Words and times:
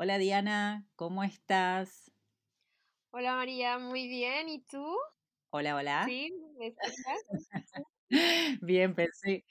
Hola 0.00 0.16
Diana, 0.18 0.86
¿cómo 0.94 1.24
estás? 1.24 2.12
Hola 3.10 3.34
María, 3.34 3.78
muy 3.78 4.06
bien. 4.06 4.48
¿Y 4.48 4.60
tú? 4.60 4.96
Hola, 5.50 5.74
hola. 5.74 6.04
¿Sí? 6.06 6.32
¿Me 6.56 6.68
escuchas? 6.68 7.24
Bien, 8.62 8.94
pensé. 8.94 9.44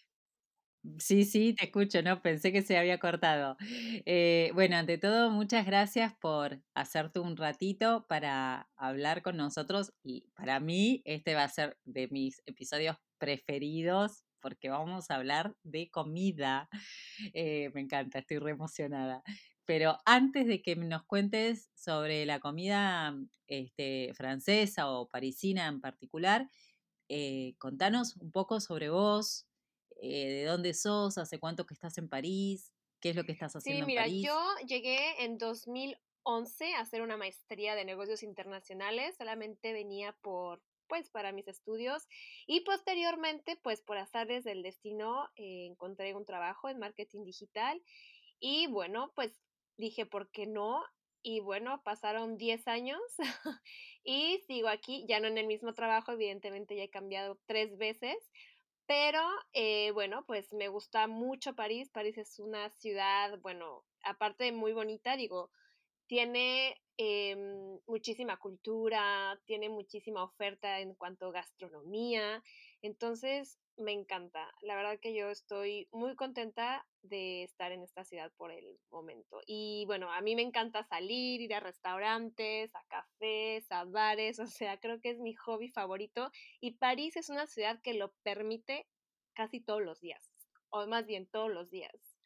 Sí, 0.99 1.25
sí, 1.25 1.53
te 1.53 1.65
escucho, 1.65 2.01
¿no? 2.01 2.21
Pensé 2.21 2.53
que 2.53 2.61
se 2.61 2.77
había 2.77 2.97
cortado. 2.97 3.57
Eh, 4.05 4.51
bueno, 4.53 4.77
ante 4.77 4.97
todo, 4.97 5.31
muchas 5.31 5.65
gracias 5.65 6.13
por 6.15 6.61
hacerte 6.75 7.19
un 7.19 7.35
ratito 7.35 8.05
para 8.07 8.69
hablar 8.77 9.21
con 9.21 9.35
nosotros 9.35 9.91
y 10.01 10.29
para 10.35 10.61
mí 10.61 11.01
este 11.03 11.35
va 11.35 11.43
a 11.43 11.49
ser 11.49 11.77
de 11.83 12.07
mis 12.07 12.41
episodios 12.45 12.95
preferidos 13.17 14.23
porque 14.39 14.69
vamos 14.69 15.11
a 15.11 15.15
hablar 15.15 15.55
de 15.63 15.89
comida. 15.89 16.69
Eh, 17.33 17.69
me 17.73 17.81
encanta, 17.81 18.19
estoy 18.19 18.37
re 18.37 18.51
emocionada. 18.51 19.23
Pero 19.67 19.99
antes 20.05 20.47
de 20.47 20.63
que 20.63 20.75
nos 20.77 21.05
cuentes 21.05 21.71
sobre 21.75 22.25
la 22.27 22.39
comida 22.41 23.15
este, 23.47 24.13
francesa 24.15 24.89
o 24.91 25.09
parisina 25.09 25.67
en 25.67 25.81
particular, 25.81 26.49
eh, 27.09 27.55
contanos 27.59 28.15
un 28.17 28.31
poco 28.31 28.59
sobre 28.61 28.89
vos, 28.89 29.47
eh, 30.01 30.29
de 30.29 30.45
dónde 30.45 30.73
sos, 30.73 31.17
hace 31.17 31.39
cuánto 31.39 31.65
que 31.67 31.73
estás 31.75 31.97
en 31.99 32.09
París, 32.09 32.73
qué 33.01 33.11
es 33.11 33.15
lo 33.17 33.25
que 33.25 33.33
estás 33.33 33.55
Sí, 33.55 33.57
haciendo 33.57 33.85
en 33.85 33.91
mira, 33.91 34.07
París. 34.07 34.29
yo 34.29 34.37
llegué 34.67 35.23
en 35.23 35.37
2011 35.37 36.73
a 36.75 36.81
hacer 36.81 37.01
una 37.01 37.17
maestría 37.17 37.75
de 37.75 37.85
negocios 37.85 38.23
internacionales. 38.23 39.15
Solamente 39.17 39.73
venía 39.73 40.13
por, 40.21 40.63
pues, 40.87 41.09
para 41.09 41.31
mis 41.31 41.47
estudios. 41.47 42.07
Y 42.45 42.61
posteriormente, 42.61 43.57
pues, 43.61 43.81
por 43.81 43.97
azares 43.97 44.43
del 44.43 44.61
destino, 44.63 45.29
eh, 45.35 45.65
encontré 45.65 46.13
un 46.15 46.25
trabajo 46.25 46.69
en 46.69 46.79
marketing 46.79 47.23
digital. 47.25 47.81
Y 48.39 48.67
bueno, 48.67 49.13
pues 49.15 49.46
dije, 49.77 50.05
¿por 50.05 50.29
qué 50.31 50.47
no? 50.47 50.83
Y 51.23 51.39
bueno, 51.39 51.81
pasaron 51.83 52.37
10 52.37 52.67
años 52.67 52.99
y 54.03 54.39
sigo 54.47 54.69
aquí, 54.69 55.05
ya 55.07 55.19
no 55.19 55.27
en 55.27 55.37
el 55.37 55.47
mismo 55.47 55.73
trabajo, 55.73 56.11
evidentemente 56.11 56.75
ya 56.75 56.83
he 56.83 56.89
cambiado 56.89 57.39
tres 57.45 57.77
veces, 57.77 58.15
pero 58.85 59.21
eh, 59.53 59.91
bueno, 59.91 60.23
pues 60.25 60.53
me 60.53 60.69
gusta 60.69 61.07
mucho 61.07 61.55
París. 61.55 61.89
París 61.89 62.17
es 62.17 62.39
una 62.39 62.69
ciudad, 62.69 63.37
bueno, 63.41 63.83
aparte 64.03 64.45
de 64.45 64.51
muy 64.53 64.71
bonita, 64.73 65.17
digo, 65.17 65.51
tiene 66.07 66.81
em, 66.95 67.79
muchísima 67.85 68.37
cultura, 68.37 69.39
tiene 69.45 69.69
muchísima 69.69 70.23
oferta 70.23 70.79
en 70.79 70.95
cuanto 70.95 71.27
a 71.27 71.31
gastronomía, 71.33 72.41
entonces 72.81 73.59
me 73.77 73.91
encanta. 73.91 74.53
La 74.61 74.75
verdad 74.75 74.99
que 74.99 75.13
yo 75.13 75.29
estoy 75.29 75.87
muy 75.91 76.15
contenta 76.15 76.85
de 77.03 77.43
estar 77.43 77.71
en 77.71 77.83
esta 77.83 78.03
ciudad 78.03 78.31
por 78.37 78.51
el 78.51 78.79
momento. 78.89 79.41
Y 79.45 79.85
bueno, 79.85 80.11
a 80.11 80.21
mí 80.21 80.35
me 80.35 80.41
encanta 80.41 80.83
salir, 80.83 81.41
ir 81.41 81.53
a 81.53 81.59
restaurantes, 81.59 82.75
a 82.75 82.83
cafés, 82.87 83.71
a 83.71 83.85
bares, 83.85 84.39
o 84.39 84.47
sea, 84.47 84.79
creo 84.79 84.99
que 84.99 85.11
es 85.11 85.19
mi 85.19 85.33
hobby 85.35 85.69
favorito. 85.69 86.31
Y 86.59 86.71
París 86.73 87.15
es 87.15 87.29
una 87.29 87.47
ciudad 87.47 87.81
que 87.81 87.93
lo 87.93 88.13
permite 88.23 88.87
casi 89.33 89.59
todos 89.59 89.83
los 89.83 89.99
días, 90.01 90.31
o 90.69 90.87
más 90.87 91.05
bien 91.05 91.27
todos 91.27 91.51
los 91.51 91.69
días. 91.69 92.17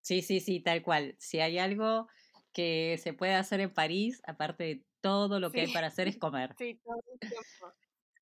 Sí, 0.00 0.22
sí, 0.22 0.40
sí, 0.40 0.60
tal 0.60 0.82
cual. 0.82 1.16
Si 1.18 1.40
hay 1.40 1.58
algo 1.58 2.08
que 2.52 2.96
se 3.02 3.12
puede 3.12 3.34
hacer 3.34 3.60
en 3.60 3.72
París, 3.72 4.22
aparte 4.24 4.64
de 4.64 4.84
todo 5.06 5.40
lo 5.40 5.52
que 5.52 5.62
hay 5.62 5.68
para 5.68 5.88
hacer, 5.88 6.08
es 6.08 6.18
comer. 6.18 6.54
sí, 6.58 6.80
todo 6.84 6.96
el 7.14 7.20
tiempo. 7.28 7.74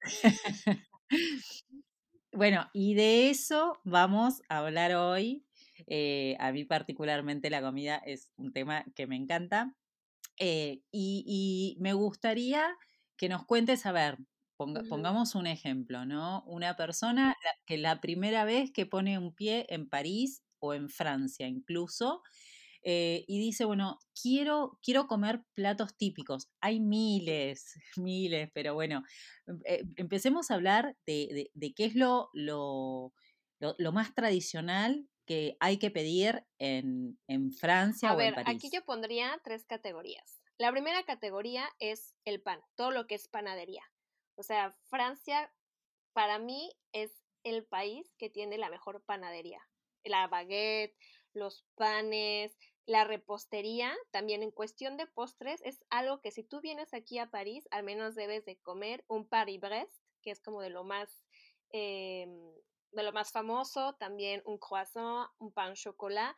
Bueno, 2.33 2.69
y 2.73 2.95
de 2.95 3.31
eso 3.31 3.81
vamos 3.85 4.43
a 4.49 4.59
hablar 4.59 4.95
hoy. 4.95 5.47
Eh, 5.87 6.37
a 6.41 6.53
mí 6.53 6.65
particularmente 6.65 7.51
la 7.51 7.63
comida 7.63 7.97
es 7.97 8.31
un 8.37 8.53
tema 8.53 8.85
que 8.97 9.07
me 9.07 9.17
encanta. 9.17 9.77
Eh, 10.39 10.83
y, 10.93 11.25
y 11.77 11.81
me 11.83 11.95
gustaría 11.95 12.77
que 13.17 13.29
nos 13.29 13.45
cuentes, 13.47 13.87
a 13.87 13.93
ver, 13.93 14.19
ponga- 14.59 14.85
pongamos 14.89 15.35
un 15.37 15.47
ejemplo, 15.47 16.07
¿no? 16.07 16.45
Una 16.47 16.77
persona 16.77 17.37
que 17.67 17.79
la 17.79 18.01
primera 18.01 18.45
vez 18.45 18.73
que 18.73 18.87
pone 18.87 19.19
un 19.19 19.35
pie 19.35 19.67
en 19.71 19.89
París 19.89 20.45
o 20.61 20.75
en 20.75 20.89
Francia 20.91 21.49
incluso, 21.49 22.23
eh, 22.85 23.25
y 23.27 23.39
dice, 23.39 23.65
bueno, 23.65 23.99
quiero, 24.21 24.79
quiero 24.83 25.07
comer 25.07 25.43
platos 25.55 25.97
típicos. 25.97 26.49
Hay 26.61 26.81
miles, 26.81 27.75
miles, 27.97 28.51
pero 28.55 28.75
bueno, 28.75 29.03
em- 29.47 29.61
eh, 29.65 29.85
empecemos 29.97 30.51
a 30.51 30.55
hablar 30.55 30.97
de, 31.07 31.29
de- 31.33 31.51
de 31.55 31.75
qué 31.75 31.87
es 31.87 31.95
lo, 31.95 32.29
lo, 32.35 33.13
lo- 33.61 33.75
lo 33.79 33.93
más 33.93 34.15
tradicional 34.15 35.09
que 35.27 35.57
hay 35.61 35.79
que 35.79 35.91
pedir 35.91 36.45
en, 36.59 37.19
en 37.27 37.51
Francia 37.53 38.11
A 38.11 38.13
o 38.15 38.21
en 38.21 38.35
ver, 38.35 38.39
aquí 38.41 38.45
París. 38.59 38.71
yo 38.73 38.85
pondría 38.85 39.41
tres 39.43 39.65
categorías. 39.65 40.41
La 40.59 40.71
primera 40.71 41.03
categoría 41.05 41.69
es 41.79 42.15
el 42.25 42.41
pan, 42.43 42.61
todo 42.77 42.91
lo 42.91 43.07
que 43.07 43.15
es 43.17 43.27
panadería. 43.29 43.83
O 44.37 44.43
sea, 44.43 44.73
Francia 44.91 45.53
para 46.13 46.39
mí 46.39 46.71
es 46.93 47.11
el 47.43 47.65
país 47.65 48.15
que 48.19 48.29
tiene 48.31 48.59
la 48.59 48.69
mejor 48.71 49.03
panadería. 49.05 49.61
La 50.05 50.29
baguette, 50.29 50.95
los 51.33 51.65
panes, 51.75 52.57
la 52.87 53.05
repostería, 53.05 53.95
también 54.11 54.43
en 54.43 54.51
cuestión 54.51 54.97
de 54.97 55.07
postres, 55.07 55.61
es 55.63 55.85
algo 55.91 56.21
que 56.21 56.31
si 56.31 56.43
tú 56.43 56.61
vienes 56.61 56.93
aquí 56.93 57.19
a 57.19 57.31
París, 57.31 57.67
al 57.71 57.83
menos 57.83 58.15
debes 58.15 58.45
de 58.45 58.59
comer 58.59 59.05
un 59.09 59.27
Paris-Brest, 59.27 60.03
que 60.23 60.31
es 60.31 60.41
como 60.41 60.61
de 60.61 60.71
lo 60.71 60.85
más, 60.85 61.25
eh, 61.71 62.27
de 62.93 63.03
lo 63.03 63.13
más 63.13 63.33
famoso, 63.33 63.95
también 63.95 64.43
un 64.45 64.59
croissant, 64.59 65.31
un 65.39 65.53
pan 65.53 65.75
chocolat, 65.75 66.37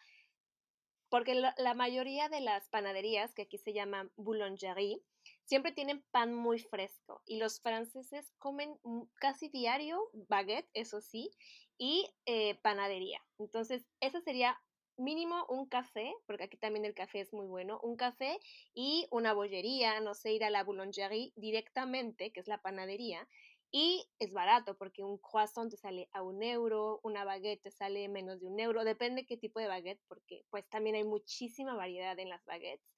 porque 1.08 1.34
la, 1.34 1.74
mayoría 1.74 2.28
de 2.28 2.40
las 2.40 2.68
panaderías, 2.68 3.32
que 3.32 3.42
aquí 3.42 3.58
se 3.58 3.72
llaman 3.72 4.12
boulangerie, 4.16 5.00
siempre 5.44 5.72
tienen 5.72 6.04
pan 6.10 6.34
muy 6.34 6.58
fresco 6.58 7.22
y 7.26 7.38
los 7.38 7.60
franceses 7.60 8.32
comen 8.38 8.76
casi 9.14 9.48
diario 9.48 10.10
baguette, 10.28 10.68
eso 10.74 11.00
sí, 11.00 11.30
y 11.78 12.08
eh, 12.24 12.56
panadería. 12.56 13.20
Entonces, 13.38 13.88
eso 14.00 14.20
sería 14.20 14.60
mínimo 14.96 15.44
un 15.48 15.66
café, 15.66 16.14
porque 16.26 16.44
aquí 16.44 16.56
también 16.56 16.84
el 16.84 16.94
café 16.94 17.20
es 17.20 17.32
muy 17.32 17.46
bueno, 17.46 17.80
un 17.82 17.96
café 17.96 18.38
y 18.74 19.06
una 19.10 19.32
bollería, 19.32 20.00
no 20.00 20.14
sé, 20.14 20.32
ir 20.32 20.44
a 20.44 20.50
la 20.50 20.64
boulangerie 20.64 21.32
directamente, 21.36 22.32
que 22.32 22.40
es 22.40 22.48
la 22.48 22.62
panadería, 22.62 23.28
y 23.70 24.08
es 24.18 24.32
barato 24.32 24.76
porque 24.76 25.02
un 25.02 25.18
croissant 25.18 25.70
te 25.70 25.76
sale 25.76 26.08
a 26.12 26.22
un 26.22 26.42
euro, 26.42 27.00
una 27.02 27.24
baguette 27.24 27.62
te 27.62 27.70
sale 27.70 28.08
menos 28.08 28.40
de 28.40 28.46
un 28.46 28.58
euro, 28.60 28.84
depende 28.84 29.26
qué 29.26 29.36
tipo 29.36 29.60
de 29.60 29.66
baguette, 29.66 30.00
porque 30.08 30.44
pues 30.50 30.68
también 30.68 30.96
hay 30.96 31.04
muchísima 31.04 31.74
variedad 31.74 32.18
en 32.18 32.28
las 32.28 32.44
baguettes, 32.44 32.94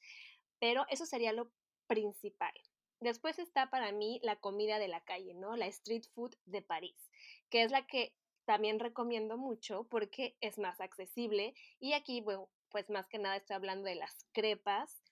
pero 0.59 0.85
eso 0.91 1.07
sería 1.07 1.33
lo 1.33 1.51
principal. 1.87 2.53
Después 3.01 3.39
está 3.39 3.71
para 3.71 3.93
mí 3.93 4.21
la 4.23 4.37
comida 4.37 4.79
de 4.79 4.89
la 4.89 5.01
calle, 5.01 5.35
¿no? 5.35 5.57
La 5.57 5.67
street 5.67 6.05
food 6.15 6.35
de 6.45 6.63
París, 6.63 7.11
que 7.49 7.63
es 7.63 7.71
la 7.71 7.87
que 7.87 8.13
también 8.49 8.81
recomiendo 8.81 9.37
mucho 9.37 9.87
porque 9.91 10.39
es 10.41 10.57
más 10.57 10.81
accesible 10.81 11.53
y 11.81 11.93
aquí, 11.93 12.23
bueno, 12.23 12.49
pues 12.71 12.89
más 12.89 13.07
que 13.07 13.19
nada 13.19 13.37
estoy 13.37 13.57
hablando 13.57 13.87
de 13.87 13.95
las 13.95 14.25
crepas, 14.33 15.03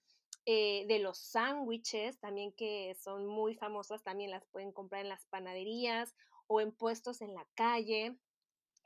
eh, 0.47 0.86
de 0.88 1.00
los 1.00 1.19
sándwiches 1.19 2.19
también 2.19 2.52
que 2.52 2.97
son 2.98 3.26
muy 3.26 3.54
famosas, 3.54 4.02
también 4.02 4.30
las 4.30 4.47
pueden 4.47 4.72
comprar 4.72 5.02
en 5.02 5.10
las 5.10 5.26
panaderías 5.26 6.14
o 6.47 6.62
en 6.62 6.72
puestos 6.72 7.20
en 7.20 7.34
la 7.34 7.47
calle 7.54 8.16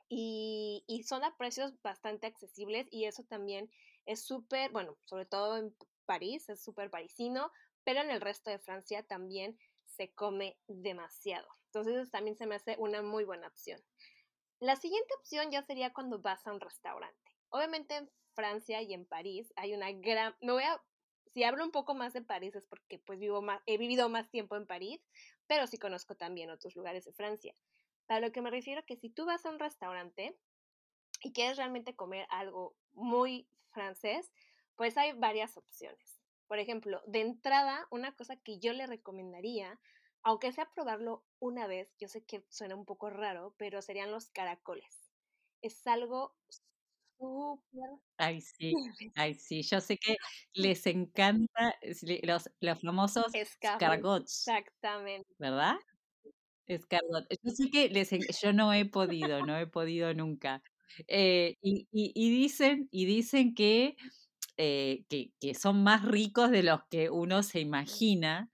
y, 0.09 0.83
y 0.85 1.03
son 1.03 1.23
a 1.23 1.37
precios 1.37 1.81
bastante 1.81 2.27
accesibles 2.27 2.87
y 2.91 3.05
eso 3.05 3.23
también 3.23 3.71
es 4.05 4.21
súper, 4.21 4.69
bueno, 4.71 4.97
sobre 5.05 5.25
todo 5.25 5.55
en 5.55 5.73
París, 6.05 6.49
es 6.49 6.61
súper 6.61 6.89
parisino, 6.89 7.53
pero 7.85 8.01
en 8.01 8.11
el 8.11 8.19
resto 8.19 8.49
de 8.49 8.59
Francia 8.59 9.01
también 9.01 9.57
se 9.85 10.13
come 10.13 10.57
demasiado. 10.67 11.47
Entonces 11.67 12.11
también 12.11 12.35
se 12.35 12.47
me 12.47 12.55
hace 12.55 12.75
una 12.79 13.01
muy 13.01 13.23
buena 13.23 13.47
opción. 13.47 13.81
La 14.61 14.75
siguiente 14.75 15.11
opción 15.15 15.49
ya 15.49 15.63
sería 15.63 15.91
cuando 15.91 16.19
vas 16.19 16.45
a 16.45 16.53
un 16.53 16.59
restaurante. 16.59 17.35
Obviamente 17.49 17.95
en 17.95 18.09
Francia 18.35 18.79
y 18.83 18.93
en 18.93 19.07
París 19.07 19.51
hay 19.55 19.73
una 19.73 19.91
gran, 19.91 20.35
me 20.39 20.51
voy 20.51 20.63
a 20.63 20.79
si 21.33 21.43
hablo 21.43 21.63
un 21.63 21.71
poco 21.71 21.95
más 21.95 22.13
de 22.13 22.21
París 22.21 22.55
es 22.55 22.67
porque 22.67 22.99
pues 22.99 23.17
vivo 23.17 23.41
más, 23.41 23.59
he 23.65 23.79
vivido 23.79 24.07
más 24.07 24.29
tiempo 24.29 24.55
en 24.55 24.67
París, 24.67 25.01
pero 25.47 25.65
sí 25.65 25.79
conozco 25.79 26.15
también 26.15 26.51
otros 26.51 26.75
lugares 26.75 27.05
de 27.05 27.13
Francia. 27.13 27.55
A 28.07 28.19
lo 28.19 28.31
que 28.31 28.41
me 28.41 28.51
refiero 28.51 28.85
que 28.85 28.97
si 28.97 29.09
tú 29.09 29.25
vas 29.25 29.45
a 29.45 29.49
un 29.49 29.57
restaurante 29.57 30.37
y 31.23 31.31
quieres 31.33 31.57
realmente 31.57 31.95
comer 31.95 32.27
algo 32.29 32.75
muy 32.91 33.47
francés, 33.71 34.31
pues 34.75 34.95
hay 34.95 35.13
varias 35.13 35.57
opciones. 35.57 36.19
Por 36.47 36.59
ejemplo, 36.59 37.01
de 37.07 37.21
entrada, 37.21 37.87
una 37.89 38.15
cosa 38.15 38.35
que 38.35 38.59
yo 38.59 38.73
le 38.73 38.85
recomendaría, 38.85 39.79
aunque 40.23 40.51
sea 40.53 40.71
probarlo 40.73 41.25
una 41.39 41.67
vez, 41.67 41.95
yo 41.99 42.07
sé 42.07 42.25
que 42.25 42.45
suena 42.49 42.75
un 42.75 42.85
poco 42.85 43.09
raro, 43.09 43.55
pero 43.57 43.81
serían 43.81 44.11
los 44.11 44.29
caracoles. 44.29 45.13
Es 45.61 45.85
algo 45.87 46.37
súper 47.19 47.89
Ay, 48.17 48.41
sí, 48.41 48.81
ay, 49.15 49.33
sí. 49.33 49.63
Yo 49.63 49.81
sé 49.81 49.97
que 49.97 50.17
les 50.53 50.85
encanta 50.87 51.75
los 52.23 52.49
los 52.59 52.81
famosos 52.81 53.39
escargot, 53.39 54.05
escargots, 54.13 54.47
exactamente. 54.47 55.35
¿verdad? 55.39 55.75
Escargot. 56.67 57.25
Yo 57.43 57.51
sé 57.51 57.69
que 57.71 57.89
les 57.89 58.11
yo 58.41 58.53
no 58.53 58.73
he 58.73 58.85
podido, 58.85 59.43
no 59.43 59.57
he 59.57 59.67
podido 59.67 60.13
nunca. 60.13 60.63
Eh, 61.07 61.55
y, 61.61 61.87
y- 61.91 62.13
y 62.15 62.31
dicen, 62.31 62.89
y 62.91 63.05
dicen 63.05 63.55
que, 63.55 63.95
eh, 64.57 65.05
que, 65.09 65.33
que 65.39 65.55
son 65.55 65.83
más 65.83 66.05
ricos 66.05 66.51
de 66.51 66.63
los 66.63 66.81
que 66.89 67.09
uno 67.11 67.43
se 67.43 67.61
imagina. 67.61 68.51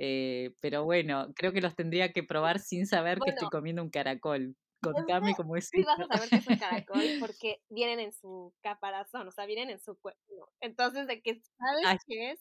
Eh, 0.00 0.54
pero 0.60 0.84
bueno, 0.84 1.32
creo 1.36 1.52
que 1.52 1.60
los 1.62 1.76
tendría 1.76 2.12
que 2.12 2.24
probar 2.24 2.60
sin 2.60 2.86
saber 2.86 3.22
que 3.22 3.30
estoy 3.30 3.50
comiendo 3.50 3.82
un 3.82 3.90
caracol. 3.90 4.56
Contame 4.82 5.36
cómo 5.36 5.56
es 5.56 5.70
sí 5.72 5.84
vas 5.84 6.00
a 6.00 6.06
saber 6.06 6.30
que 6.30 6.38
es 6.38 6.46
un 6.46 6.56
caracol 6.56 7.14
porque 7.18 7.62
vienen 7.68 8.00
en 8.00 8.12
su 8.12 8.54
caparazón, 8.62 9.28
o 9.28 9.32
sea, 9.32 9.46
vienen 9.46 9.70
en 9.70 9.80
su 9.80 9.98
cuerpo. 9.98 10.52
Entonces, 10.60 11.06
de 11.06 11.22
que 11.22 11.40
sabes 11.58 11.90
Ay, 11.90 11.98
qué 12.06 12.30
es, 12.32 12.40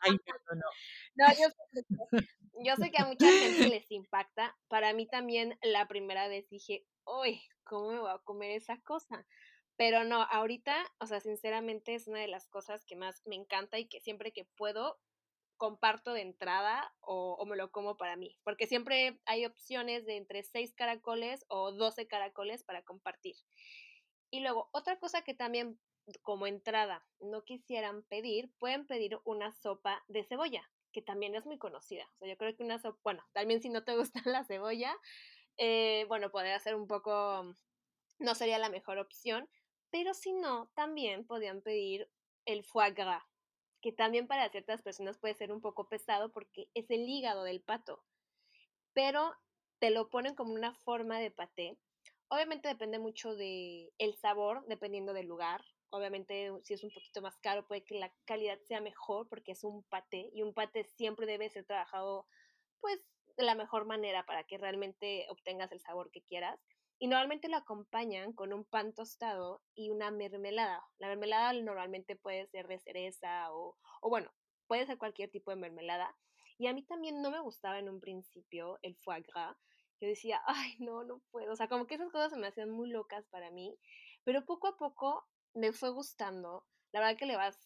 ay, 0.00 0.12
no, 0.26 0.34
no, 0.56 0.56
no. 0.56 0.70
no, 1.16 1.26
yo 1.34 1.48
sé, 1.50 1.56
que- 1.74 1.82
yo 2.64 2.76
sé 2.76 2.90
que 2.90 2.98
a 2.98 3.06
mucha 3.06 3.34
gente 3.34 3.66
les 3.68 3.90
impacta. 3.92 4.58
Para 4.68 4.92
mí 4.94 5.08
también 5.08 5.58
la 5.62 5.88
primera 5.88 6.28
vez 6.28 6.48
dije, 6.50 6.86
uy, 7.06 7.42
¿cómo 7.64 7.90
me 7.92 8.00
voy 8.00 8.10
a 8.10 8.18
comer 8.18 8.52
esa 8.52 8.80
cosa? 8.82 9.26
Pero 9.76 10.04
no, 10.04 10.22
ahorita, 10.22 10.76
o 11.00 11.06
sea, 11.06 11.20
sinceramente 11.20 11.94
es 11.94 12.08
una 12.08 12.20
de 12.20 12.28
las 12.28 12.48
cosas 12.48 12.84
que 12.86 12.96
más 12.96 13.22
me 13.26 13.36
encanta 13.36 13.78
y 13.78 13.88
que 13.88 14.00
siempre 14.00 14.32
que 14.32 14.46
puedo 14.56 14.98
comparto 15.56 16.12
de 16.12 16.22
entrada 16.22 16.92
o, 17.00 17.44
me 17.46 17.56
lo 17.56 17.70
como 17.70 17.96
para 17.96 18.16
mí, 18.16 18.38
porque 18.44 18.66
siempre 18.66 19.20
hay 19.24 19.46
opciones 19.46 20.04
de 20.06 20.16
entre 20.16 20.42
6 20.42 20.74
caracoles 20.74 21.44
o 21.48 21.72
12 21.72 22.06
caracoles 22.06 22.64
para 22.64 22.82
compartir. 22.82 23.36
Y 24.30 24.40
luego, 24.40 24.68
otra 24.72 24.98
cosa 24.98 25.22
que 25.22 25.34
también 25.34 25.78
como 26.22 26.46
entrada 26.46 27.06
no 27.20 27.44
quisieran 27.44 28.02
pedir, 28.04 28.52
pueden 28.58 28.86
pedir 28.86 29.18
una 29.24 29.52
sopa 29.52 30.04
de 30.08 30.24
cebolla, 30.24 30.70
que 30.92 31.02
también 31.02 31.34
es 31.34 31.46
muy 31.46 31.58
conocida. 31.58 32.08
O 32.14 32.18
sea, 32.18 32.28
yo 32.28 32.36
creo 32.36 32.56
que 32.56 32.62
una 32.62 32.78
sopa, 32.78 32.98
bueno, 33.02 33.24
también 33.32 33.60
si 33.60 33.68
no 33.68 33.84
te 33.84 33.96
gusta 33.96 34.20
la 34.24 34.44
cebolla, 34.44 34.96
eh, 35.56 36.04
bueno, 36.08 36.30
podría 36.30 36.58
ser 36.58 36.74
un 36.74 36.86
poco, 36.86 37.54
no 38.18 38.34
sería 38.34 38.58
la 38.58 38.68
mejor 38.68 38.98
opción, 38.98 39.48
pero 39.90 40.14
si 40.14 40.32
no, 40.32 40.70
también 40.74 41.26
podían 41.26 41.62
pedir 41.62 42.10
el 42.44 42.64
foie 42.64 42.92
gras, 42.92 43.24
que 43.86 43.92
también 43.92 44.26
para 44.26 44.48
ciertas 44.48 44.82
personas 44.82 45.16
puede 45.16 45.36
ser 45.36 45.52
un 45.52 45.60
poco 45.60 45.88
pesado 45.88 46.32
porque 46.32 46.68
es 46.74 46.90
el 46.90 47.08
hígado 47.08 47.44
del 47.44 47.62
pato, 47.62 48.02
pero 48.94 49.32
te 49.78 49.90
lo 49.90 50.10
ponen 50.10 50.34
como 50.34 50.54
una 50.54 50.74
forma 50.74 51.20
de 51.20 51.30
paté. 51.30 51.78
Obviamente 52.26 52.66
depende 52.66 52.98
mucho 52.98 53.36
del 53.36 53.92
el 53.98 54.16
sabor, 54.16 54.66
dependiendo 54.66 55.12
del 55.12 55.28
lugar. 55.28 55.64
Obviamente 55.90 56.50
si 56.64 56.74
es 56.74 56.82
un 56.82 56.90
poquito 56.90 57.22
más 57.22 57.36
caro 57.36 57.68
puede 57.68 57.84
que 57.84 58.00
la 58.00 58.12
calidad 58.24 58.58
sea 58.66 58.80
mejor 58.80 59.28
porque 59.28 59.52
es 59.52 59.62
un 59.62 59.84
paté 59.84 60.30
y 60.34 60.42
un 60.42 60.52
paté 60.52 60.82
siempre 60.82 61.24
debe 61.24 61.48
ser 61.48 61.64
trabajado 61.64 62.26
pues 62.80 62.98
de 63.36 63.44
la 63.44 63.54
mejor 63.54 63.84
manera 63.84 64.26
para 64.26 64.42
que 64.42 64.58
realmente 64.58 65.26
obtengas 65.28 65.70
el 65.70 65.78
sabor 65.78 66.10
que 66.10 66.22
quieras. 66.22 66.58
Y 66.98 67.08
normalmente 67.08 67.48
lo 67.48 67.58
acompañan 67.58 68.32
con 68.32 68.52
un 68.52 68.64
pan 68.64 68.94
tostado 68.94 69.62
y 69.74 69.90
una 69.90 70.10
mermelada. 70.10 70.82
La 70.98 71.08
mermelada 71.08 71.52
normalmente 71.52 72.16
puede 72.16 72.46
ser 72.46 72.68
de 72.68 72.78
cereza 72.78 73.52
o, 73.52 73.76
o 74.00 74.08
bueno, 74.08 74.32
puede 74.66 74.86
ser 74.86 74.98
cualquier 74.98 75.30
tipo 75.30 75.50
de 75.50 75.56
mermelada. 75.56 76.16
Y 76.58 76.68
a 76.68 76.72
mí 76.72 76.82
también 76.82 77.20
no 77.20 77.30
me 77.30 77.40
gustaba 77.40 77.78
en 77.78 77.88
un 77.88 78.00
principio 78.00 78.78
el 78.82 78.96
foie 78.96 79.22
gras. 79.22 79.56
Yo 80.00 80.08
decía, 80.08 80.40
ay, 80.46 80.76
no, 80.78 81.04
no 81.04 81.20
puedo. 81.30 81.52
O 81.52 81.56
sea, 81.56 81.68
como 81.68 81.86
que 81.86 81.96
esas 81.96 82.10
cosas 82.10 82.32
se 82.32 82.38
me 82.38 82.46
hacían 82.46 82.70
muy 82.70 82.88
locas 82.88 83.26
para 83.26 83.50
mí. 83.50 83.78
Pero 84.24 84.44
poco 84.44 84.68
a 84.68 84.76
poco 84.76 85.26
me 85.54 85.72
fue 85.72 85.90
gustando. 85.90 86.66
La 86.92 87.00
verdad 87.00 87.18
que 87.18 87.26
le 87.26 87.36
vas... 87.36 87.58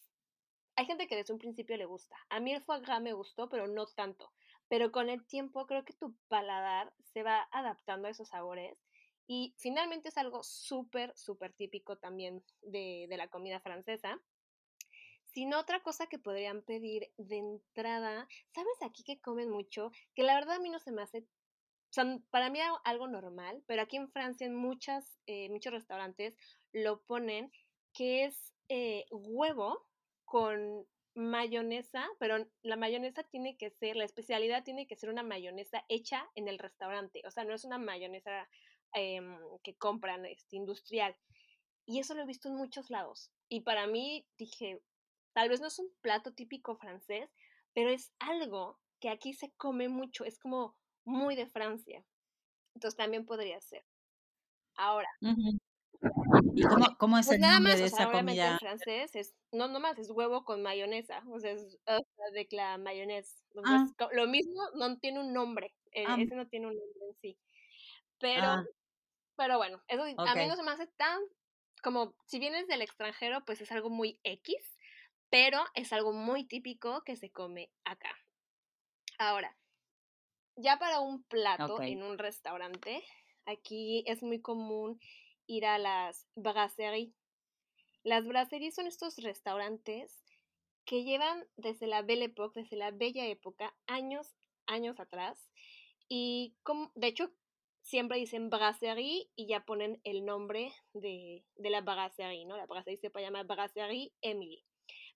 Hay 0.75 0.85
gente 0.85 1.07
que 1.07 1.15
desde 1.15 1.33
un 1.33 1.39
principio 1.39 1.77
le 1.77 1.85
gusta. 1.85 2.17
A 2.29 2.39
mí 2.39 2.53
el 2.53 2.63
foie 2.63 2.81
gras 2.81 3.01
me 3.01 3.13
gustó, 3.13 3.49
pero 3.49 3.67
no 3.67 3.85
tanto. 3.87 4.31
Pero 4.67 4.91
con 4.91 5.09
el 5.09 5.25
tiempo 5.25 5.67
creo 5.67 5.83
que 5.83 5.93
tu 5.93 6.15
paladar 6.27 6.93
se 7.13 7.23
va 7.23 7.47
adaptando 7.51 8.07
a 8.07 8.11
esos 8.11 8.29
sabores. 8.29 8.77
Y 9.33 9.55
finalmente 9.57 10.09
es 10.09 10.17
algo 10.17 10.43
súper, 10.43 11.15
súper 11.15 11.53
típico 11.53 11.95
también 11.95 12.43
de, 12.63 13.05
de 13.07 13.15
la 13.15 13.29
comida 13.29 13.61
francesa. 13.61 14.21
Sino 15.23 15.57
otra 15.57 15.81
cosa 15.81 16.07
que 16.07 16.19
podrían 16.19 16.63
pedir 16.63 17.13
de 17.15 17.37
entrada, 17.37 18.27
¿sabes 18.53 18.81
aquí 18.81 19.05
que 19.05 19.21
comen 19.21 19.49
mucho? 19.49 19.93
Que 20.15 20.23
la 20.23 20.35
verdad 20.35 20.55
a 20.55 20.59
mí 20.59 20.69
no 20.69 20.79
se 20.79 20.91
me 20.91 21.01
hace, 21.01 21.19
o 21.19 21.93
sea, 21.93 22.19
para 22.29 22.49
mí 22.49 22.59
algo, 22.59 22.81
algo 22.83 23.07
normal, 23.07 23.63
pero 23.67 23.83
aquí 23.83 23.95
en 23.95 24.11
Francia 24.11 24.45
en 24.45 24.53
muchas, 24.53 25.17
eh, 25.27 25.47
muchos 25.49 25.71
restaurantes 25.71 26.35
lo 26.73 27.01
ponen, 27.03 27.53
que 27.93 28.25
es 28.25 28.53
eh, 28.67 29.05
huevo 29.11 29.87
con 30.25 30.85
mayonesa, 31.13 32.05
pero 32.19 32.45
la 32.63 32.75
mayonesa 32.75 33.23
tiene 33.23 33.55
que 33.55 33.69
ser, 33.69 33.95
la 33.95 34.03
especialidad 34.03 34.65
tiene 34.65 34.87
que 34.87 34.97
ser 34.97 35.09
una 35.09 35.23
mayonesa 35.23 35.85
hecha 35.87 36.29
en 36.35 36.49
el 36.49 36.59
restaurante, 36.59 37.21
o 37.25 37.31
sea, 37.31 37.45
no 37.45 37.53
es 37.53 37.63
una 37.63 37.77
mayonesa 37.77 38.49
em, 38.93 39.37
que 39.63 39.75
compran 39.75 40.25
este, 40.25 40.55
industrial. 40.55 41.15
Y 41.85 41.99
eso 41.99 42.13
lo 42.13 42.21
he 42.21 42.25
visto 42.25 42.47
en 42.47 42.55
muchos 42.55 42.89
lados. 42.89 43.31
Y 43.49 43.61
para 43.61 43.87
mí 43.87 44.25
dije, 44.37 44.81
Tal 45.33 45.49
vez 45.49 45.61
no 45.61 45.67
es 45.67 45.79
un 45.79 45.89
plato 46.01 46.33
típico 46.33 46.75
francés, 46.75 47.29
pero 47.73 47.89
es 47.89 48.11
algo 48.19 48.79
que 48.99 49.09
aquí 49.09 49.33
se 49.33 49.51
come 49.53 49.87
mucho, 49.87 50.25
es 50.25 50.37
como 50.37 50.75
muy 51.05 51.35
de 51.35 51.47
Francia. 51.47 52.03
Entonces 52.75 52.97
también 52.97 53.25
podría 53.25 53.59
ser. 53.61 53.85
Ahora. 54.75 55.09
¿Y 55.21 56.63
cómo, 56.63 56.85
cómo 56.99 57.17
es 57.17 57.27
pues 57.27 57.35
el 57.35 57.41
nada 57.41 57.55
nombre 57.55 57.73
más, 57.73 57.79
de 57.79 57.85
o 57.85 57.89
sea, 57.89 58.05
esa 58.05 58.11
en 58.11 58.25
comida? 58.25 58.59
francés 58.59 59.15
es, 59.15 59.33
no 59.51 59.67
nomás, 59.67 59.97
es 59.99 60.09
huevo 60.09 60.43
con 60.43 60.61
mayonesa, 60.61 61.23
o 61.29 61.39
sea, 61.39 61.51
es 61.51 61.77
de 62.33 62.47
la 62.51 62.77
mayonesa. 62.77 63.37
Ah, 63.65 63.87
lo 64.11 64.27
mismo 64.27 64.61
no 64.75 64.97
tiene 64.97 65.19
un 65.19 65.33
nombre, 65.33 65.73
ah, 66.05 66.17
eh, 66.17 66.23
ese 66.23 66.35
no 66.35 66.47
tiene 66.47 66.67
un 66.67 66.75
nombre 66.75 67.07
en 67.07 67.15
sí. 67.21 67.37
Pero, 68.19 68.43
ah, 68.43 68.65
pero 69.35 69.57
bueno, 69.57 69.81
eso 69.87 70.05
sí, 70.05 70.15
a 70.17 70.35
mí 70.35 70.45
no 70.47 70.55
se 70.55 70.63
me 70.63 70.71
hace 70.71 70.87
tan, 70.87 71.19
como, 71.83 72.15
si 72.25 72.39
vienes 72.39 72.67
del 72.67 72.81
extranjero, 72.81 73.43
pues 73.45 73.61
es 73.61 73.71
algo 73.71 73.89
muy 73.89 74.19
X, 74.23 74.55
pero 75.29 75.63
es 75.73 75.93
algo 75.93 76.13
muy 76.13 76.45
típico 76.45 77.03
que 77.03 77.15
se 77.15 77.31
come 77.31 77.71
acá. 77.85 78.15
Ahora, 79.17 79.57
ya 80.55 80.77
para 80.77 80.99
un 80.99 81.23
plato 81.23 81.81
en 81.81 82.03
un 82.03 82.17
restaurante, 82.17 83.03
aquí 83.45 84.03
es 84.07 84.21
muy 84.23 84.41
común 84.41 84.99
ir 85.47 85.65
a 85.65 85.77
las 85.77 86.27
brasseries. 86.35 87.13
Las 88.03 88.25
brasseries 88.25 88.75
son 88.75 88.87
estos 88.87 89.17
restaurantes 89.17 90.23
que 90.85 91.03
llevan 91.03 91.47
desde 91.55 91.87
la 91.87 92.01
Belle 92.01 92.25
Époque, 92.25 92.61
desde 92.61 92.75
la 92.75 92.91
bella 92.91 93.25
época, 93.27 93.75
años, 93.85 94.35
años 94.65 94.99
atrás. 94.99 95.49
Y 96.09 96.55
como, 96.63 96.91
de 96.95 97.07
hecho, 97.07 97.31
siempre 97.81 98.17
dicen 98.17 98.49
brasserie 98.49 99.29
y 99.35 99.47
ya 99.47 99.65
ponen 99.65 99.99
el 100.03 100.25
nombre 100.25 100.71
de, 100.93 101.43
de 101.55 101.69
la 101.69 101.81
brasserie, 101.81 102.45
¿no? 102.45 102.57
La 102.57 102.65
brasserie 102.65 102.99
se 102.99 103.09
puede 103.09 103.25
llamar 103.25 103.47
Brasserie 103.47 104.11
Emily. 104.21 104.63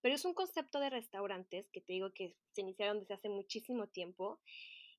Pero 0.02 0.16
es 0.16 0.26
un 0.26 0.34
concepto 0.34 0.80
de 0.80 0.90
restaurantes 0.90 1.70
que 1.70 1.82
te 1.82 1.94
digo 1.94 2.12
que 2.14 2.36
se 2.54 2.62
iniciaron 2.62 3.00
desde 3.00 3.16
hace 3.16 3.30
muchísimo 3.30 3.88
tiempo 3.88 4.40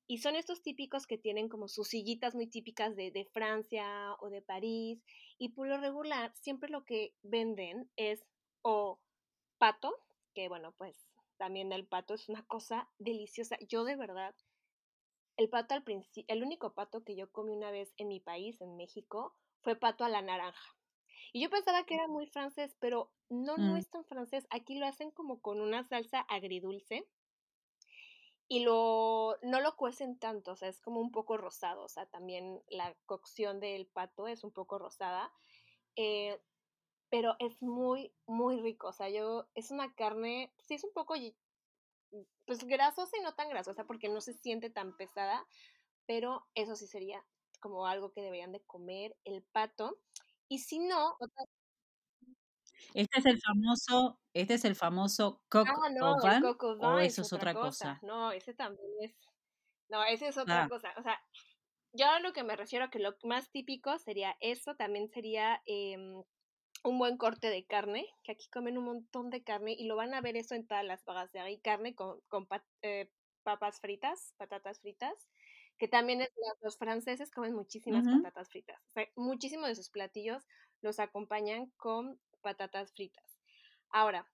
y 0.07 0.19
son 0.19 0.35
estos 0.35 0.61
típicos 0.61 1.05
que 1.05 1.17
tienen 1.17 1.49
como 1.49 1.67
sus 1.67 1.89
sillitas 1.89 2.33
muy 2.33 2.47
típicas 2.47 2.95
de, 2.95 3.11
de 3.11 3.25
Francia 3.25 4.15
o 4.19 4.29
de 4.29 4.41
París. 4.41 5.03
Y 5.37 5.49
por 5.49 5.67
lo 5.67 5.77
regular, 5.77 6.33
siempre 6.35 6.69
lo 6.69 6.85
que 6.85 7.13
venden 7.23 7.91
es 7.97 8.25
o 8.61 8.99
pato, 9.57 9.93
que 10.33 10.47
bueno, 10.47 10.73
pues 10.77 11.09
también 11.37 11.73
el 11.73 11.85
pato 11.85 12.13
es 12.13 12.29
una 12.29 12.45
cosa 12.45 12.89
deliciosa. 12.99 13.57
Yo 13.67 13.83
de 13.83 13.97
verdad, 13.97 14.33
el 15.37 15.49
pato 15.49 15.73
al 15.75 15.83
principio, 15.83 16.25
el 16.33 16.43
único 16.43 16.73
pato 16.73 17.03
que 17.03 17.15
yo 17.15 17.31
comí 17.31 17.53
una 17.53 17.71
vez 17.71 17.93
en 17.97 18.09
mi 18.09 18.19
país, 18.19 18.61
en 18.61 18.75
México, 18.75 19.35
fue 19.61 19.75
pato 19.75 20.03
a 20.05 20.09
la 20.09 20.21
naranja. 20.21 20.77
Y 21.33 21.41
yo 21.41 21.49
pensaba 21.49 21.85
que 21.85 21.95
era 21.95 22.07
muy 22.07 22.27
francés, 22.27 22.75
pero 22.79 23.13
no, 23.29 23.57
no 23.59 23.75
Mm, 23.75 23.77
es 23.77 23.89
tan 23.89 24.05
francés. 24.05 24.47
Aquí 24.49 24.77
lo 24.79 24.87
hacen 24.87 25.11
como 25.11 25.41
con 25.41 25.61
una 25.61 25.83
salsa 25.83 26.21
agridulce 26.21 27.09
y 28.47 28.61
lo, 28.63 29.37
no 29.41 29.59
lo 29.61 29.75
cuecen 29.75 30.17
tanto, 30.19 30.51
o 30.53 30.55
sea, 30.55 30.69
es 30.69 30.79
como 30.81 31.01
un 31.01 31.11
poco 31.11 31.37
rosado, 31.37 31.83
o 31.83 31.89
sea, 31.89 32.05
también 32.05 32.63
la 32.69 32.95
cocción 33.05 33.59
del 33.59 33.87
pato 33.87 34.27
es 34.27 34.43
un 34.43 34.51
poco 34.51 34.79
rosada, 34.79 35.33
eh, 35.95 36.41
pero 37.09 37.35
es 37.39 37.61
muy, 37.61 38.13
muy 38.27 38.61
rico, 38.61 38.87
o 38.89 38.93
sea, 38.93 39.09
yo, 39.09 39.49
es 39.55 39.71
una 39.71 39.95
carne, 39.95 40.53
sí 40.59 40.75
es 40.75 40.83
un 40.83 40.93
poco, 40.93 41.15
pues 42.45 42.63
grasosa 42.65 43.17
y 43.17 43.21
no 43.23 43.35
tan 43.35 43.49
grasosa 43.49 43.85
porque 43.85 44.09
no 44.09 44.21
se 44.21 44.33
siente 44.33 44.69
tan 44.69 44.95
pesada, 44.97 45.45
pero 46.07 46.47
eso 46.55 46.75
sí 46.75 46.87
sería 46.87 47.25
como 47.61 47.87
algo 47.87 48.11
que 48.13 48.21
deberían 48.21 48.51
de 48.53 48.61
comer 48.65 49.17
el 49.25 49.43
pato. 49.43 49.99
Y 50.49 50.59
si 50.59 50.79
no, 50.79 51.15
otra- 51.19 51.45
Este 52.93 53.19
es 53.19 53.25
el 53.25 53.39
famoso, 53.41 54.19
este 54.33 54.55
es 54.55 54.65
el 54.65 54.75
famoso 54.75 55.41
coq 55.49 55.67
ah, 55.67 55.89
no, 55.91 56.21
el 56.21 56.37
coco 56.39 56.75
o 56.79 56.99
eso 56.99 57.21
es 57.21 57.33
otra 57.33 57.47
otra 57.47 57.57
cosa, 57.57 57.95
cosa. 57.95 58.01
no, 58.01 58.31
ese 58.31 58.53
también 58.53 58.89
es, 59.01 59.15
no, 59.89 60.03
ese 60.05 60.29
es 60.29 60.37
otra 60.37 60.65
Ah, 60.65 60.67
cosa, 60.67 60.93
o 60.97 61.03
sea, 61.03 61.19
Yo 61.93 62.07
a 62.09 62.19
lo 62.21 62.33
que 62.33 62.43
me 62.45 62.55
refiero 62.57 62.89
que 62.91 62.99
lo 62.99 63.15
más 63.23 63.51
típico 63.51 63.99
sería 63.99 64.35
eso, 64.41 64.75
también 64.75 65.09
sería 65.09 65.61
em, 65.67 66.23
un 66.83 66.99
buen 66.99 67.17
corte 67.17 67.49
de 67.49 67.65
carne, 67.65 68.07
que 68.23 68.33
aquí 68.33 68.47
comen 68.49 68.77
un 68.77 68.85
montón 68.85 69.29
de 69.29 69.43
carne 69.43 69.73
y 69.77 69.85
lo 69.85 69.95
van 69.95 70.13
a 70.13 70.21
ver 70.21 70.37
eso 70.37 70.55
en 70.55 70.67
todas 70.67 70.85
las 70.85 71.03
vagas 71.05 71.31
de 71.31 71.39
ahí, 71.39 71.59
carne 71.59 71.95
con, 71.95 72.21
con 72.27 72.45
pat- 72.47 72.65
eh, 72.81 73.11
papas 73.43 73.79
fritas, 73.79 74.33
patatas 74.37 74.79
fritas, 74.79 75.27
que 75.77 75.87
también 75.87 76.21
es, 76.21 76.29
los 76.61 76.77
franceses 76.77 77.31
comen 77.31 77.53
muchísimas 77.53 78.07
patatas 78.07 78.49
fritas. 78.49 78.81
O 78.89 78.91
sea, 78.93 79.07
muchísimos 79.15 79.67
de 79.67 79.75
sus 79.75 79.89
platillos 79.89 80.43
los 80.81 80.99
acompañan 80.99 81.71
con 81.77 82.19
patatas 82.41 82.91
fritas. 82.93 83.39
Ahora, 83.89 84.27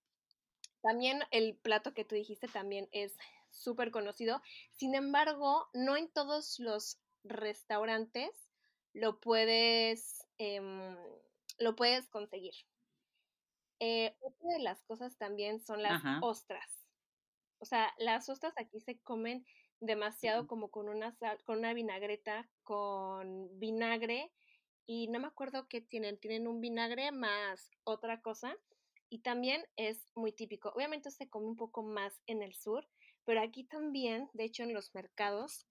también 0.81 1.21
el 1.31 1.55
plato 1.57 1.93
que 1.93 2.05
tú 2.05 2.15
dijiste 2.15 2.47
también 2.47 2.89
es 2.91 3.15
súper 3.49 3.91
conocido. 3.91 4.41
Sin 4.71 4.95
embargo, 4.95 5.69
no 5.73 5.95
en 5.95 6.11
todos 6.11 6.59
los 6.59 6.99
restaurantes 7.23 8.49
lo 8.93 9.19
puedes, 9.19 10.25
em, 10.37 10.97
lo 11.63 11.75
puedes 11.75 12.09
conseguir. 12.09 12.53
Eh, 13.79 14.15
otra 14.19 14.49
de 14.57 14.63
las 14.63 14.83
cosas 14.83 15.17
también 15.17 15.59
son 15.59 15.81
las 15.83 16.01
ostras. 16.21 16.87
O 17.59 17.65
sea, 17.65 17.93
las 17.97 18.29
ostras 18.29 18.53
aquí 18.57 18.79
se 18.79 18.99
comen 18.99 19.45
demasiado 19.79 20.47
como 20.47 20.69
con 20.69 20.87
una 20.89 21.17
con 21.45 21.59
una 21.59 21.73
vinagreta, 21.73 22.49
con 22.63 23.59
vinagre 23.59 24.31
y 24.85 25.07
no 25.07 25.19
me 25.19 25.27
acuerdo 25.27 25.67
qué 25.67 25.81
tienen, 25.81 26.19
tienen 26.19 26.47
un 26.47 26.61
vinagre 26.61 27.11
más 27.11 27.71
otra 27.83 28.21
cosa 28.21 28.55
y 29.09 29.19
también 29.19 29.65
es 29.75 30.11
muy 30.15 30.31
típico. 30.31 30.69
Obviamente 30.69 31.11
se 31.11 31.29
come 31.29 31.47
un 31.47 31.55
poco 31.55 31.83
más 31.83 32.21
en 32.25 32.41
el 32.41 32.55
sur, 32.55 32.87
pero 33.25 33.41
aquí 33.41 33.63
también, 33.63 34.29
de 34.33 34.45
hecho 34.45 34.63
en 34.63 34.73
los 34.73 34.93
mercados, 34.95 35.67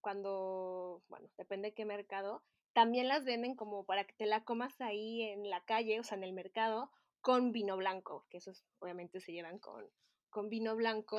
cuando, 0.00 1.02
bueno, 1.08 1.28
depende 1.36 1.68
de 1.68 1.74
qué 1.74 1.84
mercado, 1.84 2.44
también 2.72 3.08
las 3.08 3.24
venden 3.24 3.54
como 3.54 3.84
para 3.84 4.04
que 4.04 4.14
te 4.14 4.26
la 4.26 4.44
comas 4.44 4.80
ahí 4.80 5.22
en 5.22 5.48
la 5.50 5.64
calle, 5.64 6.00
o 6.00 6.04
sea, 6.04 6.16
en 6.16 6.24
el 6.24 6.32
mercado, 6.32 6.90
con 7.20 7.52
vino 7.52 7.76
blanco, 7.76 8.26
que 8.30 8.38
esos 8.38 8.64
obviamente 8.78 9.20
se 9.20 9.32
llevan 9.32 9.58
con, 9.58 9.84
con 10.30 10.48
vino 10.48 10.76
blanco. 10.76 11.18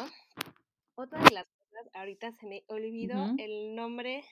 Otra 0.96 1.22
de 1.24 1.32
las 1.32 1.46
cosas, 1.46 1.90
ahorita 1.94 2.32
se 2.32 2.46
me 2.46 2.64
olvidó 2.68 3.34
el 3.38 3.76
nombre 3.76 4.24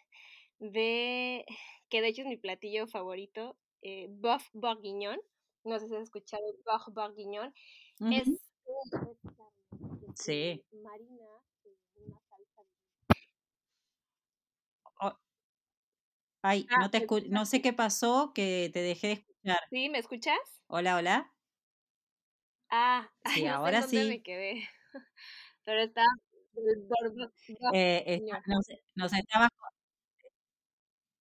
de, 0.59 1.45
que 1.89 2.01
de 2.01 2.07
hecho 2.07 2.21
es 2.21 2.27
mi 2.27 2.37
platillo 2.37 2.87
favorito, 2.87 3.57
eh, 3.81 4.07
Buff 4.09 4.49
Bourguignon. 4.53 5.19
No 5.63 5.79
sé 5.79 5.87
si 5.87 5.95
has 5.95 6.03
escuchado 6.03 6.43
Buff 6.65 6.93
Bourguignon. 6.93 7.53
Es 8.11 8.27
sí. 10.15 10.63
marina 10.71 11.25
una 11.95 12.19
salsa 12.19 12.61
Ay, 16.49 16.65
ah, 16.69 16.79
no, 16.79 16.89
te 16.89 17.05
no 17.29 17.45
sé 17.45 17.61
qué 17.61 17.73
pasó, 17.73 18.31
que 18.33 18.69
te 18.71 18.79
dejé 18.79 19.07
de 19.07 19.13
escuchar. 19.15 19.59
¿Sí? 19.69 19.89
¿Me 19.89 19.97
escuchas? 19.97 20.39
Hola, 20.67 20.95
hola. 20.95 21.33
Ah, 22.69 23.11
sí, 23.43 23.45
ahora 23.47 23.81
sí. 23.81 23.97
me 24.07 24.23
quedé. 24.23 24.63
Pero 25.65 25.81
está... 25.81 26.03
Eh, 27.73 28.21
nos, 28.95 29.13
estaba... 29.13 29.49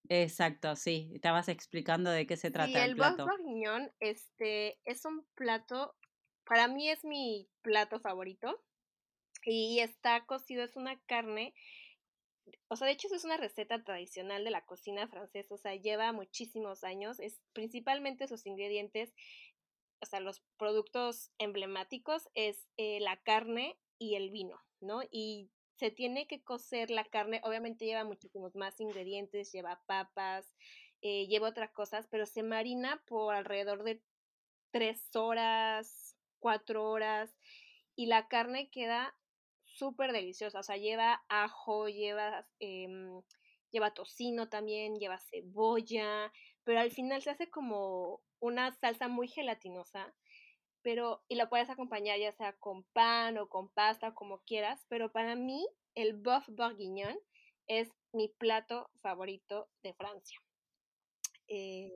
Exacto, 0.09 0.77
sí. 0.77 1.11
Estabas 1.13 1.49
explicando 1.49 2.13
de 2.13 2.25
qué 2.29 2.37
se 2.37 2.53
trata 2.53 2.69
sí, 2.69 2.77
el, 2.77 2.91
el 2.91 2.97
plato. 2.97 3.27
bourguignon 3.27 3.91
este, 3.99 4.79
es 4.85 5.05
un 5.05 5.27
plato, 5.35 5.97
para 6.45 6.69
mí 6.69 6.89
es 6.89 7.05
mi 7.05 7.49
plato 7.63 7.99
favorito. 7.99 8.63
Y 9.45 9.81
está 9.81 10.25
cocido, 10.25 10.63
es 10.63 10.77
una 10.77 11.01
carne 11.07 11.53
o 12.69 12.77
sea, 12.77 12.87
de 12.87 12.93
hecho, 12.93 13.09
es 13.15 13.25
una 13.25 13.37
receta 13.37 13.83
tradicional 13.83 14.45
de 14.45 14.51
la 14.51 14.65
cocina 14.65 15.09
francesa, 15.09 15.55
o 15.55 15.59
sea, 15.59 15.75
lleva 15.75 16.13
muchísimos 16.13 16.85
años, 16.85 17.21
es 17.21 17.41
principalmente 17.53 18.29
sus 18.29 18.47
ingredientes, 18.47 19.15
o 20.01 20.07
sea, 20.07 20.21
los 20.21 20.43
productos 20.59 21.31
emblemáticos 21.39 22.29
es 22.35 22.69
eh, 22.77 23.01
la 23.01 23.17
carne 23.23 23.79
y 23.99 24.17
el 24.17 24.31
vino, 24.31 24.61
¿no? 24.81 25.01
Y 25.11 25.51
se 25.77 25.91
tiene 25.91 26.27
que 26.27 26.43
cocer 26.43 26.91
la 26.91 27.05
carne, 27.05 27.41
obviamente 27.45 27.85
lleva 27.85 28.05
muchísimos 28.05 28.55
más 28.55 28.81
ingredientes, 28.81 29.53
lleva 29.53 29.83
papas, 29.87 30.55
eh, 31.03 31.27
lleva 31.27 31.49
otras 31.49 31.71
cosas, 31.73 32.07
pero 32.11 32.27
se 32.27 32.43
marina 32.43 33.03
por 33.07 33.35
alrededor 33.35 33.85
de 33.85 34.03
tres 34.71 35.15
horas, 35.15 36.17
cuatro 36.39 36.91
horas, 36.91 37.37
y 37.95 38.07
la 38.07 38.29
carne 38.29 38.71
queda 38.71 39.15
súper 39.79 40.13
deliciosa, 40.13 40.61
o 40.61 40.63
sea, 40.63 40.77
lleva 40.77 41.25
ajo, 41.29 41.89
lleva, 41.89 42.47
em, 42.59 43.23
lleva 43.71 43.95
tocino 43.95 44.49
también, 44.49 44.99
lleva 44.99 45.19
cebolla, 45.19 46.33
pero 46.65 46.81
al 46.81 46.91
final 46.91 47.23
se 47.23 47.31
hace 47.31 47.51
como 47.51 48.21
una 48.41 48.73
salsa 48.73 49.09
muy 49.09 49.29
gelatinosa, 49.29 50.15
pero, 50.83 51.25
y 51.29 51.35
la 51.35 51.49
puedes 51.49 51.69
acompañar 51.69 52.19
ya 52.19 52.33
sea 52.33 52.53
con 52.55 52.85
pan 52.93 53.39
o 53.39 53.49
con 53.49 53.69
pasta, 53.69 54.15
como 54.15 54.41
quieras, 54.43 54.87
pero 54.89 55.13
para 55.13 55.35
mí 55.35 55.67
el 55.95 56.15
boeuf 56.15 56.49
bourguignon 56.49 57.19
es 57.67 57.91
mi 58.13 58.29
plato 58.29 58.91
favorito 59.03 59.69
de 59.83 59.95
Francia. 59.95 60.41
Eh, 61.49 61.91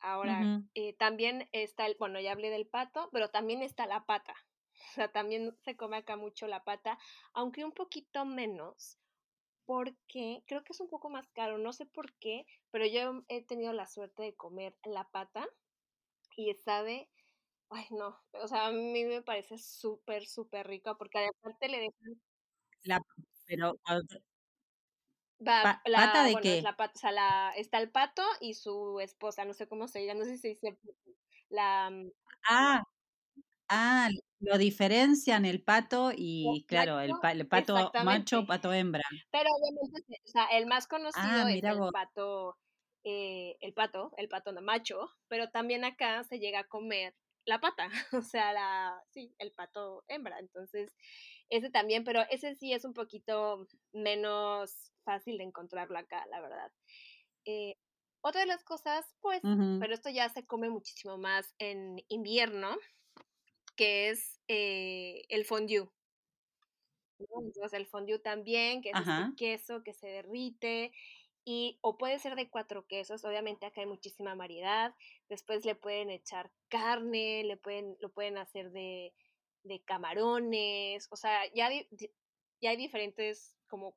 ahora, 0.00 0.62
eh, 0.74 0.92
también 0.94 1.48
está 1.52 1.86
el, 1.86 1.96
bueno, 1.98 2.20
ya 2.20 2.32
hablé 2.32 2.50
del 2.50 2.66
pato, 2.66 3.08
pero 3.12 3.30
también 3.30 3.62
está 3.62 3.86
la 3.86 4.04
pata. 4.04 4.34
O 4.86 4.88
sea, 4.94 5.12
también 5.12 5.56
se 5.64 5.76
come 5.76 5.96
acá 5.98 6.16
mucho 6.16 6.46
la 6.46 6.64
pata, 6.64 6.98
aunque 7.32 7.64
un 7.64 7.72
poquito 7.72 8.24
menos, 8.24 8.98
porque 9.64 10.42
creo 10.46 10.62
que 10.62 10.72
es 10.72 10.80
un 10.80 10.88
poco 10.88 11.10
más 11.10 11.28
caro, 11.30 11.58
no 11.58 11.72
sé 11.72 11.86
por 11.86 12.14
qué, 12.14 12.46
pero 12.70 12.86
yo 12.86 13.24
he 13.28 13.44
tenido 13.44 13.72
la 13.72 13.86
suerte 13.86 14.22
de 14.22 14.34
comer 14.34 14.76
la 14.84 15.08
pata 15.10 15.46
y 16.36 16.54
sabe, 16.54 17.10
ay 17.70 17.86
no, 17.90 18.20
o 18.32 18.48
sea, 18.48 18.66
a 18.66 18.72
mí 18.72 19.04
me 19.04 19.22
parece 19.22 19.58
súper, 19.58 20.26
súper 20.26 20.66
rico 20.66 20.96
porque 20.96 21.26
aparte 21.26 21.68
le 21.68 21.80
dejan... 21.80 22.22
La, 22.82 23.00
pero 23.46 23.74
Va, 25.38 25.82
la, 25.84 25.98
¿Pata 25.98 26.24
de 26.24 26.36
qué? 26.36 26.62
La 26.62 26.76
pata, 26.76 26.92
o 26.94 26.98
sea, 26.98 27.12
la, 27.12 27.52
está 27.56 27.78
el 27.78 27.90
pato 27.90 28.22
y 28.40 28.54
su 28.54 29.00
esposa, 29.00 29.44
no 29.44 29.52
sé 29.52 29.68
cómo 29.68 29.86
se 29.86 29.98
diga, 29.98 30.14
no 30.14 30.24
sé 30.24 30.30
si 30.32 30.38
se 30.38 30.48
dice 30.48 30.78
la... 31.50 31.90
Mm, 31.90 32.10
ah, 32.48 32.82
ah, 33.68 34.08
lo 34.40 34.58
diferencian 34.58 35.44
el 35.44 35.62
pato 35.62 36.12
y, 36.14 36.64
claro, 36.68 37.00
el, 37.00 37.12
pato 37.48 37.90
macho, 38.04 38.46
pato 38.46 38.72
hembra. 38.72 39.02
Pero 39.30 39.48
obviamente, 39.50 40.20
o 40.24 40.28
sea, 40.28 40.46
el 40.46 40.66
más 40.66 40.84
ah, 40.84 40.88
conocido 40.88 41.48
es 41.48 41.64
el 41.64 41.92
pato, 41.92 42.58
eh, 43.04 43.56
el 43.60 43.72
pato, 43.72 44.12
el 44.16 44.28
pato 44.28 44.52
macho, 44.62 45.10
pero 45.28 45.50
también 45.50 45.84
acá 45.84 46.22
se 46.24 46.38
llega 46.38 46.60
a 46.60 46.68
comer 46.68 47.14
la 47.46 47.60
pata, 47.60 47.88
o 48.12 48.22
sea, 48.22 48.52
la, 48.52 49.02
sí, 49.10 49.34
el 49.38 49.52
pato 49.52 50.04
hembra. 50.08 50.38
Entonces, 50.38 50.94
ese 51.48 51.70
también, 51.70 52.04
pero 52.04 52.22
ese 52.30 52.54
sí 52.56 52.72
es 52.72 52.84
un 52.84 52.92
poquito 52.92 53.66
menos 53.92 54.92
fácil 55.04 55.38
de 55.38 55.44
encontrarlo 55.44 55.98
acá, 55.98 56.26
la 56.30 56.40
verdad. 56.40 56.72
Eh, 57.44 57.76
otra 58.20 58.40
de 58.40 58.48
las 58.48 58.64
cosas, 58.64 59.06
pues, 59.20 59.40
pero 59.42 59.94
esto 59.94 60.10
ya 60.10 60.28
se 60.28 60.44
come 60.44 60.68
muchísimo 60.68 61.16
más 61.16 61.54
en 61.60 62.02
invierno, 62.08 62.76
que 63.76 64.10
es 64.10 64.40
eh, 64.48 65.24
el 65.28 65.44
fondue. 65.44 65.88
Entonces 67.18 67.72
el 67.72 67.86
fondue 67.86 68.18
también, 68.18 68.82
que 68.82 68.90
es 68.90 68.98
este 68.98 69.34
queso 69.36 69.82
que 69.82 69.94
se 69.94 70.06
derrite, 70.08 70.92
y, 71.44 71.78
o 71.80 71.96
puede 71.96 72.18
ser 72.18 72.34
de 72.34 72.50
cuatro 72.50 72.86
quesos, 72.86 73.24
obviamente 73.24 73.66
acá 73.66 73.80
hay 73.80 73.86
muchísima 73.86 74.34
variedad, 74.34 74.94
después 75.28 75.64
le 75.64 75.76
pueden 75.76 76.10
echar 76.10 76.50
carne, 76.68 77.44
le 77.44 77.56
pueden, 77.56 77.96
lo 78.00 78.10
pueden 78.10 78.36
hacer 78.36 78.72
de, 78.72 79.14
de 79.62 79.80
camarones, 79.84 81.06
o 81.10 81.16
sea, 81.16 81.40
ya, 81.54 81.70
ya 82.60 82.70
hay 82.70 82.76
diferentes 82.76 83.56
como 83.68 83.96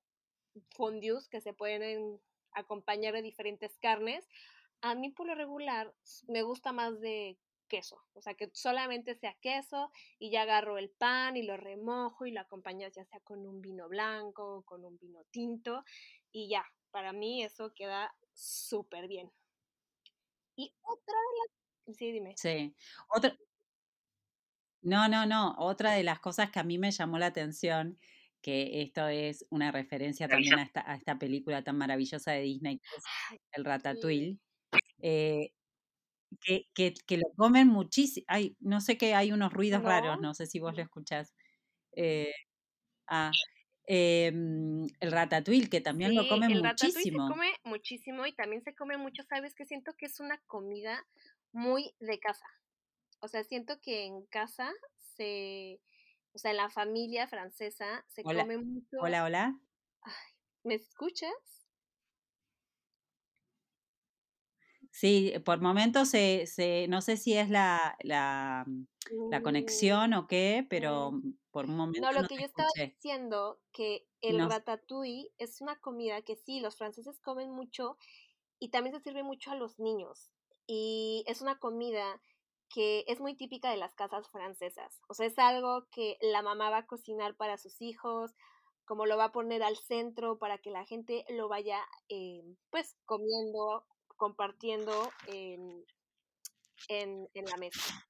fondues 0.75 1.27
que 1.27 1.41
se 1.41 1.53
pueden 1.53 2.21
acompañar 2.51 3.13
de 3.13 3.21
diferentes 3.21 3.77
carnes. 3.79 4.27
A 4.81 4.95
mí 4.95 5.09
por 5.09 5.27
lo 5.27 5.35
regular 5.35 5.93
me 6.27 6.43
gusta 6.43 6.71
más 6.71 6.99
de 6.99 7.37
queso, 7.69 8.03
o 8.13 8.21
sea, 8.21 8.33
que 8.33 8.49
solamente 8.53 9.15
sea 9.15 9.33
queso 9.39 9.91
y 10.17 10.31
ya 10.31 10.41
agarro 10.41 10.77
el 10.77 10.89
pan 10.89 11.37
y 11.37 11.43
lo 11.43 11.55
remojo 11.55 12.25
y 12.25 12.31
lo 12.31 12.41
acompaño 12.41 12.89
ya 12.89 13.05
sea 13.05 13.21
con 13.21 13.45
un 13.45 13.61
vino 13.61 13.87
blanco, 13.87 14.63
con 14.65 14.83
un 14.83 14.97
vino 14.97 15.23
tinto 15.31 15.85
y 16.31 16.49
ya, 16.49 16.65
para 16.91 17.13
mí 17.13 17.43
eso 17.43 17.73
queda 17.73 18.13
súper 18.33 19.07
bien. 19.07 19.31
Y 20.55 20.73
otra 20.81 21.15
de 21.15 21.37
las... 21.39 21.97
Sí, 21.97 22.11
dime. 22.11 22.33
Sí, 22.35 22.75
otra... 23.07 23.37
No, 24.81 25.07
no, 25.07 25.25
no, 25.25 25.55
otra 25.57 25.93
de 25.93 26.03
las 26.03 26.19
cosas 26.19 26.51
que 26.51 26.59
a 26.59 26.63
mí 26.63 26.77
me 26.77 26.91
llamó 26.91 27.17
la 27.17 27.27
atención 27.27 27.97
que 28.41 28.81
esto 28.81 29.07
es 29.07 29.45
una 29.49 29.71
referencia 29.71 30.27
también 30.27 30.59
a 30.59 30.63
esta, 30.63 30.89
a 30.89 30.95
esta 30.95 31.19
película 31.19 31.63
tan 31.63 31.77
maravillosa 31.77 32.31
de 32.31 32.41
Disney, 32.41 32.79
que 32.79 32.95
es 32.95 33.39
El 33.51 33.65
Ratatouille. 33.65 34.37
Eh, 35.01 35.51
que, 36.41 36.67
que, 36.73 36.93
que 36.93 37.17
lo 37.17 37.31
comen 37.35 37.67
muchísimo. 37.67 38.25
Hay, 38.27 38.55
no 38.59 38.81
sé 38.81 38.97
qué, 38.97 39.15
hay 39.15 39.31
unos 39.31 39.53
ruidos 39.53 39.83
raros, 39.83 40.19
no 40.21 40.33
sé 40.33 40.45
si 40.45 40.59
vos 40.59 40.75
lo 40.75 40.83
escuchás. 40.83 41.33
Eh, 41.93 42.33
ah, 43.07 43.31
em, 43.85 44.87
el 44.99 45.11
ratatouille, 45.11 45.69
que 45.69 45.81
también 45.81 46.15
lo 46.15 46.27
comen 46.27 46.51
el 46.51 46.63
muchísimo. 46.63 47.27
se 47.27 47.33
come 47.33 47.53
muchísimo 47.63 48.25
y 48.25 48.33
también 48.33 48.63
se 48.63 48.75
come 48.75 48.97
mucho, 48.97 49.23
¿sabes? 49.23 49.55
Que 49.55 49.65
siento 49.65 49.93
que 49.97 50.05
es 50.05 50.19
una 50.19 50.39
comida 50.47 51.05
muy 51.51 51.93
de 51.99 52.19
casa. 52.19 52.45
O 53.21 53.27
sea, 53.27 53.43
siento 53.43 53.79
que 53.81 54.05
en 54.05 54.25
casa 54.27 54.71
se, 55.15 55.81
o 56.33 56.37
sea, 56.37 56.51
en 56.51 56.57
la 56.57 56.69
familia 56.69 57.27
francesa 57.27 58.05
se 58.07 58.23
come 58.23 58.57
mucho. 58.57 58.97
Hola, 58.99 59.23
hola. 59.23 59.59
Ay, 60.01 60.13
¿Me 60.63 60.75
escuchas? 60.75 61.58
Sí, 64.99 65.33
por 65.45 65.61
momentos 65.61 66.09
se, 66.09 66.45
se, 66.45 66.87
no 66.89 67.01
sé 67.01 67.15
si 67.17 67.33
es 67.37 67.49
la, 67.49 67.95
la, 68.03 68.65
la 69.29 69.41
Mm, 69.41 69.43
conexión 69.43 70.13
o 70.13 70.27
qué, 70.27 70.65
pero 70.69 71.11
mm. 71.13 71.33
por 71.51 71.65
un 71.65 71.77
momento 71.77 72.01
No, 72.01 72.11
lo 72.11 72.23
no 72.23 72.27
que 72.27 72.37
yo 72.37 72.45
estaba 72.45 72.69
diciendo, 73.01 73.61
que 73.71 74.07
el 74.21 74.39
No, 74.39 74.47
ratatouille 74.47 75.31
es 75.37 75.61
una 75.61 75.79
comida 75.79 76.21
que 76.21 76.35
sí, 76.35 76.59
los 76.59 76.77
franceses 76.77 77.19
comen 77.19 77.51
mucho 77.51 77.97
y 78.59 78.69
también 78.71 78.95
se 78.95 79.01
sirve 79.03 79.23
mucho 79.23 79.51
a 79.51 79.55
los 79.55 79.79
niños. 79.79 80.31
Y 80.67 81.23
es 81.27 81.41
una 81.41 81.59
comida 81.59 82.21
que 82.69 83.05
es 83.07 83.19
muy 83.19 83.35
típica 83.35 83.71
de 83.71 83.77
las 83.77 83.95
casas 83.95 84.29
francesas. 84.31 85.01
O 85.09 85.13
sea, 85.15 85.27
es 85.27 85.39
algo 85.39 85.87
que 85.91 86.17
la 86.21 86.41
mamá 86.43 86.69
va 86.69 86.79
a 86.79 86.87
cocinar 86.87 87.35
para 87.37 87.57
sus 87.57 87.81
hijos, 87.81 88.33
como 88.85 89.05
lo 89.05 89.17
va 89.17 89.25
a 89.25 89.31
poner 89.31 89.63
al 89.63 89.77
centro 89.77 90.37
para 90.39 90.59
que 90.59 90.71
la 90.71 90.85
gente 90.85 91.25
lo 91.29 91.47
vaya, 91.49 91.81
eh, 92.09 92.43
pues, 92.71 92.97
comiendo, 93.05 93.85
compartiendo 94.19 95.11
en, 95.27 95.83
en, 96.89 97.27
en 97.33 97.45
la 97.45 97.57
mesa. 97.57 98.05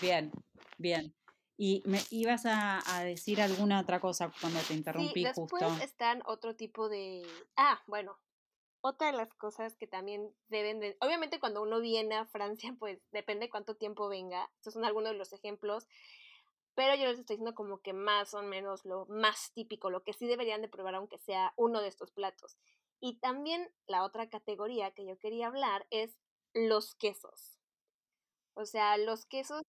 bien, 0.00 0.32
bien. 0.76 1.14
Y 1.56 1.82
me 1.86 2.00
ibas 2.10 2.44
a, 2.46 2.80
a 2.96 3.04
decir 3.04 3.40
alguna 3.40 3.80
otra 3.80 4.00
cosa 4.00 4.32
cuando 4.40 4.58
te 4.60 4.66
Sí, 4.66 4.74
interrumpí 4.74 5.22
después 5.22 5.48
justo. 5.50 5.84
están 5.84 6.22
otro 6.26 6.56
tipo 6.56 6.88
de... 6.88 7.22
Ah, 7.56 7.80
bueno, 7.86 8.18
otra 8.80 9.12
de 9.12 9.16
las 9.16 9.32
cosas 9.34 9.76
que 9.76 9.86
también 9.86 10.34
deben 10.48 10.80
de... 10.80 10.96
Obviamente 11.00 11.38
cuando 11.38 11.62
uno 11.62 11.80
viene 11.80 12.16
a 12.16 12.26
Francia, 12.26 12.74
pues 12.80 12.98
depende 13.12 13.48
cuánto 13.48 13.76
tiempo 13.76 14.08
venga. 14.08 14.50
Estos 14.56 14.74
son 14.74 14.84
algunos 14.84 15.12
de 15.12 15.18
los 15.18 15.32
ejemplos. 15.32 15.86
Pero 16.74 16.94
yo 16.94 17.06
les 17.06 17.18
estoy 17.18 17.36
diciendo 17.36 17.54
como 17.54 17.80
que 17.82 17.92
más 17.92 18.34
o 18.34 18.42
menos 18.42 18.84
lo 18.84 19.06
más 19.06 19.52
típico, 19.52 19.90
lo 19.90 20.02
que 20.02 20.12
sí 20.12 20.26
deberían 20.26 20.62
de 20.62 20.68
probar 20.68 20.94
aunque 20.94 21.18
sea 21.18 21.52
uno 21.56 21.80
de 21.80 21.88
estos 21.88 22.10
platos. 22.10 22.56
Y 23.00 23.18
también 23.18 23.68
la 23.86 24.04
otra 24.04 24.28
categoría 24.30 24.92
que 24.92 25.06
yo 25.06 25.18
quería 25.18 25.48
hablar 25.48 25.86
es 25.90 26.16
los 26.54 26.94
quesos. 26.94 27.58
O 28.54 28.64
sea, 28.64 28.96
los 28.96 29.26
quesos 29.26 29.62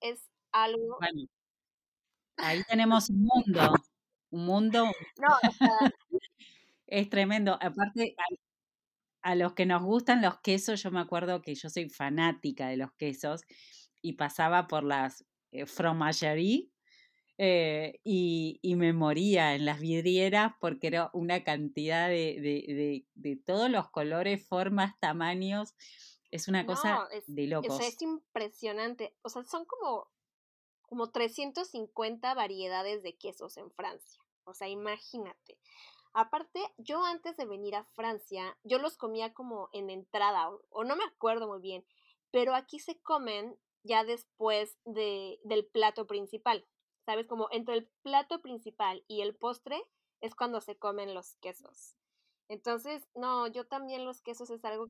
es 0.00 0.30
algo... 0.52 0.98
Bueno, 1.00 1.28
ahí 2.36 2.62
tenemos 2.64 3.10
un 3.10 3.24
mundo, 3.24 3.72
un 4.30 4.44
mundo, 4.46 4.84
No, 5.18 5.28
o 5.48 5.52
sea, 5.52 5.92
es 6.86 7.10
tremendo. 7.10 7.58
Aparte, 7.60 8.14
a, 8.16 9.32
a 9.32 9.34
los 9.34 9.54
que 9.54 9.66
nos 9.66 9.82
gustan 9.82 10.22
los 10.22 10.40
quesos, 10.40 10.82
yo 10.82 10.90
me 10.90 11.00
acuerdo 11.00 11.42
que 11.42 11.54
yo 11.54 11.68
soy 11.68 11.88
fanática 11.90 12.68
de 12.68 12.76
los 12.76 12.92
quesos 12.92 13.42
y 14.00 14.14
pasaba 14.14 14.68
por 14.68 14.84
las 14.84 15.24
fromagerie 15.66 16.70
eh, 17.40 18.00
y, 18.02 18.58
y 18.62 18.74
me 18.74 18.92
moría 18.92 19.54
en 19.54 19.64
las 19.64 19.78
vidrieras 19.78 20.54
porque 20.60 20.88
era 20.88 21.08
una 21.12 21.44
cantidad 21.44 22.08
de, 22.08 22.40
de, 22.40 22.74
de, 22.74 23.06
de 23.14 23.36
todos 23.36 23.70
los 23.70 23.88
colores, 23.90 24.44
formas, 24.46 24.98
tamaños. 24.98 25.74
Es 26.32 26.48
una 26.48 26.66
cosa 26.66 27.06
es, 27.12 27.24
de 27.26 27.44
o 27.56 27.62
sea, 27.62 27.86
es 27.86 27.94
locos. 27.94 28.02
impresionante. 28.02 29.16
O 29.22 29.28
sea, 29.28 29.44
son 29.44 29.64
como, 29.66 30.10
como 30.82 31.10
350 31.12 32.34
variedades 32.34 33.04
de 33.04 33.16
quesos 33.16 33.56
en 33.56 33.70
Francia. 33.70 34.20
O 34.42 34.52
sea, 34.52 34.68
imagínate. 34.68 35.58
Aparte, 36.14 36.60
yo 36.76 37.04
antes 37.04 37.36
de 37.36 37.46
venir 37.46 37.76
a 37.76 37.84
Francia, 37.84 38.58
yo 38.64 38.78
los 38.78 38.96
comía 38.96 39.32
como 39.32 39.68
en 39.72 39.90
entrada, 39.90 40.50
o, 40.50 40.64
o 40.70 40.82
no 40.82 40.96
me 40.96 41.04
acuerdo 41.04 41.46
muy 41.46 41.60
bien, 41.60 41.86
pero 42.32 42.56
aquí 42.56 42.80
se 42.80 43.00
comen 43.00 43.56
ya 43.82 44.04
después 44.04 44.76
de, 44.84 45.38
del 45.44 45.66
plato 45.66 46.06
principal. 46.06 46.66
¿Sabes? 47.06 47.26
Como 47.26 47.48
entre 47.52 47.74
el 47.74 47.88
plato 48.02 48.42
principal 48.42 49.02
y 49.08 49.22
el 49.22 49.34
postre 49.34 49.82
es 50.20 50.34
cuando 50.34 50.60
se 50.60 50.76
comen 50.76 51.14
los 51.14 51.36
quesos. 51.36 51.94
Entonces, 52.48 53.08
no, 53.14 53.46
yo 53.46 53.66
también 53.66 54.04
los 54.04 54.20
quesos 54.20 54.50
es 54.50 54.64
algo 54.64 54.88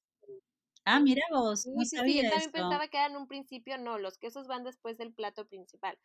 Ah, 0.90 1.00
mira 1.00 1.22
vos, 1.30 1.66
no 1.66 1.84
Sí, 1.84 1.96
yo 1.96 2.30
también 2.30 2.50
pensaba 2.50 2.88
que 2.88 2.96
eran 2.96 3.14
un 3.14 3.28
principio, 3.28 3.76
no, 3.76 3.98
los 3.98 4.16
quesos 4.16 4.46
van 4.46 4.64
después 4.64 4.96
del 4.96 5.12
plato 5.12 5.46
principal. 5.46 5.98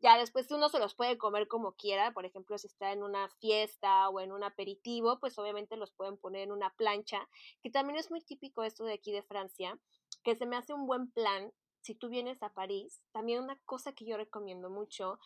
Ya 0.00 0.18
después 0.18 0.50
uno 0.50 0.68
se 0.68 0.78
los 0.78 0.94
puede 0.94 1.16
comer 1.16 1.48
como 1.48 1.72
quiera, 1.72 2.12
por 2.12 2.26
ejemplo, 2.26 2.58
si 2.58 2.66
está 2.66 2.92
en 2.92 3.02
una 3.02 3.30
fiesta 3.40 4.10
o 4.10 4.20
en 4.20 4.32
un 4.32 4.44
aperitivo, 4.44 5.18
pues 5.20 5.38
obviamente 5.38 5.78
los 5.78 5.90
pueden 5.92 6.18
poner 6.18 6.42
en 6.42 6.52
una 6.52 6.68
plancha, 6.76 7.26
que 7.62 7.70
también 7.70 7.98
es 7.98 8.10
muy 8.10 8.20
típico 8.20 8.62
esto 8.62 8.84
de 8.84 8.92
aquí 8.92 9.10
de 9.10 9.22
Francia, 9.22 9.78
que 10.22 10.36
se 10.36 10.44
me 10.44 10.56
hace 10.56 10.74
un 10.74 10.86
buen 10.86 11.10
plan 11.10 11.50
si 11.86 11.94
tú 11.94 12.08
vienes 12.08 12.42
a 12.42 12.52
París. 12.52 13.00
También 13.12 13.42
una 13.42 13.56
cosa 13.64 13.92
que 13.92 14.04
yo 14.04 14.16
recomiendo 14.16 14.68
mucho 14.68 15.18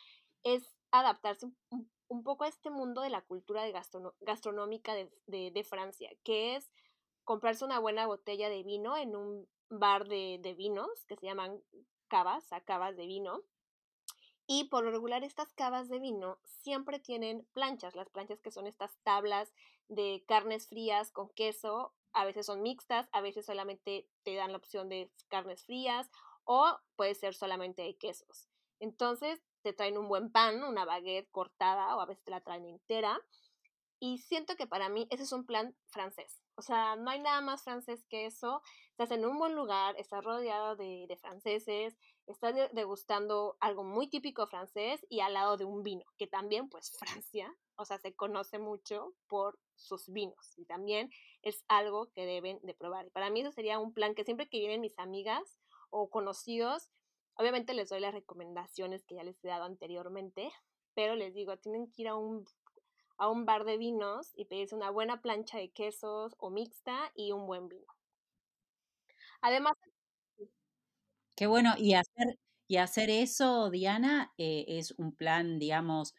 es 0.44 0.76
adaptarse 0.90 1.46
un, 2.08 2.22
poco 2.22 2.44
a 2.44 2.48
este 2.48 2.70
mundo 2.70 3.00
de 3.00 3.10
la 3.10 3.22
cultura 3.22 3.62
de 3.62 3.72
gastronómica 4.20 4.94
de, 4.94 5.66
Francia, 5.68 6.10
que 6.22 6.56
es 6.56 6.70
comprarse 7.24 7.64
una 7.64 7.78
buena 7.78 8.06
botella 8.06 8.48
de 8.48 8.62
vino 8.62 8.96
en 8.96 9.16
un 9.16 9.48
bar 9.70 10.06
de, 10.06 10.38
de 10.42 10.54
vinos 10.54 11.04
que 11.06 11.16
se 11.16 11.26
llaman 11.26 11.62
cavas, 12.08 12.52
a 12.52 12.60
cavas 12.60 12.96
de 12.96 13.06
vino. 13.06 13.42
Y 14.46 14.64
por 14.64 14.84
lo 14.84 14.90
regular 14.90 15.22
estas 15.22 15.52
cavas 15.52 15.88
de 15.88 16.00
vino 16.00 16.38
siempre 16.42 16.98
tienen 16.98 17.46
planchas, 17.52 17.94
las 17.94 18.10
planchas 18.10 18.40
que 18.40 18.50
son 18.50 18.66
estas 18.66 18.98
tablas 19.04 19.52
de 19.88 20.24
carnes 20.26 20.66
frías 20.68 21.12
con 21.12 21.30
queso, 21.30 21.94
a 22.12 22.24
veces 22.24 22.46
son 22.46 22.62
mixtas, 22.62 23.08
a 23.12 23.20
veces 23.20 23.46
solamente 23.46 24.08
te 24.24 24.34
dan 24.34 24.50
la 24.50 24.58
opción 24.58 24.88
de 24.88 25.12
carnes 25.28 25.64
frías 25.64 26.10
o 26.44 26.79
puede 26.96 27.14
ser 27.14 27.35
solamente 27.35 27.83
de 27.83 27.96
quesos. 27.96 28.48
Entonces 28.79 29.40
te 29.62 29.72
traen 29.72 29.98
un 29.98 30.09
buen 30.09 30.33
pan, 30.33 30.62
una 30.64 30.85
baguette 30.85 31.31
cortada 31.31 31.96
o 31.96 32.00
a 32.00 32.07
veces 32.07 32.24
te 32.24 32.31
la 32.31 32.40
traen 32.40 32.64
entera 32.64 33.20
y 33.98 34.18
siento 34.18 34.57
que 34.57 34.66
para 34.66 34.88
mí 34.88 35.07
ese 35.11 35.24
es 35.24 35.33
un 35.33 35.44
plan 35.44 35.76
francés. 35.87 36.42
O 36.55 36.62
sea, 36.62 36.96
no 36.96 37.11
hay 37.11 37.20
nada 37.20 37.40
más 37.42 37.62
francés 37.62 38.05
que 38.09 38.26
eso. 38.26 38.62
Estás 38.92 39.11
en 39.12 39.24
un 39.24 39.38
buen 39.38 39.55
lugar, 39.55 39.94
estás 39.98 40.24
rodeado 40.24 40.76
de, 40.76 41.07
de 41.07 41.16
franceses, 41.16 41.98
estás 42.26 42.55
degustando 42.72 43.57
algo 43.61 43.85
muy 43.85 44.09
típico 44.09 44.46
francés 44.46 45.05
y 45.09 45.20
al 45.20 45.35
lado 45.35 45.57
de 45.57 45.64
un 45.64 45.83
vino, 45.83 46.05
que 46.18 46.26
también 46.26 46.68
pues 46.68 46.90
Francia, 46.98 47.55
o 47.76 47.85
sea, 47.85 47.98
se 47.98 48.14
conoce 48.14 48.59
mucho 48.59 49.14
por 49.26 49.59
sus 49.74 50.09
vinos 50.11 50.57
y 50.57 50.64
también 50.64 51.11
es 51.42 51.64
algo 51.68 52.11
que 52.12 52.24
deben 52.24 52.59
de 52.62 52.74
probar. 52.74 53.07
Y 53.07 53.11
para 53.11 53.31
mí 53.31 53.40
eso 53.40 53.53
sería 53.53 53.79
un 53.79 53.92
plan 53.92 54.14
que 54.14 54.24
siempre 54.24 54.48
que 54.48 54.59
vienen 54.59 54.81
mis 54.81 54.98
amigas 54.98 55.59
o 55.90 56.11
conocidos, 56.11 56.90
obviamente 57.35 57.74
les 57.74 57.88
doy 57.90 58.00
las 58.00 58.14
recomendaciones 58.14 59.05
que 59.05 59.16
ya 59.16 59.24
les 59.24 59.42
he 59.44 59.48
dado 59.48 59.64
anteriormente, 59.64 60.50
pero 60.94 61.14
les 61.16 61.35
digo, 61.35 61.57
tienen 61.59 61.90
que 61.92 62.03
ir 62.03 62.09
a 62.09 62.16
un 62.16 62.46
a 63.18 63.29
un 63.29 63.46
bar 63.46 63.64
de 63.64 63.79
vinos 63.79 64.33
y 64.35 64.46
pedirse 64.46 64.74
una 64.74 64.90
buena 64.90 65.22
plancha 65.22 65.59
de 65.59 65.70
quesos 65.70 66.35
o 66.38 66.50
mixta 66.50 67.12
y 67.14 67.33
un 67.33 67.46
buen 67.46 67.68
vino. 67.68 67.87
Además, 69.42 69.76
Qué 71.37 71.46
bueno, 71.46 71.74
y 71.79 71.94
hacer, 71.94 72.38
y 72.68 72.76
hacer 72.76 73.11
eso, 73.11 73.70
Diana, 73.70 74.33
eh, 74.38 74.64
es 74.68 74.92
un 74.98 75.14
plan, 75.14 75.59
digamos, 75.59 76.14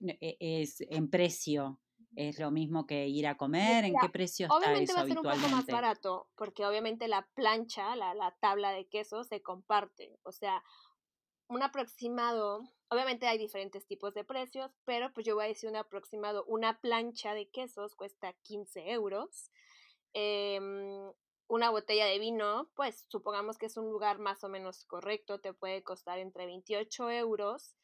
n- 0.00 0.18
e- 0.20 0.36
es 0.40 0.80
en 0.82 1.08
precio. 1.10 1.80
Es 2.16 2.38
lo 2.38 2.50
mismo 2.50 2.86
que 2.86 3.08
ir 3.08 3.26
a 3.26 3.36
comer. 3.36 3.84
¿En 3.84 3.94
qué 4.00 4.08
precio 4.08 4.46
está 4.46 4.56
obviamente 4.56 4.92
eso 4.92 4.94
va 4.94 5.02
a 5.02 5.06
ser 5.06 5.18
un 5.18 5.24
poco 5.24 5.48
más 5.48 5.66
barato 5.66 6.28
porque 6.36 6.64
obviamente 6.66 7.08
la 7.08 7.26
plancha, 7.34 7.96
la, 7.96 8.14
la 8.14 8.34
tabla 8.40 8.72
de 8.72 8.86
quesos 8.86 9.28
se 9.28 9.42
comparte. 9.42 10.18
O 10.22 10.32
sea, 10.32 10.62
un 11.48 11.62
aproximado, 11.62 12.62
obviamente 12.88 13.26
hay 13.26 13.38
diferentes 13.38 13.86
tipos 13.86 14.14
de 14.14 14.24
precios, 14.24 14.70
pero 14.84 15.12
pues 15.12 15.26
yo 15.26 15.34
voy 15.34 15.44
a 15.44 15.48
decir 15.48 15.68
un 15.68 15.76
aproximado, 15.76 16.44
una 16.46 16.80
plancha 16.80 17.34
de 17.34 17.48
quesos 17.48 17.94
cuesta 17.94 18.32
15 18.42 18.90
euros. 18.90 19.50
Eh, 20.14 20.60
una 21.46 21.70
botella 21.70 22.06
de 22.06 22.18
vino, 22.18 22.70
pues 22.74 23.06
supongamos 23.08 23.58
que 23.58 23.66
es 23.66 23.76
un 23.76 23.90
lugar 23.90 24.18
más 24.18 24.42
o 24.44 24.48
menos 24.48 24.84
correcto, 24.86 25.40
te 25.40 25.52
puede 25.52 25.82
costar 25.82 26.18
entre 26.18 26.46
28 26.46 27.10
euros 27.10 27.74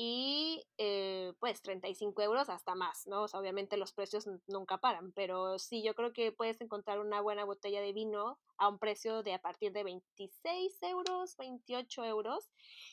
y 0.00 0.64
eh, 0.76 1.32
pues 1.40 1.60
35 1.60 2.22
euros 2.22 2.48
hasta 2.48 2.76
más, 2.76 3.08
¿no? 3.08 3.24
O 3.24 3.28
sea, 3.28 3.40
obviamente 3.40 3.76
los 3.76 3.92
precios 3.92 4.28
nunca 4.46 4.78
paran, 4.78 5.10
pero 5.10 5.58
sí, 5.58 5.82
yo 5.82 5.96
creo 5.96 6.12
que 6.12 6.30
puedes 6.30 6.60
encontrar 6.60 7.00
una 7.00 7.20
buena 7.20 7.44
botella 7.44 7.80
de 7.80 7.92
vino 7.92 8.38
a 8.58 8.68
un 8.68 8.78
precio 8.78 9.24
de 9.24 9.34
a 9.34 9.42
partir 9.42 9.72
de 9.72 9.82
26 9.82 10.80
euros, 10.84 11.36
28 11.36 12.04
euros, 12.04 12.48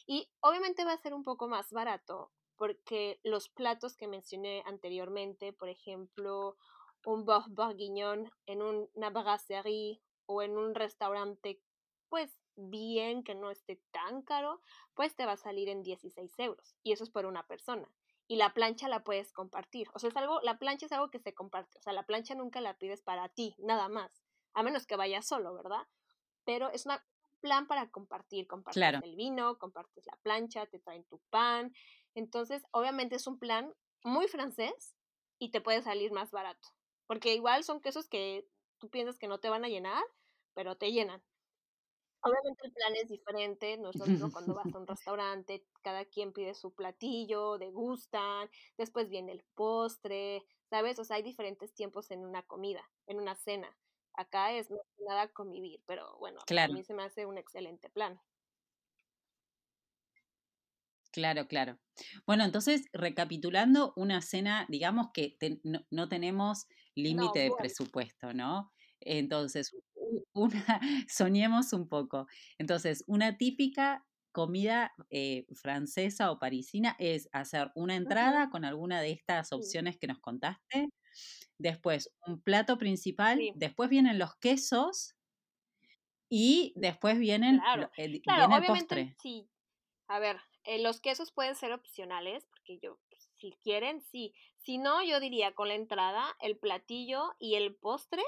y 0.08 0.28
obviamente 0.40 0.84
va 0.84 0.94
a 0.94 0.98
ser 0.98 1.14
un 1.14 1.22
poco 1.22 1.48
más 1.48 1.72
barato, 1.72 2.32
porque 2.56 3.20
los 3.22 3.50
platos 3.50 3.96
que 3.96 4.08
mencioné 4.08 4.64
anteriormente, 4.66 5.54
por 5.54 5.70
ejemplo, 5.70 6.58
un 7.06 7.24
boeuf 7.24 7.46
bourguignon 7.50 8.32
en 8.48 8.64
un, 8.64 8.90
una 8.96 9.12
brasserie 9.12 10.02
o 10.26 10.42
en 10.42 10.58
un 10.58 10.74
restaurante, 10.74 11.62
pues 12.10 12.36
bien, 12.56 13.24
que 13.24 13.36
no 13.36 13.52
esté 13.52 13.82
tan 13.92 14.22
caro, 14.22 14.62
pues 14.94 15.16
te 15.16 15.26
va 15.26 15.34
a 15.34 15.38
salir 15.38 15.70
en 15.70 15.84
16 15.84 16.38
euros. 16.40 16.76
Y 16.84 16.92
eso 16.92 17.04
es 17.04 17.10
por 17.10 17.26
una 17.26 17.46
persona. 17.48 17.92
Y 18.28 18.38
la 18.38 18.54
plancha 18.54 18.88
la 18.88 19.04
puedes 19.04 19.32
compartir. 19.32 19.88
O 19.94 20.00
sea, 20.00 20.10
es 20.10 20.16
algo, 20.16 20.42
la 20.42 20.58
plancha 20.58 20.86
es 20.88 20.92
algo 20.92 21.10
que 21.10 21.20
se 21.20 21.34
comparte. 21.34 21.78
O 21.78 21.82
sea, 21.82 21.94
la 21.94 22.04
plancha 22.04 22.36
nunca 22.36 22.62
la 22.62 22.78
pides 22.78 23.02
para 23.02 23.30
ti, 23.30 23.56
nada 23.60 23.88
más. 23.90 24.24
A 24.54 24.64
menos 24.64 24.88
que 24.88 24.96
vayas 24.96 25.28
solo, 25.28 25.54
¿verdad? 25.54 25.88
Pero 26.44 26.72
es 26.72 26.86
una 26.86 27.06
plan 27.42 27.68
para 27.68 27.90
compartir. 27.92 28.48
Compartes 28.48 28.80
Claro. 28.80 29.00
el 29.04 29.16
vino, 29.16 29.58
compartes 29.60 30.06
la 30.08 30.18
plancha, 30.24 30.66
te 30.66 30.80
traen 30.80 31.04
tu 31.06 31.20
pan. 31.30 31.74
Entonces, 32.16 32.64
obviamente 32.72 33.16
es 33.16 33.28
un 33.28 33.38
plan 33.38 33.74
muy 34.04 34.28
francés 34.28 34.96
y 35.38 35.52
te 35.52 35.62
puede 35.62 35.84
salir 35.84 36.12
más 36.12 36.32
barato. 36.32 36.70
Porque 37.06 37.36
igual 37.36 37.64
son 37.64 37.82
quesos 37.82 38.08
que 38.08 38.48
tú 38.80 38.90
piensas 38.90 39.20
que 39.20 39.28
no 39.28 39.40
te 39.40 39.50
van 39.50 39.64
a 39.64 39.70
llenar, 39.70 40.04
pero 40.56 40.76
te 40.76 40.92
llenan. 40.92 41.22
Obviamente 42.26 42.66
el 42.66 42.74
plan 42.74 42.96
es 42.96 43.08
diferente, 43.08 43.78
no 43.78 43.90
es 43.92 44.00
lo 44.00 44.08
mismo 44.08 44.32
cuando 44.32 44.56
vas 44.56 44.74
a 44.74 44.80
un 44.80 44.88
restaurante, 44.88 45.68
cada 45.84 46.06
quien 46.06 46.34
pide 46.34 46.56
su 46.56 46.74
platillo, 46.74 47.58
degustan, 47.60 48.50
después 48.78 49.10
viene 49.10 49.32
el 49.32 49.44
postre, 49.54 50.44
¿sabes? 50.70 50.98
O 51.00 51.04
sea, 51.06 51.18
hay 51.18 51.24
diferentes 51.24 51.74
tiempos 51.76 52.10
en 52.12 52.26
una 52.26 52.42
comida, 52.44 52.92
en 53.06 53.20
una 53.20 53.36
cena. 53.36 53.78
Acá 54.14 54.54
es 54.54 54.70
nada 54.98 55.32
convivir, 55.34 55.84
pero 55.86 56.18
bueno, 56.18 56.42
a 56.64 56.68
mí 56.68 56.84
se 56.84 56.96
me 56.96 57.04
hace 57.04 57.26
un 57.28 57.38
excelente 57.38 57.90
plan. 57.92 58.20
Claro, 61.12 61.48
claro. 61.48 61.80
Bueno, 62.28 62.44
entonces, 62.44 62.88
recapitulando, 62.92 63.94
una 63.96 64.22
cena, 64.22 64.66
digamos 64.70 65.08
que 65.14 65.38
te- 65.40 65.62
no, 65.64 65.86
no 65.90 66.10
tenemos 66.10 66.68
límite 66.94 67.40
No, 67.40 67.40
de 67.40 67.52
presupuesto, 67.52 68.34
¿no? 68.34 68.74
Entonces, 69.00 69.72
una, 70.34 70.80
soñemos 71.10 71.74
un 71.74 71.88
poco. 71.88 72.28
Entonces, 72.58 73.04
una 73.08 73.38
típica 73.38 74.06
comida 74.32 74.94
eh, 75.10 75.46
francesa 75.56 76.30
o 76.32 76.40
parisina 76.40 76.96
es 77.00 77.30
hacer 77.32 77.72
una 77.76 77.96
entrada 77.96 78.50
con 78.50 78.66
alguna 78.66 79.02
de 79.02 79.12
estas 79.12 79.54
opciones 79.54 79.98
que 79.98 80.08
nos 80.08 80.20
contaste, 80.20 80.90
después 81.58 82.12
un 82.28 82.42
plato 82.42 82.78
principal, 82.78 83.50
sí, 83.50 83.54
después 83.54 83.90
vienen 83.90 84.20
los 84.20 84.36
quesos 84.38 85.16
y 86.30 86.74
después 86.76 87.18
vienen, 87.20 87.68
claro. 87.72 87.90
di- 87.96 88.24
Claro, 88.24 88.60
viene 88.60 88.80
el 88.80 88.88
postre. 88.88 89.18
sí. 89.22 89.50
A 90.08 90.20
ver, 90.20 90.40
eh, 90.66 90.82
los 90.82 91.02
quesos 91.02 91.32
pueden 91.32 91.56
ser 91.56 91.74
opcionales, 91.74 92.46
porque 92.48 92.80
yo, 92.80 93.00
pues, 93.10 93.30
si 93.40 93.54
quieren, 93.64 94.02
sí. 94.02 94.36
Si 94.58 94.78
no, 94.78 95.04
yo 95.04 95.20
diría 95.20 95.54
con 95.56 95.70
la 95.70 95.76
entrada, 95.76 96.36
el 96.42 96.58
platillo 96.60 97.36
y 97.40 97.56
el 97.56 97.76
postre, 97.76 98.24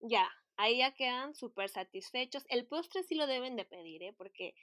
ya, 0.00 0.30
ahí 0.60 0.78
ya 0.78 0.92
quedan 0.92 1.34
súper 1.34 1.68
satisfechos. 1.68 2.44
El 2.48 2.66
postre 2.66 3.02
sí 3.02 3.14
lo 3.14 3.26
deben 3.26 3.56
de 3.56 3.64
pedir, 3.64 4.02
¿eh? 4.02 4.12
Porque 4.12 4.54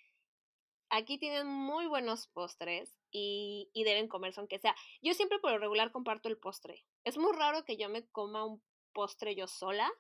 aquí 0.90 1.18
tienen 1.18 1.48
muy 1.48 1.88
buenos 1.88 2.28
postres 2.28 2.96
y, 3.12 3.70
y 3.74 3.84
deben 3.84 4.08
comerse 4.08 4.40
aunque 4.40 4.60
sea. 4.60 4.76
Yo 5.02 5.14
siempre 5.14 5.40
por 5.40 5.52
lo 5.52 5.58
regular 5.58 5.92
comparto 5.92 6.30
el 6.30 6.38
postre. 6.38 6.86
Es 7.04 7.18
muy 7.18 7.34
raro 7.34 7.66
que 7.66 7.78
yo 7.78 7.90
me 7.90 8.08
coma 8.10 8.46
un 8.46 8.62
postre 8.94 9.36
yo 9.36 9.48
sola, 9.48 9.92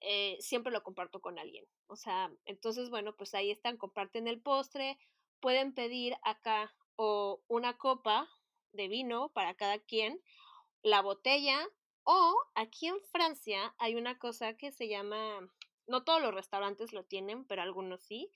eh, 0.00 0.38
siempre 0.40 0.72
lo 0.72 0.82
comparto 0.82 1.20
con 1.20 1.38
alguien. 1.38 1.66
O 1.86 1.96
sea, 1.96 2.32
entonces, 2.46 2.88
bueno, 2.88 3.14
pues 3.14 3.34
ahí 3.34 3.50
están, 3.50 3.76
comparten 3.76 4.26
el 4.26 4.40
postre, 4.40 4.98
pueden 5.40 5.74
pedir 5.74 6.16
acá 6.22 6.74
o 6.96 7.42
una 7.48 7.76
copa 7.76 8.28
de 8.72 8.88
vino 8.88 9.30
para 9.32 9.54
cada 9.54 9.78
quien, 9.78 10.22
la 10.82 11.02
botella, 11.02 11.58
o 12.04 12.36
aquí 12.54 12.86
en 12.86 13.00
Francia 13.12 13.74
hay 13.78 13.94
una 13.94 14.18
cosa 14.18 14.54
que 14.54 14.72
se 14.72 14.88
llama, 14.88 15.50
no 15.86 16.04
todos 16.04 16.20
los 16.22 16.34
restaurantes 16.34 16.92
lo 16.92 17.04
tienen, 17.04 17.44
pero 17.44 17.62
algunos 17.62 18.02
sí, 18.02 18.30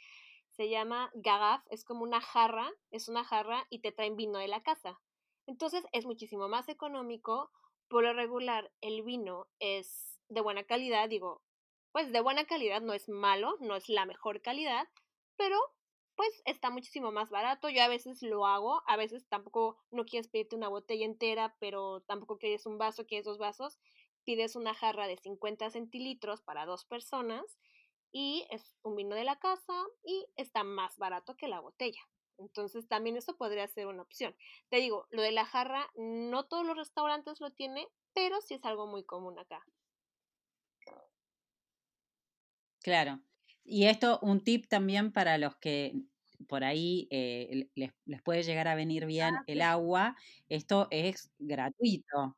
se 0.50 0.68
llama 0.68 1.10
garaf, 1.14 1.64
es 1.70 1.84
como 1.84 2.02
una 2.02 2.20
jarra, 2.20 2.70
es 2.90 3.08
una 3.08 3.24
jarra 3.24 3.66
y 3.70 3.80
te 3.80 3.92
traen 3.92 4.16
vino 4.16 4.38
de 4.38 4.48
la 4.48 4.62
casa. 4.62 5.00
Entonces 5.46 5.84
es 5.92 6.06
muchísimo 6.06 6.48
más 6.48 6.68
económico. 6.68 7.50
Por 7.88 8.04
lo 8.04 8.12
regular, 8.12 8.72
el 8.80 9.02
vino 9.02 9.48
es 9.58 10.20
de 10.28 10.40
buena 10.40 10.64
calidad, 10.64 11.08
digo, 11.08 11.42
pues 11.92 12.12
de 12.12 12.20
buena 12.20 12.44
calidad 12.44 12.80
no 12.80 12.92
es 12.92 13.08
malo, 13.08 13.56
no 13.60 13.76
es 13.76 13.88
la 13.88 14.06
mejor 14.06 14.40
calidad, 14.40 14.88
pero 15.36 15.58
pues 16.16 16.42
está 16.44 16.70
muchísimo 16.70 17.12
más 17.12 17.30
barato. 17.30 17.68
Yo 17.68 17.82
a 17.82 17.88
veces 17.88 18.22
lo 18.22 18.46
hago, 18.46 18.82
a 18.86 18.96
veces 18.96 19.26
tampoco 19.28 19.78
no 19.90 20.04
quieres 20.04 20.28
pedirte 20.28 20.56
una 20.56 20.68
botella 20.68 21.04
entera, 21.04 21.56
pero 21.60 22.00
tampoco 22.02 22.38
quieres 22.38 22.66
un 22.66 22.78
vaso, 22.78 23.06
quieres 23.06 23.24
dos 23.24 23.38
vasos. 23.38 23.78
Pides 24.24 24.56
una 24.56 24.74
jarra 24.74 25.06
de 25.06 25.16
50 25.16 25.70
centilitros 25.70 26.42
para 26.42 26.66
dos 26.66 26.84
personas 26.84 27.58
y 28.12 28.46
es 28.50 28.76
un 28.82 28.96
vino 28.96 29.16
de 29.16 29.24
la 29.24 29.38
casa 29.38 29.74
y 30.04 30.26
está 30.36 30.64
más 30.64 30.96
barato 30.98 31.36
que 31.36 31.48
la 31.48 31.60
botella. 31.60 32.00
Entonces 32.38 32.88
también 32.88 33.16
eso 33.16 33.36
podría 33.36 33.66
ser 33.68 33.86
una 33.86 34.02
opción. 34.02 34.36
Te 34.68 34.78
digo, 34.78 35.06
lo 35.10 35.22
de 35.22 35.32
la 35.32 35.44
jarra, 35.44 35.90
no 35.96 36.46
todos 36.46 36.64
los 36.64 36.76
restaurantes 36.76 37.40
lo 37.40 37.50
tienen, 37.50 37.86
pero 38.12 38.40
sí 38.40 38.54
es 38.54 38.64
algo 38.64 38.86
muy 38.86 39.04
común 39.04 39.38
acá. 39.38 39.64
Claro. 42.82 43.22
Y 43.64 43.86
esto, 43.86 44.18
un 44.22 44.42
tip 44.44 44.66
también 44.68 45.12
para 45.12 45.38
los 45.38 45.56
que 45.56 45.94
por 46.48 46.64
ahí 46.64 47.08
eh, 47.10 47.68
les, 47.74 47.92
les 48.04 48.22
puede 48.22 48.42
llegar 48.42 48.68
a 48.68 48.74
venir 48.74 49.06
bien 49.06 49.36
Ah, 49.36 49.44
el 49.46 49.62
sí. 49.62 49.62
agua, 49.62 50.16
esto 50.48 50.88
es 50.90 51.30
gratuito. 51.38 52.36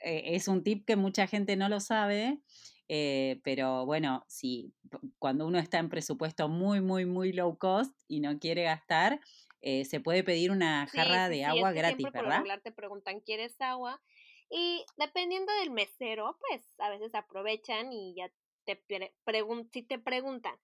Eh, 0.00 0.34
es 0.36 0.48
un 0.48 0.62
tip 0.64 0.86
que 0.86 0.96
mucha 0.96 1.26
gente 1.26 1.56
no 1.56 1.68
lo 1.68 1.80
sabe, 1.80 2.42
eh, 2.88 3.40
pero 3.44 3.86
bueno, 3.86 4.24
si 4.28 4.74
cuando 5.18 5.46
uno 5.46 5.58
está 5.58 5.78
en 5.78 5.88
presupuesto 5.90 6.48
muy, 6.48 6.80
muy, 6.80 7.06
muy 7.06 7.32
low 7.32 7.58
cost 7.58 7.94
y 8.08 8.20
no 8.20 8.38
quiere 8.38 8.64
gastar, 8.64 9.20
eh, 9.62 9.84
se 9.86 10.00
puede 10.00 10.24
pedir 10.24 10.50
una 10.50 10.86
jarra 10.88 11.28
sí, 11.28 11.30
de 11.30 11.44
sí, 11.44 11.58
es 11.58 11.68
agua 11.68 11.72
que 11.72 11.80
gratis, 11.80 11.82
siempre 11.82 12.12
por 12.12 12.24
lo 12.24 12.30
¿verdad? 12.30 12.44
regular 12.44 12.60
te 12.62 12.72
preguntan, 12.72 13.20
¿quieres 13.20 13.60
agua? 13.60 14.02
Y 14.50 14.84
dependiendo 14.96 15.52
del 15.54 15.70
mesero, 15.70 16.38
pues 16.48 16.74
a 16.78 16.90
veces 16.90 17.14
aprovechan 17.14 17.92
y 17.92 18.14
ya 18.16 18.30
te 18.64 18.76
pre- 18.76 19.14
pregun- 19.24 19.70
si 19.72 19.82
te 19.82 19.98
preguntan 19.98 20.58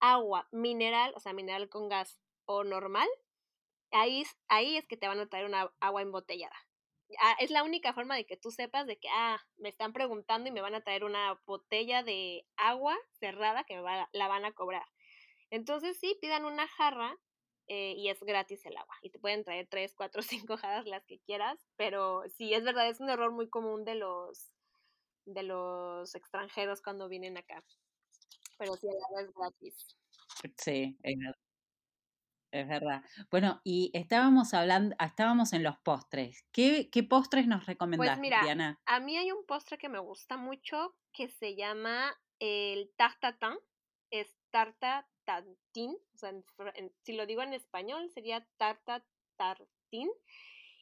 agua 0.00 0.48
mineral, 0.52 1.12
o 1.16 1.20
sea, 1.20 1.32
mineral 1.32 1.68
con 1.68 1.88
gas 1.88 2.20
o 2.46 2.64
normal, 2.64 3.08
ahí, 3.90 4.24
ahí 4.48 4.76
es 4.76 4.86
que 4.86 4.96
te 4.96 5.08
van 5.08 5.20
a 5.20 5.28
traer 5.28 5.46
una 5.46 5.72
agua 5.80 6.02
embotellada. 6.02 6.56
Ah, 7.20 7.36
es 7.40 7.50
la 7.50 7.62
única 7.62 7.92
forma 7.94 8.16
de 8.16 8.26
que 8.26 8.36
tú 8.36 8.50
sepas 8.50 8.86
de 8.86 8.98
que, 8.98 9.08
ah, 9.12 9.40
me 9.58 9.68
están 9.68 9.92
preguntando 9.92 10.48
y 10.48 10.52
me 10.52 10.60
van 10.60 10.74
a 10.74 10.80
traer 10.82 11.04
una 11.04 11.40
botella 11.46 12.02
de 12.02 12.44
agua 12.56 12.96
cerrada 13.20 13.64
que 13.64 13.76
me 13.76 13.82
va- 13.82 14.08
la 14.12 14.28
van 14.28 14.44
a 14.44 14.52
cobrar. 14.52 14.84
Entonces 15.50 15.98
sí, 15.98 16.16
pidan 16.20 16.44
una 16.44 16.66
jarra 16.68 17.16
eh, 17.68 17.94
y 17.96 18.08
es 18.08 18.20
gratis 18.22 18.64
el 18.66 18.76
agua. 18.76 18.96
Y 19.02 19.10
te 19.10 19.18
pueden 19.18 19.44
traer 19.44 19.66
tres, 19.68 19.94
cuatro, 19.94 20.22
cinco 20.48 20.56
jarras 20.56 20.86
las 20.86 21.04
que 21.06 21.20
quieras, 21.20 21.58
pero 21.76 22.22
sí, 22.36 22.54
es 22.54 22.64
verdad, 22.64 22.88
es 22.88 23.00
un 23.00 23.10
error 23.10 23.32
muy 23.32 23.48
común 23.48 23.84
de 23.84 23.96
los 23.96 24.52
de 25.26 25.42
los 25.42 26.14
extranjeros 26.14 26.80
cuando 26.82 27.08
vienen 27.08 27.36
acá. 27.36 27.62
Pero 28.58 28.74
sí, 28.76 28.86
el 28.88 28.96
agua 29.04 29.22
es 29.22 29.32
gratis. 29.34 29.96
Sí, 30.56 30.96
es 31.02 31.18
verdad. 31.18 31.36
Es 32.52 32.68
verdad. 32.68 33.02
Bueno, 33.30 33.60
y 33.64 33.90
estábamos 33.92 34.54
hablando, 34.54 34.96
estábamos 35.04 35.52
en 35.52 35.62
los 35.62 35.76
postres. 35.78 36.44
¿Qué, 36.52 36.88
qué 36.90 37.02
postres 37.02 37.46
nos 37.46 37.58
Pues 37.60 37.66
recomendás, 37.66 38.18
mira, 38.18 38.40
Diana? 38.42 38.80
a 38.86 39.00
mí 39.00 39.16
hay 39.18 39.30
un 39.32 39.44
postre 39.44 39.76
que 39.76 39.88
me 39.88 39.98
gusta 39.98 40.36
mucho 40.36 40.96
que 41.12 41.28
se 41.28 41.54
llama 41.54 42.18
el 42.38 42.92
tartatin. 42.96 43.58
Es 44.10 44.34
tarta 44.50 45.06
o 45.28 46.18
sea, 46.18 46.28
en 46.30 46.44
fr- 46.44 46.72
en- 46.76 46.94
si 47.02 47.12
lo 47.14 47.26
digo 47.26 47.42
en 47.42 47.52
español 47.52 48.08
sería 48.10 48.46
tarta 48.56 49.04
tartin. 49.36 50.08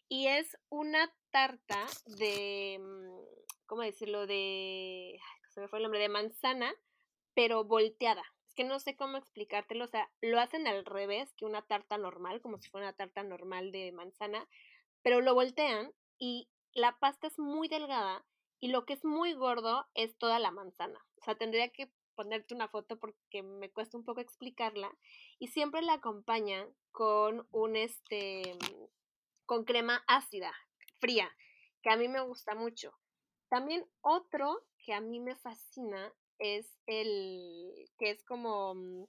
Y 0.07 0.27
es 0.27 0.57
una 0.69 1.13
tarta 1.31 1.87
de, 2.05 2.79
mm, 2.79 3.54
¿cómo 3.75 3.83
decirlo? 3.83 4.29
De, 4.29 5.21
se 5.49 5.61
me 5.61 5.67
fue 5.67 5.81
el 5.81 5.83
nombre, 5.83 5.99
de 5.99 6.09
manzana, 6.09 6.73
pero 7.35 7.65
volteada. 7.65 8.23
Es 8.47 8.55
que 8.55 8.63
no 8.63 8.79
sé 8.79 8.95
cómo 8.95 9.17
explicártelo, 9.17 9.85
o 9.85 9.89
sea, 9.89 10.13
lo 10.21 10.39
hacen 10.39 10.69
al 10.69 10.85
revés 10.85 11.33
que 11.33 11.45
una 11.45 11.61
tarta 11.61 11.99
normal, 11.99 12.41
como 12.41 12.57
si 12.59 12.71
fuera 12.71 12.87
una 12.87 12.97
tarta 12.97 13.25
normal 13.25 13.73
de 13.73 13.91
manzana, 13.91 14.49
pero 15.03 15.21
lo 15.21 15.35
voltean 15.35 15.93
y 16.19 16.49
la 16.73 17.01
pasta 17.01 17.27
es 17.27 17.37
muy 17.41 17.67
delgada 17.67 18.25
y 18.61 18.69
lo 18.69 18.87
que 18.87 18.93
es 18.93 19.05
muy 19.05 19.33
gordo 19.33 19.89
es 19.95 20.17
toda 20.19 20.39
la 20.39 20.53
manzana. 20.53 21.05
O 21.21 21.25
sea, 21.25 21.35
tendría 21.35 21.69
que 21.71 21.91
ponerte 22.15 22.55
una 22.55 22.69
foto 22.69 22.97
porque 22.97 23.43
me 23.43 23.73
cuesta 23.73 23.99
un 23.99 24.05
poco 24.05 24.21
explicarla 24.21 24.97
y 25.41 25.49
siempre 25.49 25.83
la 25.83 25.95
acompañan 25.95 26.69
con 26.93 27.49
un 27.51 27.75
este 27.75 28.57
con 29.47 29.65
crema 29.65 30.05
ácida, 30.07 30.55
fría, 31.01 31.29
que 31.83 31.91
a 31.91 31.97
mí 31.97 32.07
me 32.07 32.21
gusta 32.21 32.55
mucho. 32.55 32.95
También 33.49 33.87
otro 34.01 34.65
que 34.79 34.93
a 34.93 35.01
mí 35.01 35.21
me 35.21 35.37
fascina 35.37 36.13
es 36.39 36.67
el 36.87 37.91
que 37.99 38.11
es 38.11 38.25
como 38.25 38.75
mm, 38.75 39.05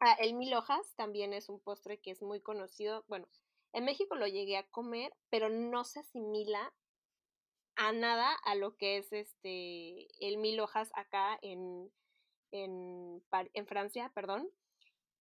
ah, 0.00 0.16
el 0.20 0.34
mil 0.34 0.54
hojas, 0.54 0.94
también 0.96 1.32
es 1.32 1.48
un 1.48 1.60
postre 1.60 1.98
que 1.98 2.10
es 2.10 2.22
muy 2.22 2.40
conocido. 2.40 3.04
Bueno, 3.08 3.26
en 3.72 3.84
México 3.84 4.14
lo 4.14 4.26
llegué 4.26 4.56
a 4.56 4.68
comer, 4.70 5.12
pero 5.30 5.48
no 5.48 5.84
se 5.84 6.00
asimila 6.00 6.72
a 7.76 7.92
nada 7.92 8.34
a 8.44 8.54
lo 8.54 8.76
que 8.76 8.96
es 8.96 9.12
este 9.12 10.08
el 10.26 10.38
mil 10.38 10.60
hojas 10.60 10.90
acá 10.94 11.38
en, 11.42 11.92
en, 12.52 13.22
en 13.32 13.66
Francia, 13.66 14.10
perdón. 14.14 14.50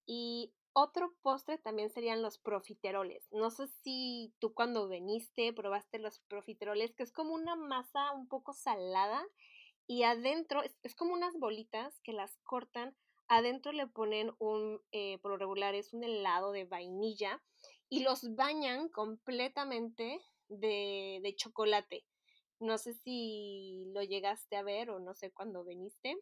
Y 0.06 0.54
otro 0.78 1.16
postre 1.22 1.58
también 1.58 1.90
serían 1.90 2.22
los 2.22 2.38
profiteroles. 2.38 3.26
No 3.32 3.50
sé 3.50 3.68
si 3.68 4.34
tú 4.40 4.54
cuando 4.54 4.90
viniste 4.90 5.54
probaste 5.54 6.00
los 6.00 6.20
profiteroles, 6.20 6.94
que 6.94 7.04
es 7.04 7.14
como 7.14 7.34
una 7.34 7.56
masa 7.56 8.12
un 8.12 8.28
poco 8.28 8.52
salada 8.52 9.26
y 9.88 10.04
adentro 10.04 10.62
es, 10.84 10.96
como 10.96 11.14
unas 11.14 11.34
bolitas 11.40 11.98
que 12.02 12.12
las 12.12 12.38
cortan 12.44 12.94
adentro 13.30 13.72
le 13.72 13.88
ponen 13.88 14.32
un, 14.38 14.82
eh, 14.92 15.18
por 15.20 15.32
lo 15.32 15.38
regular 15.38 15.76
es 15.76 15.94
un 15.94 16.04
helado 16.04 16.52
de 16.52 16.66
vainilla 16.66 17.42
y 17.88 18.04
los 18.04 18.36
bañan 18.36 18.90
completamente 18.90 20.20
de, 20.50 21.22
de 21.24 21.36
chocolate. 21.38 22.06
No 22.60 22.78
sé 22.78 22.94
si 22.94 23.86
lo 23.94 24.04
llegaste 24.04 24.58
a 24.58 24.64
ver 24.64 24.90
o 24.90 25.00
no 25.00 25.14
sé 25.14 25.32
cuándo 25.32 25.64
viniste. 25.64 26.18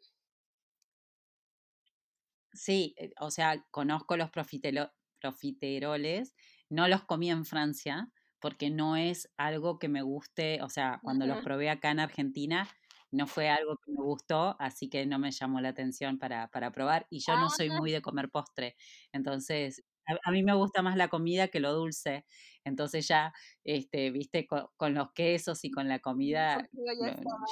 Sí, 2.54 2.94
eh, 2.98 3.12
o 3.20 3.32
sea, 3.32 3.66
conozco 3.72 4.16
los 4.18 4.30
profiteroles, 4.32 6.36
no 6.70 6.88
los 6.88 7.04
comí 7.04 7.32
en 7.32 7.46
Francia 7.46 8.12
porque 8.40 8.70
no 8.70 8.98
es 8.98 9.32
algo 9.38 9.80
que 9.80 9.88
me 9.88 10.02
guste, 10.02 10.62
o 10.62 10.70
sea, 10.70 11.00
cuando 11.04 11.26
los 11.26 11.42
probé 11.44 11.70
acá 11.70 11.92
en 11.92 12.00
Argentina 12.00 12.68
no 13.12 13.26
fue 13.28 13.48
algo 13.50 13.78
que 13.78 13.92
me 13.92 14.04
gustó, 14.04 14.56
así 14.60 14.90
que 14.90 15.06
no 15.06 15.18
me 15.20 15.32
llamó 15.32 15.62
la 15.62 15.70
atención 15.70 16.18
para, 16.20 16.50
para 16.50 16.72
probar 16.72 17.08
y 17.10 17.20
yo 17.20 17.34
no 17.38 17.50
soy 17.50 17.70
Ah. 17.70 17.78
muy 17.80 17.92
de 17.92 18.02
comer 18.02 18.30
postre, 18.30 18.76
entonces 19.14 19.84
a, 20.08 20.18
a 20.30 20.32
mí 20.32 20.44
me 20.44 20.54
gusta 20.56 20.82
más 20.82 20.98
la 20.98 21.08
comida 21.08 21.48
que 21.48 21.60
lo 21.62 21.72
dulce, 21.74 22.26
entonces 22.66 23.08
ya, 23.08 23.32
este, 23.64 24.12
viste, 24.12 24.46
co- 24.48 24.74
con, 24.78 24.94
los 24.94 25.12
quesos 25.14 25.64
y 25.64 25.72
con 25.72 25.88
la 25.88 26.00
comida 26.00 26.68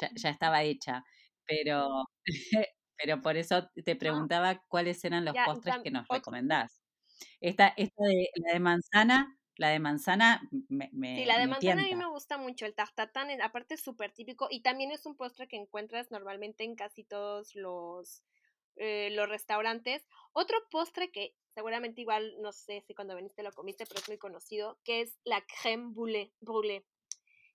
ya, 0.01 0.09
ya 0.15 0.29
estaba 0.29 0.63
hecha, 0.63 1.03
pero 1.45 2.05
pero 3.01 3.21
por 3.21 3.37
eso 3.37 3.69
te 3.85 3.95
Ah, 4.07 4.27
preguntaba 4.27 4.63
cuáles 4.67 5.03
eran 5.05 5.25
los 5.25 5.35
ya, 5.35 5.45
postres 5.45 5.77
que 5.83 5.91
nos 5.91 6.07
recomendás. 6.07 6.81
Esta, 7.41 7.69
esta 7.77 8.03
de, 8.05 8.29
la 8.35 8.53
de 8.53 8.59
manzana, 8.59 9.37
la 9.57 9.69
de 9.69 9.79
manzana 9.79 10.41
me, 10.69 10.89
sí, 11.13 11.25
me, 11.25 11.25
la 11.25 11.37
de 11.39 11.47
me 11.47 11.47
manzana 11.47 11.81
a 11.83 11.85
mí 11.85 11.95
me 11.95 12.07
gusta 12.09 12.37
mucho, 12.37 12.65
el 12.65 12.75
tartatán, 12.75 13.29
aparte 13.41 13.75
es 13.75 13.81
súper 13.81 14.11
típico 14.13 14.47
y 14.49 14.61
también 14.61 14.91
es 14.91 15.05
un 15.05 15.15
postre 15.15 15.47
que 15.47 15.57
encuentras 15.57 16.11
normalmente 16.11 16.63
en 16.63 16.75
casi 16.75 17.03
todos 17.03 17.55
los, 17.55 18.23
eh, 18.77 19.09
los 19.11 19.27
restaurantes. 19.29 20.07
Otro 20.33 20.57
postre 20.69 21.11
que 21.11 21.35
seguramente 21.53 22.01
igual, 22.01 22.35
no 22.41 22.51
sé 22.53 22.81
si 22.81 22.93
cuando 22.95 23.15
viniste 23.15 23.43
lo 23.43 23.51
comiste, 23.51 23.85
pero 23.85 23.99
es 23.99 24.07
muy 24.07 24.17
conocido, 24.17 24.79
que 24.83 25.01
es 25.01 25.19
la 25.25 25.41
crème 25.41 25.93
brûlée, 25.93 26.33
brûlée 26.41 26.85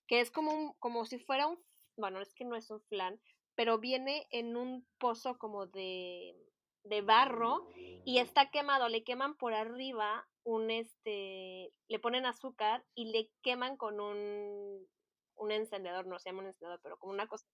que 0.06 0.20
es 0.20 0.30
como, 0.30 0.52
un, 0.52 0.72
como 0.78 1.04
si 1.06 1.18
fuera 1.18 1.46
un, 1.46 1.59
bueno, 1.96 2.20
es 2.20 2.35
que 2.35 2.44
no 2.44 2.56
es 2.56 2.70
un 2.70 2.80
flan, 2.82 3.20
pero 3.57 3.79
viene 3.81 4.27
en 4.31 4.57
un 4.57 4.88
pozo 4.99 5.38
como 5.38 5.66
de, 5.66 6.37
de 6.85 7.03
barro 7.03 7.66
y 8.05 8.19
está 8.19 8.51
quemado, 8.51 8.88
le 8.88 9.05
queman 9.05 9.37
por 9.37 9.55
arriba 9.55 10.29
un, 10.45 10.71
este, 10.71 11.75
le 11.88 11.99
ponen 12.01 12.27
azúcar 12.27 12.87
y 12.95 13.07
le 13.12 13.33
queman 13.42 13.77
con 13.77 14.01
un, 14.01 14.88
un 15.37 15.53
encendedor, 15.53 16.07
no 16.07 16.19
se 16.21 16.31
llama 16.31 16.42
un 16.42 16.49
encendedor, 16.49 16.81
pero 16.83 16.99
como 16.99 17.12
una 17.12 17.29
cosa, 17.29 17.47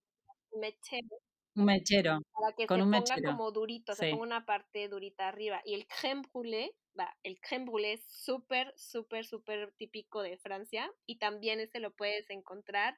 un 0.51 0.61
mechero, 0.61 1.17
Un 1.55 1.65
mechero, 1.65 2.21
para 2.31 2.53
que 2.55 2.67
con 2.67 2.81
se 2.81 2.83
un 2.83 2.89
ponga 2.89 3.21
mechero. 3.29 3.29
como 3.29 3.51
durito, 3.51 3.95
se 3.95 4.05
ponga 4.05 4.23
Sí. 4.23 4.23
una 4.23 4.45
parte 4.45 4.87
durita 4.89 5.27
arriba. 5.27 5.61
Y 5.65 5.75
el 5.75 5.87
crème 5.87 6.23
brûlée, 6.23 6.75
va, 6.99 7.15
el 7.23 7.39
crème 7.39 7.65
brûlée 7.65 7.93
es 7.93 8.05
súper, 8.07 8.73
súper, 8.75 9.25
súper 9.25 9.73
típico 9.77 10.21
de 10.23 10.37
Francia 10.37 10.91
y 11.05 11.19
también 11.19 11.59
ese 11.59 11.79
lo 11.79 11.95
puedes 11.95 12.29
encontrar 12.29 12.97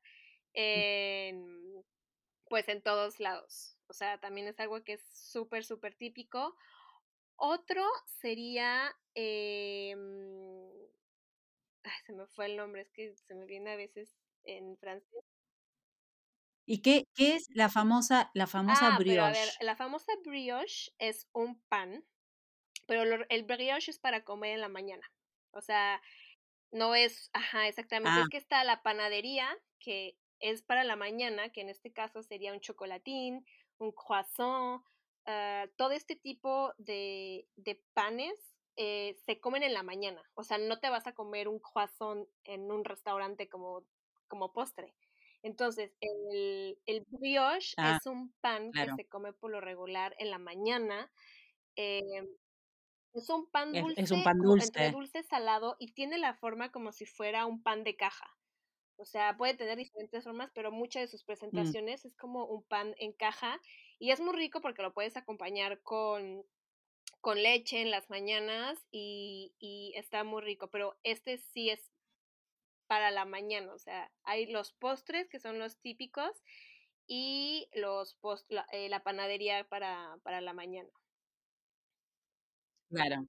en, 0.53 1.83
pues 2.49 2.67
en 2.69 2.81
todos 2.81 3.19
lados. 3.19 3.77
O 3.87 3.93
sea, 3.93 4.19
también 4.19 4.47
es 4.47 4.59
algo 4.59 4.83
que 4.83 4.93
es 4.93 5.03
súper, 5.13 5.63
súper 5.65 5.95
típico. 5.95 6.55
Otro 7.37 7.83
sería, 8.07 8.95
eh, 9.15 9.95
ay, 11.83 11.91
se 12.05 12.11
me 12.13 12.27
fue 12.27 12.47
el 12.47 12.57
nombre, 12.57 12.81
es 12.81 12.91
que 12.91 13.15
se 13.15 13.33
me 13.33 13.45
viene 13.45 13.71
a 13.71 13.75
veces 13.77 14.13
en 14.43 14.77
francés. 14.77 15.23
¿Y 16.67 16.83
qué, 16.83 17.05
qué 17.15 17.35
es 17.35 17.47
la 17.55 17.69
famosa, 17.69 18.29
la 18.35 18.45
famosa 18.45 18.91
Ah, 18.91 19.03
pero 19.05 19.23
a 19.23 19.31
ver, 19.31 19.53
brioche? 19.53 19.61
la 19.61 19.75
famosa 19.75 20.11
brioche 20.23 20.91
es 20.97 21.27
un 21.33 21.61
pan, 21.69 22.05
pero 22.87 23.05
lo- 23.05 23.25
el 23.29 23.43
brioche 23.43 23.91
es 23.91 23.99
para 23.99 24.23
comer 24.25 24.53
en 24.55 24.61
la 24.61 24.69
mañana. 24.69 25.11
O 25.51 25.61
sea, 25.61 26.01
no 26.71 26.95
es, 26.95 27.29
ajá, 27.33 27.67
exactamente, 27.69 28.19
Ah, 28.19 28.23
es 28.23 28.29
que 28.29 28.37
está 28.37 28.63
la 28.65 28.83
panadería, 28.83 29.57
que 29.79 30.17
es 30.39 30.63
para 30.63 30.83
la 30.83 30.95
mañana, 30.95 31.49
que 31.51 31.61
en 31.61 31.69
este 31.69 31.93
caso 31.93 32.23
sería 32.23 32.53
un 32.53 32.59
chocolatín, 32.61 33.45
un 33.77 33.91
croissant, 33.91 34.83
ah, 35.25 35.67
todo 35.77 35.91
este 35.91 36.15
tipo 36.15 36.73
de, 36.77 37.47
de 37.55 37.83
panes 37.93 38.53
eh, 38.77 39.15
se 39.25 39.39
comen 39.39 39.63
en 39.63 39.73
la 39.73 39.83
mañana. 39.83 40.21
O 40.35 40.43
sea, 40.43 40.57
no 40.57 40.79
te 40.79 40.89
vas 40.89 41.07
a 41.07 41.13
comer 41.15 41.47
un 41.47 41.59
croissant 41.59 42.27
en 42.43 42.71
un 42.71 42.83
restaurante 42.85 43.49
como, 43.49 43.85
como 44.27 44.53
postre. 44.53 44.95
Entonces, 45.43 45.95
el, 46.01 46.79
el 46.87 47.05
brioche 47.07 47.77
ah, 47.77 47.85
es 47.85 48.05
un 48.07 48.33
pan 48.41 48.73
que 48.75 48.89
se 48.89 49.07
come 49.07 49.33
por 49.33 49.51
lo 49.51 49.61
regular 49.61 50.15
en 50.19 50.31
la 50.31 50.39
mañana. 50.39 51.11
eh, 51.77 52.01
es 53.13 53.29
un 53.29 53.49
pan 53.49 53.75
Es, 53.75 53.85
es 53.95 54.11
un 54.11 54.21
dulce, 54.21 54.23
pan 54.23 54.39
como 54.39 54.61
entre 54.63 54.89
dulce. 54.89 54.91
dulce 54.91 55.23
salado, 55.23 55.75
y 55.79 55.93
tiene 55.93 56.17
la 56.19 56.35
forma 56.35 56.71
como 56.71 56.91
si 56.91 57.05
fuera 57.07 57.45
un 57.47 57.63
pan 57.63 57.83
de 57.83 57.95
caja. 57.95 58.34
O 58.97 59.05
sea, 59.05 59.37
puede 59.37 59.55
tener 59.55 59.77
diferentes 59.77 60.23
formas, 60.23 60.51
pero 60.53 60.71
muchas 60.71 61.03
de 61.03 61.07
sus 61.07 61.23
Mm, 61.53 61.75
presentaciones 61.75 62.05
es 62.05 62.15
como 62.15 62.45
un 62.45 62.63
pan 62.63 62.95
en 62.97 63.13
caja. 63.13 63.61
Y 63.99 64.11
es 64.11 64.19
muy 64.21 64.35
rico 64.35 64.61
porque 64.61 64.81
lo 64.83 64.93
puedes 64.93 65.17
acompañar 65.17 65.81
con, 65.83 66.45
con 67.21 67.41
leche 67.43 67.81
en 67.81 67.91
las 67.91 68.09
mañanas 68.09 68.79
y, 68.91 69.55
y 69.59 69.93
está 69.97 70.23
muy 70.23 70.41
rico. 70.43 70.69
Pero 70.71 70.99
este 71.03 71.37
sí 71.39 71.69
es 71.71 71.91
para 72.87 73.11
la 73.11 73.25
mañana. 73.25 73.73
O 73.73 73.79
sea, 73.79 74.11
hay 74.23 74.47
los 74.47 74.73
postres 74.73 75.29
que 75.29 75.39
son 75.39 75.59
los 75.59 75.79
típicos 75.81 76.43
y 77.07 77.69
los 77.73 78.15
post, 78.15 78.51
la, 78.51 78.67
eh, 78.71 78.89
la 78.89 79.03
panadería 79.03 79.67
para, 79.69 80.19
para 80.23 80.41
la 80.41 80.53
mañana. 80.53 80.89
claro, 82.89 83.27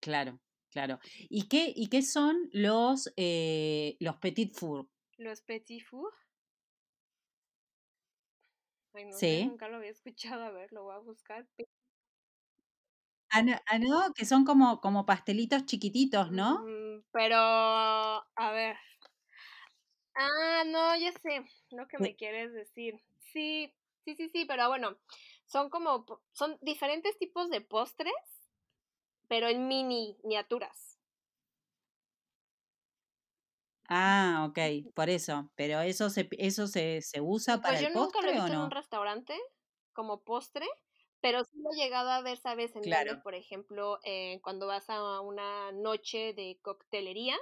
claro, 0.00 0.40
claro. 0.70 1.00
¿Y 1.30 1.48
qué, 1.48 1.72
y 1.74 1.88
qué 1.88 2.02
son 2.02 2.50
los, 2.52 3.12
eh, 3.16 3.96
los 4.00 4.16
petit 4.18 4.54
fours? 4.56 4.88
Los 5.18 5.42
petit 5.42 5.80
fours 5.82 6.14
Ay, 8.94 9.04
no 9.06 9.22
sé, 9.22 9.40
Sí. 9.40 9.46
nunca 9.46 9.68
lo 9.68 9.76
había 9.76 9.90
escuchado. 9.90 10.42
A 10.44 10.50
ver, 10.50 10.72
lo 10.72 10.82
voy 10.84 10.94
a 10.94 10.98
buscar. 10.98 11.46
Ah, 13.30 13.42
no, 13.42 13.54
ah, 13.66 13.78
no, 13.78 14.12
que 14.14 14.24
son 14.24 14.44
como, 14.44 14.80
como 14.80 15.04
pastelitos 15.06 15.64
chiquititos, 15.66 16.30
¿no? 16.30 16.68
Mm, 16.68 17.02
pero, 17.12 17.36
a 17.36 18.52
ver. 18.52 18.76
Ah, 20.14 20.64
no, 20.66 20.96
ya 20.96 21.12
sé 21.12 21.44
lo 21.70 21.86
que 21.88 21.98
me 21.98 22.16
quieres 22.16 22.52
decir. 22.52 22.94
Sí, 23.20 23.74
sí, 24.04 24.14
sí, 24.16 24.28
sí, 24.32 24.44
pero 24.46 24.68
bueno, 24.68 24.98
son 25.46 25.70
como, 25.70 26.04
son 26.32 26.58
diferentes 26.60 27.18
tipos 27.18 27.50
de 27.50 27.60
postres, 27.60 28.12
pero 29.28 29.48
en 29.48 29.68
mini 29.68 30.18
miniaturas. 30.24 30.97
Ah, 33.88 34.46
ok, 34.48 34.92
por 34.94 35.08
eso. 35.08 35.50
Pero 35.54 35.80
eso 35.80 36.10
se, 36.10 36.28
eso 36.32 36.66
se, 36.66 37.00
se 37.02 37.20
usa 37.20 37.60
para 37.62 37.78
Pues 37.78 37.80
yo 37.80 37.88
el 37.88 37.90
nunca 37.90 38.22
lo 38.22 38.30
he 38.30 38.32
postre 38.32 38.34
visto 38.34 38.52
en 38.52 38.60
un 38.60 38.70
restaurante 38.70 39.36
como 39.92 40.24
postre, 40.24 40.66
pero 41.20 41.44
sí 41.44 41.56
lo 41.58 41.70
he 41.72 41.76
llegado 41.84 42.10
a 42.10 42.22
ver, 42.22 42.38
¿sabes? 42.38 42.76
En 42.76 42.88
donde, 42.88 43.14
Claro. 43.14 43.22
por 43.22 43.34
ejemplo, 43.34 43.98
eh, 44.04 44.40
cuando 44.42 44.66
vas 44.66 44.88
a 44.90 45.20
una 45.20 45.72
noche 45.72 46.32
de 46.34 46.58
coctelería 46.62 47.36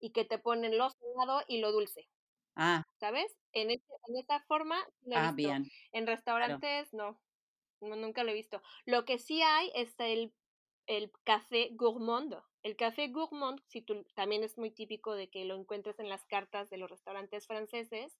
y 0.00 0.12
que 0.12 0.24
te 0.24 0.38
ponen 0.38 0.78
lo 0.78 0.88
salado 0.90 1.44
y 1.48 1.60
lo 1.60 1.72
dulce. 1.72 2.10
Ah, 2.56 2.84
¿sabes? 3.00 3.38
En, 3.52 3.70
en 3.72 3.80
esa 4.18 4.40
forma 4.48 4.84
lo 5.02 5.16
he 5.16 5.20
ah, 5.20 5.32
visto. 5.32 5.36
bien, 5.36 5.70
En 5.92 6.06
claro. 6.42 6.62
restaurantes 6.62 6.92
no, 6.94 7.22
no, 7.80 7.96
nunca 7.96 8.24
lo 8.24 8.30
he 8.32 8.34
visto. 8.34 8.62
Lo 8.86 9.04
que 9.04 9.18
sí 9.18 9.42
hay 9.42 9.70
es 9.74 9.94
el, 10.00 10.34
el 10.88 11.12
café 11.22 11.68
gourmand. 11.72 12.34
El 12.62 12.74
café 12.74 13.08
gourmand, 13.08 13.60
si 13.68 13.82
tú, 13.82 14.04
también 14.14 14.42
es 14.42 14.58
muy 14.58 14.70
típico 14.72 15.14
de 15.14 15.28
que 15.28 15.44
lo 15.44 15.54
encuentres 15.54 16.00
en 16.00 16.08
las 16.08 16.24
cartas 16.24 16.68
de 16.70 16.78
los 16.78 16.90
restaurantes 16.90 17.46
franceses, 17.46 18.18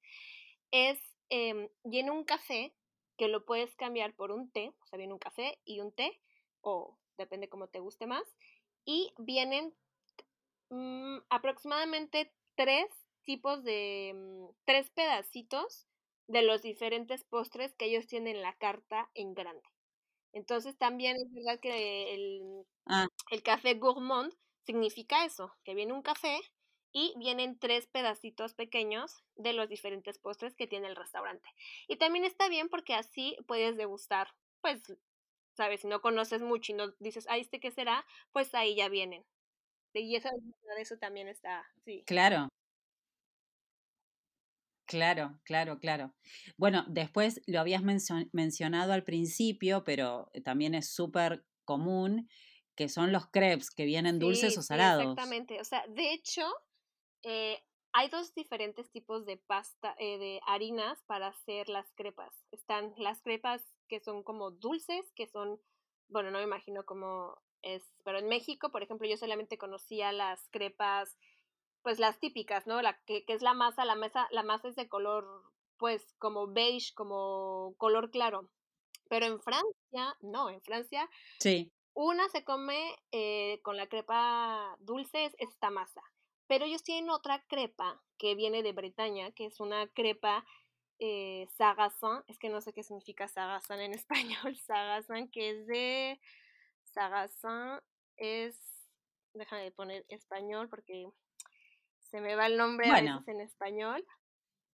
es, 0.71 1.01
eh, 1.31 1.71
viene 1.83 2.13
un 2.13 2.25
café 2.25 2.73
que 3.17 3.29
lo 3.29 3.45
puedes 3.45 3.75
cambiar 3.75 4.15
por 4.15 4.31
un 4.31 4.51
té, 4.53 4.73
o 4.81 4.87
sea, 4.87 4.97
viene 4.99 5.13
un 5.13 5.19
café 5.19 5.59
y 5.65 5.81
un 5.81 5.93
té, 5.93 6.21
o 6.61 6.97
depende 7.17 7.49
cómo 7.49 7.67
te 7.67 7.81
guste 7.81 8.07
más, 8.07 8.25
y 8.85 9.13
vienen 9.19 9.75
mm, 10.71 11.19
aproximadamente 11.31 12.33
tres 12.55 12.87
tipos 13.25 13.65
de, 13.65 14.13
mm, 14.15 14.55
tres 14.65 14.91
pedacitos 14.91 15.89
de 16.29 16.43
los 16.43 16.63
diferentes 16.63 17.25
postres 17.25 17.75
que 17.75 17.87
ellos 17.87 18.07
tienen 18.07 18.37
en 18.37 18.43
la 18.43 18.57
carta 18.57 19.11
en 19.15 19.35
grande. 19.35 19.69
Entonces 20.33 20.77
también 20.79 21.17
es 21.17 21.33
verdad 21.33 21.61
que 21.61 22.15
el, 22.15 22.67
Ah, 22.87 23.07
el 23.31 23.43
café 23.43 23.75
gourmand 23.75 24.33
significa 24.67 25.25
eso, 25.25 25.55
que 25.65 25.75
viene 25.75 25.93
un 25.93 26.03
café 26.03 26.41
y 26.93 27.15
vienen 27.19 27.59
tres 27.59 27.87
pedacitos 27.87 28.55
pequeños 28.55 29.23
de 29.37 29.53
los 29.53 29.69
diferentes 29.69 30.19
postres 30.19 30.55
que 30.57 30.67
tiene 30.67 30.89
el 30.89 30.97
restaurante. 30.97 31.49
Y 31.89 31.97
también 31.97 32.25
está 32.25 32.49
bien 32.49 32.69
porque 32.69 32.95
así 32.95 33.37
puedes 33.47 33.77
degustar, 33.77 34.29
pues, 34.61 34.83
sabes, 35.57 35.81
si 35.83 35.87
no 35.89 36.01
conoces 36.01 36.43
mucho 36.43 36.73
y 36.73 36.77
no 36.77 36.93
dices, 37.01 37.27
ah, 37.29 37.39
¿este 37.39 37.61
qué 37.61 37.71
será? 37.71 38.07
Pues 38.33 38.55
ahí 38.55 38.77
ya 38.77 38.89
vienen. 38.89 39.25
Y 39.95 40.17
eso, 40.17 40.29
eso 40.79 40.99
también 40.99 41.29
está, 41.29 41.67
sí. 41.85 42.07
claro. 42.07 42.49
Claro, 44.89 45.39
claro, 45.45 45.79
claro. 45.79 46.15
Bueno, 46.57 46.87
después 46.89 47.43
lo 47.47 47.61
habías 47.61 47.83
mencionado 47.83 48.95
al 48.95 49.05
principio, 49.05 49.85
pero 49.85 50.31
también 50.45 50.75
es 50.75 50.95
súper 50.95 51.45
común, 51.67 52.27
que 52.75 52.89
son 52.89 53.13
los 53.13 53.27
crepes, 53.27 53.71
que 53.71 53.85
vienen 53.85 54.19
dulces 54.19 54.57
o 54.57 54.63
salados. 54.63 55.03
Sí, 55.03 55.11
exactamente. 55.11 55.61
O 55.61 55.65
sea, 55.65 55.87
de 55.89 56.15
hecho, 56.15 56.43
eh, 57.23 57.63
hay 57.93 58.09
dos 58.09 58.35
diferentes 58.35 58.91
tipos 58.91 59.27
de 59.27 59.37
pasta, 59.37 59.95
eh, 59.99 60.17
de 60.17 60.41
harinas 60.47 61.03
para 61.07 61.29
hacer 61.29 61.69
las 61.69 61.93
crepas. 61.95 62.47
Están 62.51 62.95
las 62.97 63.21
crepas 63.21 63.63
que 63.89 64.01
son 64.01 64.23
como 64.23 64.51
dulces, 64.51 65.13
que 65.15 65.27
son, 65.27 65.61
bueno, 66.09 66.31
no 66.31 66.39
me 66.39 66.45
imagino 66.45 66.85
cómo 66.87 67.43
es, 67.61 67.85
pero 68.05 68.19
en 68.19 68.29
México, 68.29 68.71
por 68.71 68.83
ejemplo, 68.83 69.07
yo 69.07 69.19
solamente 69.19 69.59
conocía 69.59 70.13
las 70.13 70.49
crepas 70.51 71.19
pues 71.83 71.99
las 71.99 72.19
típicas, 72.19 72.67
¿no? 72.67 72.83
La 72.83 72.99
que, 73.05 73.25
es 73.27 73.43
la 73.43 73.55
masa, 73.55 73.85
la 73.85 73.95
masa, 73.95 74.29
la 74.31 74.43
masa 74.43 74.69
es 74.69 74.77
de 74.77 74.89
color, 74.89 75.43
pues, 75.77 76.15
como 76.19 76.49
beige, 76.49 76.95
como 76.95 77.75
color 77.79 78.11
claro. 78.11 78.51
Pero 79.09 79.27
en 79.27 79.41
Francia, 79.41 80.17
no, 80.21 80.51
en 80.51 80.61
Francia, 80.61 81.09
sí. 81.39 81.73
una 81.95 82.29
se 82.29 82.45
come 82.45 82.97
eh, 83.13 83.61
con 83.63 83.77
la 83.77 83.89
crepa 83.89 84.77
dulce, 84.81 85.25
es 85.25 85.35
esta 85.39 85.71
masa. 85.71 86.03
Pero 86.47 86.65
ellos 86.65 86.83
tienen 86.83 87.11
otra 87.11 87.45
crepa 87.47 88.03
que 88.19 88.35
viene 88.35 88.63
de 88.63 88.73
Bretaña, 88.73 89.31
que 89.33 89.47
es 89.47 89.61
una 89.61 89.87
crepa 89.89 90.45
eh, 90.99 91.47
sarrasin, 91.57 92.25
es 92.27 92.39
que 92.39 92.49
no 92.49 92.61
sé 92.61 92.73
qué 92.73 92.83
significa 92.83 93.29
sarrasin 93.29 93.81
en 93.81 93.95
español, 94.03 94.57
sarrasin, 94.57 95.31
que 95.31 95.51
es 95.51 95.67
de 95.67 96.21
sarrasin, 96.85 97.81
es, 98.17 98.59
déjame 99.33 99.71
poner 99.71 100.05
español 100.09 100.69
porque 100.69 101.09
se 102.11 102.21
me 102.21 102.35
va 102.35 102.47
el 102.47 102.57
nombre 102.57 102.91
a 102.91 102.95
veces 102.95 103.29
en 103.29 103.41
español, 103.41 104.05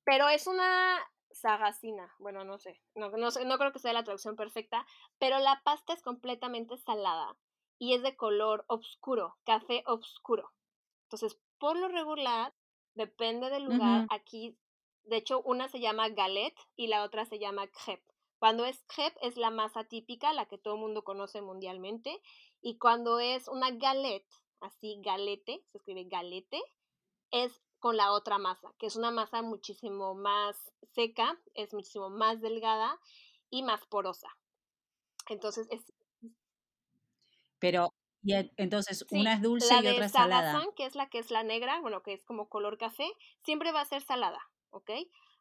pero 0.05 0.29
es 0.29 0.47
una 0.47 0.99
sagacina, 1.31 2.14
bueno, 2.18 2.44
no 2.44 2.59
sé, 2.59 2.81
no, 2.94 3.11
no, 3.11 3.31
sé, 3.31 3.44
no 3.44 3.59
creo 3.59 3.73
que 3.73 3.79
sea 3.79 3.92
la 3.92 4.05
traducción 4.05 4.37
perfecta, 4.37 4.87
pero 5.18 5.38
la 5.38 5.61
pasta 5.64 5.92
es 5.92 6.03
completamente 6.03 6.77
salada 6.77 7.37
y 7.79 7.94
es 7.94 8.03
de 8.03 8.16
color 8.16 8.64
oscuro, 8.68 9.37
café 9.44 9.83
oscuro. 9.87 10.53
Entonces, 11.05 11.38
por 11.59 11.77
lo 11.77 11.88
regular, 11.88 12.55
depende 12.94 13.51
del 13.51 13.64
lugar, 13.64 14.07
aquí, 14.11 14.57
de 15.03 15.16
hecho, 15.16 15.42
una 15.42 15.68
se 15.68 15.81
llama 15.81 16.09
galette 16.09 16.59
y 16.77 16.87
la 16.87 17.03
otra 17.03 17.25
se 17.27 17.38
llama 17.38 17.66
crepe. 17.68 18.14
Cuando 18.38 18.64
es 18.64 18.85
crepe 18.87 19.18
es 19.27 19.37
la 19.37 19.51
masa 19.51 19.85
típica, 19.85 20.33
la 20.33 20.47
que 20.47 20.59
todo 20.59 20.75
el 20.75 20.81
mundo 20.81 21.03
conoce 21.03 21.40
mundialmente, 21.40 22.20
y 22.61 22.79
cuando 22.79 23.18
es 23.18 23.49
una 23.49 23.70
galette, 23.70 24.29
así 24.61 25.01
galete, 25.03 25.64
se 25.73 25.79
escribe 25.79 26.05
galete, 26.05 26.62
es 27.35 27.61
con 27.81 27.97
la 27.97 28.12
otra 28.12 28.38
masa, 28.38 28.73
que 28.79 28.87
es 28.87 28.97
una 28.97 29.11
masa 29.11 29.42
muchísimo 29.42 30.14
más 30.14 30.73
seca, 30.92 31.38
es 31.55 31.75
muchísimo 31.75 32.09
más 32.09 32.40
delgada 32.40 32.99
y 33.51 33.62
más 33.62 33.85
porosa. 33.87 34.29
Entonces 35.29 35.66
es... 35.70 35.92
Pero, 37.59 37.92
y 38.23 38.35
entonces 38.57 39.05
una 39.11 39.35
es 39.35 39.42
dulce 39.42 39.75
y 39.75 39.87
otra 39.88 40.07
es 40.07 40.12
salada. 40.12 40.62
que 40.77 40.87
es 40.87 40.94
la 40.94 41.09
que 41.09 41.18
es 41.18 41.31
la 41.31 41.42
negra, 41.42 41.81
bueno, 41.81 42.03
que 42.03 42.12
es 42.12 42.25
como 42.25 42.49
color 42.49 42.79
café, 42.79 43.11
siempre 43.42 43.73
va 43.73 43.81
a 43.81 43.87
ser 43.87 44.03
salada, 44.03 44.40
¿ok? 44.70 44.90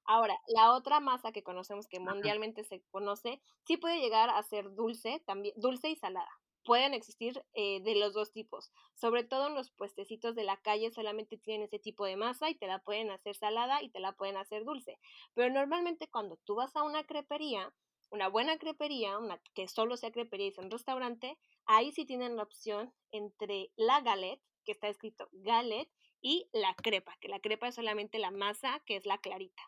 Ahora, 0.06 0.36
la 0.48 0.74
otra 0.74 1.00
masa 1.00 1.32
que 1.32 1.44
conocemos, 1.44 1.88
que 1.88 2.00
mundialmente 2.00 2.64
se 2.66 2.82
conoce, 2.92 3.40
sí 3.66 3.78
puede 3.78 4.00
llegar 4.00 4.30
a 4.30 4.42
ser 4.44 4.74
dulce, 4.74 5.22
también, 5.26 5.54
dulce 5.58 5.90
y 5.90 5.96
salada 5.96 6.43
pueden 6.64 6.94
existir 6.94 7.44
eh, 7.54 7.82
de 7.82 7.96
los 7.96 8.14
dos 8.14 8.32
tipos. 8.32 8.72
Sobre 8.94 9.24
todo 9.24 9.48
en 9.48 9.56
los 9.56 9.72
puestecitos 9.72 10.36
de 10.36 10.44
la 10.44 10.58
calle 10.58 10.92
solamente 10.92 11.38
tienen 11.38 11.68
ese 11.68 11.80
tipo 11.80 12.06
de 12.06 12.16
masa 12.16 12.50
y 12.50 12.56
te 12.56 12.68
la 12.68 12.80
pueden 12.80 13.12
hacer 13.12 13.36
salada 13.36 13.82
y 13.82 13.90
te 13.90 14.00
la 14.00 14.14
pueden 14.14 14.38
hacer 14.38 14.64
dulce. 14.66 15.00
Pero 15.34 15.54
normalmente 15.54 16.08
cuando 16.10 16.38
tú 16.38 16.56
vas 16.56 16.76
a 16.76 16.84
una 16.84 17.04
crepería, 17.04 17.74
una 18.10 18.28
buena 18.28 18.58
crepería, 18.58 19.18
una 19.18 19.42
que 19.54 19.68
solo 19.68 19.98
sea 19.98 20.12
crepería 20.12 20.48
y 20.48 20.52
sea 20.52 20.64
un 20.64 20.72
restaurante, 20.72 21.38
ahí 21.66 21.92
sí 21.92 22.06
tienen 22.06 22.36
la 22.36 22.44
opción 22.44 22.94
entre 23.12 23.72
la 23.76 24.02
galette, 24.02 24.42
que 24.66 24.72
está 24.72 24.88
escrito 24.88 25.30
galette, 25.32 25.92
y 26.22 26.48
la 26.54 26.74
crepa, 26.76 27.18
que 27.20 27.28
la 27.28 27.40
crepa 27.40 27.68
es 27.68 27.76
solamente 27.76 28.18
la 28.18 28.32
masa 28.32 28.82
que 28.86 28.96
es 28.96 29.06
la 29.06 29.18
clarita. 29.18 29.62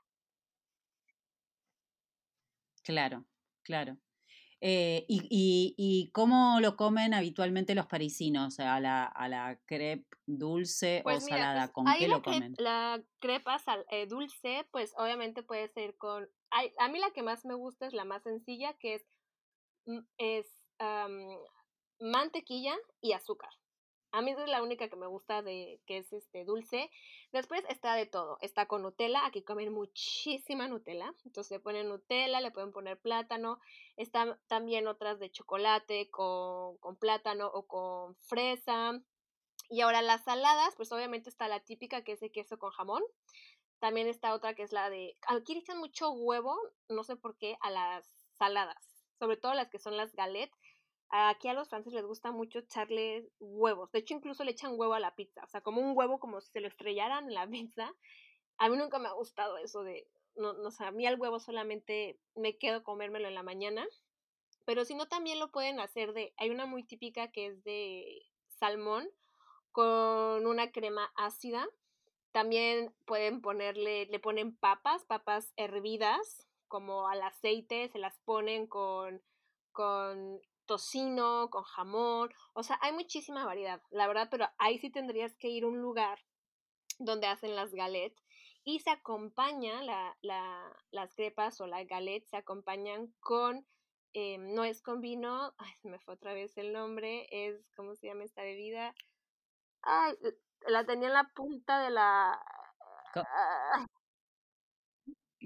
Claro, 2.84 3.25
claro. 3.63 3.97
Eh, 4.61 5.05
y, 5.07 5.75
y, 5.77 6.09
cómo 6.11 6.59
lo 6.61 6.75
comen 6.75 7.13
habitualmente 7.13 7.75
los 7.75 7.87
parisinos? 7.87 8.59
¿A 8.59 8.79
la, 8.79 9.03
a 9.03 9.27
la 9.27 9.59
crepe 9.65 10.07
dulce 10.25 11.01
o 11.01 11.03
pues 11.03 11.25
salada? 11.25 11.71
¿Con 11.71 11.85
qué 11.99 12.07
lo 12.07 12.21
comen? 12.21 12.55
la 12.57 13.01
crepa 13.19 13.61
eh, 13.91 14.07
dulce, 14.07 14.67
pues 14.71 14.93
obviamente 14.97 15.43
puede 15.43 15.67
ser 15.67 15.95
con... 15.97 16.27
a 16.51 16.87
mí 16.87 16.99
la 16.99 17.11
que 17.11 17.21
más 17.21 17.45
me 17.45 17.53
gusta 17.53 17.85
es 17.85 17.93
la 17.93 18.05
más 18.05 18.23
sencilla, 18.23 18.73
que 18.79 18.95
es, 18.95 19.05
mm, 19.85 19.99
es 20.17 20.47
mantequilla 21.99 22.75
y 23.01 23.13
azúcar. 23.13 23.51
A 24.11 24.21
mí 24.21 24.31
es 24.31 24.37
la 24.47 24.63
única 24.63 24.87
que 24.87 24.95
me 24.95 25.07
gusta 25.07 25.41
de 25.41 25.81
que 25.85 25.97
es 25.97 26.13
este 26.13 26.45
dulce. 26.45 26.89
Después 27.35 27.65
está 27.67 27.95
de 27.95 28.05
todo. 28.05 28.37
Está 28.39 28.65
con 28.65 28.81
Nutella. 28.81 29.25
Aquí 29.25 29.43
comen 29.43 29.73
muchísima 29.73 30.69
Nutella. 30.69 31.13
Entonces 31.25 31.51
le 31.51 31.59
ponen 31.59 31.89
Nutella, 31.89 32.39
le 32.39 32.49
pueden 32.49 32.71
poner 32.71 32.97
plátano. 32.97 33.59
Están 33.97 34.39
también 34.47 34.87
otras 34.87 35.19
de 35.19 35.29
chocolate 35.29 36.09
con, 36.09 36.77
con 36.77 36.95
plátano 36.95 37.47
o 37.47 37.67
con 37.67 38.15
fresa. 38.21 39.01
Y 39.69 39.81
ahora 39.81 40.01
las 40.01 40.23
saladas, 40.23 40.77
pues 40.77 40.93
obviamente 40.93 41.29
está 41.29 41.49
la 41.49 41.59
típica 41.59 42.05
que 42.05 42.13
es 42.13 42.21
de 42.21 42.31
queso 42.31 42.57
con 42.57 42.71
jamón. 42.71 43.03
También 43.79 44.07
está 44.07 44.33
otra 44.33 44.55
que 44.55 44.63
es 44.63 44.71
la 44.71 44.89
de... 44.89 45.17
Aquí 45.27 45.57
echan 45.57 45.77
mucho 45.77 46.11
huevo, 46.11 46.57
no 46.87 47.03
sé 47.03 47.17
por 47.17 47.37
qué, 47.37 47.57
a 47.59 47.69
las 47.69 48.09
saladas. 48.37 49.05
Sobre 49.19 49.35
todo 49.35 49.53
las 49.55 49.69
que 49.69 49.79
son 49.79 49.97
las 49.97 50.15
galettes 50.15 50.57
Aquí 51.09 51.47
a 51.47 51.53
los 51.53 51.69
franceses 51.69 51.93
les 51.93 52.05
gusta 52.05 52.31
mucho 52.31 52.59
echarle 52.59 53.29
huevos. 53.39 53.91
De 53.91 53.99
hecho, 53.99 54.13
incluso 54.13 54.43
le 54.43 54.51
echan 54.51 54.73
huevo 54.77 54.93
a 54.93 54.99
la 54.99 55.15
pizza. 55.15 55.43
O 55.43 55.47
sea, 55.47 55.61
como 55.61 55.81
un 55.81 55.95
huevo 55.95 56.19
como 56.19 56.41
si 56.41 56.51
se 56.51 56.59
lo 56.59 56.67
estrellaran 56.67 57.25
en 57.25 57.33
la 57.33 57.47
pizza. 57.49 57.93
A 58.57 58.69
mí 58.69 58.77
nunca 58.77 58.99
me 58.99 59.07
ha 59.07 59.13
gustado 59.13 59.57
eso 59.57 59.83
de... 59.83 60.07
No, 60.35 60.53
no, 60.53 60.67
o 60.67 60.71
sea, 60.71 60.87
a 60.87 60.91
mí 60.91 61.05
al 61.05 61.19
huevo 61.19 61.39
solamente 61.39 62.19
me 62.35 62.57
quedo 62.57 62.83
comérmelo 62.83 63.27
en 63.27 63.35
la 63.35 63.43
mañana. 63.43 63.85
Pero 64.65 64.83
si 64.83 64.95
no, 64.95 65.07
también 65.07 65.39
lo 65.39 65.51
pueden 65.51 65.79
hacer 65.79 66.13
de... 66.13 66.33
Hay 66.37 66.49
una 66.49 66.65
muy 66.65 66.83
típica 66.83 67.31
que 67.31 67.47
es 67.47 67.63
de 67.63 68.21
salmón 68.47 69.07
con 69.71 70.45
una 70.47 70.71
crema 70.71 71.11
ácida. 71.15 71.67
También 72.31 72.93
pueden 73.05 73.41
ponerle, 73.41 74.07
le 74.07 74.19
ponen 74.19 74.55
papas, 74.55 75.05
papas 75.05 75.53
hervidas, 75.55 76.45
como 76.67 77.07
al 77.07 77.21
aceite, 77.21 77.87
se 77.89 77.99
las 77.99 78.19
ponen 78.19 78.67
con, 78.67 79.21
con 79.71 80.41
tocino, 80.65 81.49
con 81.49 81.63
jamón, 81.63 82.30
o 82.54 82.63
sea, 82.63 82.78
hay 82.82 82.93
muchísima 82.93 83.45
variedad, 83.45 83.82
la 83.89 84.08
verdad, 84.08 84.28
pero 84.30 84.47
ahí 84.58 84.78
sí 84.80 84.89
tendrías 84.89 85.36
que 85.38 85.49
ir 85.49 85.63
a 85.63 85.67
un 85.67 85.82
lugar 85.82 86.19
donde 86.99 87.28
hacen 87.28 87.56
las 87.56 87.73
galettes 87.73 88.25
y 88.65 88.80
se 88.80 88.89
acompaña 88.89 89.84
la, 89.84 90.17
la, 90.21 90.75
las 90.91 91.13
crepas 91.13 91.62
o 91.62 91.67
las 91.67 91.88
galette 91.88 92.28
se 92.28 92.36
acompañan 92.36 93.13
con, 93.19 93.65
eh, 94.13 94.39
no 94.39 94.63
es 94.63 94.82
con 94.82 95.01
vino, 95.01 95.54
ay, 95.58 95.71
se 95.82 95.89
me 95.89 95.99
fue 95.99 96.15
otra 96.15 96.34
vez 96.34 96.58
el 96.58 96.73
nombre, 96.73 97.28
es, 97.30 97.63
¿cómo 97.75 97.95
se 97.95 98.08
llama 98.08 98.23
esta 98.23 98.41
bebida? 98.41 98.95
Ay, 99.84 100.15
la 100.67 100.84
tenía 100.86 101.10
en 101.10 101.13
la 101.13 101.32
punta 101.36 101.84
de 101.84 101.91
la... 101.91 102.39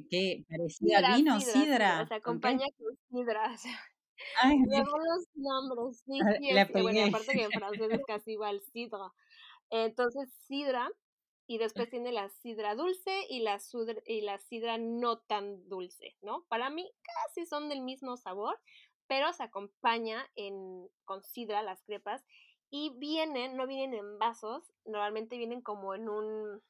¿Qué? 0.10 0.46
¿Parecía 0.50 1.16
vino? 1.18 1.40
Sidra. 1.42 2.08
Se 2.08 2.16
acompaña 2.16 2.66
con 2.78 2.98
sidra. 3.10 3.52
O 3.54 3.58
sea, 3.58 3.78
Ay, 4.42 4.58
los 4.70 5.28
nombres, 5.36 6.04
sí, 6.06 6.20
ah, 6.24 6.34
sí, 6.38 6.50
es, 6.50 6.72
bueno, 6.72 7.06
aparte 7.06 7.34
que 7.34 7.44
en 7.44 7.52
francés 7.52 7.90
es 7.92 8.02
casi 8.08 8.32
igual, 8.32 8.62
sidra. 8.74 9.14
Entonces, 9.70 10.34
sidra, 10.48 10.90
y 11.50 11.58
después 11.58 11.90
tiene 11.90 12.12
la 12.12 12.30
sidra 12.30 12.76
dulce 12.76 13.26
y 13.28 13.40
la, 13.40 13.60
y 14.06 14.22
la 14.22 14.38
sidra 14.38 14.78
no 14.78 15.18
tan 15.18 15.68
dulce, 15.68 16.16
¿no? 16.22 16.46
Para 16.48 16.70
mí 16.70 16.92
casi 17.02 17.48
son 17.48 17.70
del 17.70 17.82
mismo 17.82 18.18
sabor, 18.18 18.60
pero 19.08 19.34
se 19.34 19.42
acompaña 19.42 20.30
en, 20.36 20.88
con 21.06 21.24
sidra 21.24 21.64
las 21.64 21.82
crepas 21.84 22.24
y 22.70 22.92
vienen, 23.00 23.58
no 23.58 23.66
vienen 23.66 23.96
en 23.96 24.20
vasos, 24.20 24.72
normalmente 24.86 25.38
vienen 25.38 25.62
como 25.64 25.96
en 25.96 26.08
un, 26.08 26.62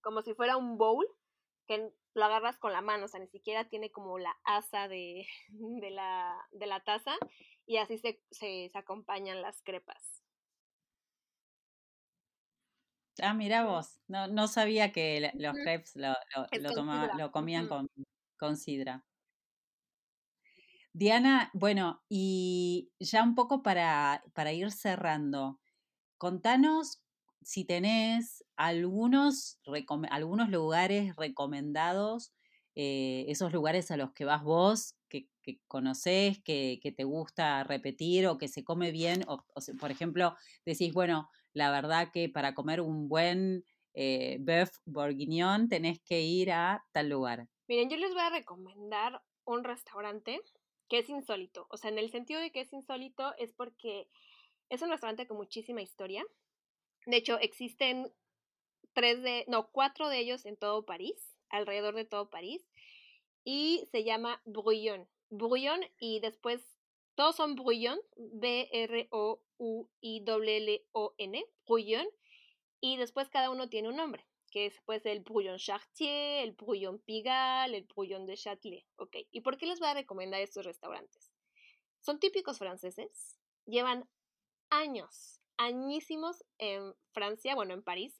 como 0.00 0.22
si 0.22 0.32
fuera 0.34 0.56
un 0.56 0.78
bowl, 0.78 1.04
que 1.68 1.92
lo 2.14 2.24
agarras 2.24 2.58
con 2.58 2.72
la 2.72 2.80
mano, 2.80 3.04
o 3.04 3.08
sea, 3.08 3.20
ni 3.20 3.28
siquiera 3.28 3.68
tiene 3.68 3.92
como 3.92 4.18
la 4.18 4.36
asa 4.42 4.88
de, 4.88 5.26
de, 5.50 5.90
la, 5.90 6.34
de 6.50 6.66
la 6.66 6.80
taza 6.80 7.12
y 7.66 7.76
así 7.76 7.98
se, 7.98 8.20
se, 8.30 8.70
acompañan 8.74 9.42
las 9.42 9.62
crepas. 9.62 10.24
Ah, 13.20 13.34
mira 13.34 13.64
vos, 13.64 14.00
no, 14.06 14.28
no 14.28 14.48
sabía 14.48 14.92
que 14.92 15.32
los 15.34 15.54
crepes 15.54 15.96
lo, 15.96 16.14
lo, 16.34 17.14
lo 17.18 17.32
comían 17.32 17.68
con, 17.68 17.90
con 18.38 18.56
sidra. 18.56 19.04
Diana, 20.92 21.50
bueno, 21.52 22.02
y 22.08 22.90
ya 22.98 23.22
un 23.22 23.34
poco 23.34 23.62
para, 23.62 24.24
para 24.34 24.52
ir 24.52 24.70
cerrando, 24.70 25.60
contanos 26.16 27.02
si 27.48 27.64
tenés 27.64 28.44
algunos, 28.56 29.58
algunos 30.10 30.50
lugares 30.50 31.16
recomendados, 31.16 32.34
eh, 32.74 33.24
esos 33.28 33.54
lugares 33.54 33.90
a 33.90 33.96
los 33.96 34.12
que 34.12 34.26
vas 34.26 34.42
vos, 34.42 34.96
que, 35.08 35.28
que 35.42 35.58
conoces, 35.66 36.42
que, 36.44 36.78
te 36.94 37.04
gusta 37.04 37.64
repetir 37.64 38.26
o 38.26 38.36
que 38.36 38.48
se 38.48 38.64
come 38.64 38.92
bien, 38.92 39.24
o, 39.28 39.46
por 39.80 39.90
ejemplo, 39.90 40.36
decís, 40.66 40.92
bueno, 40.92 41.30
la 41.54 41.70
verdad 41.70 42.10
que 42.12 42.28
para 42.28 42.52
comer 42.52 42.82
un 42.82 43.08
buen 43.08 43.64
eh, 43.94 44.44
bourguignon 44.84 45.70
tenés 45.70 46.00
que 46.02 46.20
ir 46.20 46.52
a 46.52 46.84
tal 46.92 47.08
lugar. 47.08 47.48
Miren, 47.66 47.88
yo 47.88 47.96
les 47.96 48.12
voy 48.12 48.24
a 48.24 48.28
recomendar 48.28 49.22
un 49.46 49.64
restaurante 49.64 50.38
que 50.90 50.98
es 50.98 51.08
insólito. 51.08 51.66
O 51.70 51.78
sea, 51.78 51.90
en 51.90 51.98
el 51.98 52.10
sentido 52.10 52.42
de 52.42 52.52
que 52.52 52.60
es 52.60 52.74
insólito 52.74 53.34
es 53.38 53.54
porque 53.54 54.06
es 54.68 54.82
un 54.82 54.90
restaurante 54.90 55.26
con 55.26 55.38
muchísima 55.38 55.80
historia. 55.80 56.26
De 57.08 57.16
hecho, 57.16 57.38
existen 57.38 58.12
tres 58.92 59.22
de, 59.22 59.46
no, 59.48 59.70
cuatro 59.70 60.10
de 60.10 60.18
ellos 60.18 60.44
en 60.44 60.58
todo 60.58 60.84
París, 60.84 61.34
alrededor 61.48 61.94
de 61.94 62.04
todo 62.04 62.28
París. 62.28 62.68
Y 63.44 63.88
se 63.90 64.04
llama 64.04 64.42
Brouillon. 64.44 65.08
Brouillon 65.30 65.80
y 65.98 66.20
después 66.20 66.60
todos 67.14 67.34
son 67.34 67.54
Brouillon, 67.54 67.98
B-R-O-U-I-L-L-O-N, 68.16 69.06
Brouillon. 71.66 72.06
Y 72.82 72.98
después 72.98 73.30
cada 73.30 73.50
uno 73.50 73.70
tiene 73.70 73.88
un 73.88 73.96
nombre 73.96 74.26
que 74.50 74.66
es 74.66 74.78
pues 74.84 75.06
el 75.06 75.20
Brouillon 75.20 75.56
Chartier, 75.56 76.42
el 76.42 76.52
Brouillon 76.52 76.98
Pigalle, 76.98 77.74
el 77.74 77.84
Brouillon 77.84 78.26
de 78.26 78.36
Châtelet. 78.36 78.84
Ok, 78.96 79.16
¿y 79.30 79.40
por 79.40 79.56
qué 79.56 79.64
les 79.64 79.78
voy 79.78 79.88
a 79.88 79.94
recomendar 79.94 80.42
estos 80.42 80.66
restaurantes? 80.66 81.32
Son 82.00 82.20
típicos 82.20 82.58
franceses, 82.58 83.38
llevan 83.64 84.08
años, 84.70 85.40
añísimos 85.58 86.44
en 86.58 86.94
Francia, 87.12 87.54
bueno, 87.54 87.74
en 87.74 87.82
París, 87.82 88.18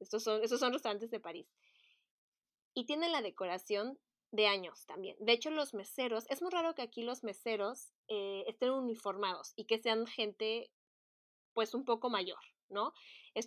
estos 0.00 0.22
son, 0.22 0.42
estos 0.42 0.60
son 0.60 0.72
restaurantes 0.72 1.10
de 1.10 1.20
París. 1.20 1.48
Y 2.74 2.84
tienen 2.84 3.12
la 3.12 3.22
decoración 3.22 3.98
de 4.32 4.46
años 4.46 4.86
también. 4.86 5.16
De 5.18 5.32
hecho, 5.32 5.50
los 5.50 5.74
meseros, 5.74 6.26
es 6.28 6.42
muy 6.42 6.50
raro 6.50 6.74
que 6.74 6.82
aquí 6.82 7.02
los 7.02 7.24
meseros 7.24 7.92
eh, 8.08 8.44
estén 8.46 8.70
uniformados 8.70 9.52
y 9.56 9.64
que 9.64 9.78
sean 9.78 10.06
gente 10.06 10.70
pues 11.52 11.74
un 11.74 11.84
poco 11.84 12.10
mayor, 12.10 12.38
¿no? 12.68 12.92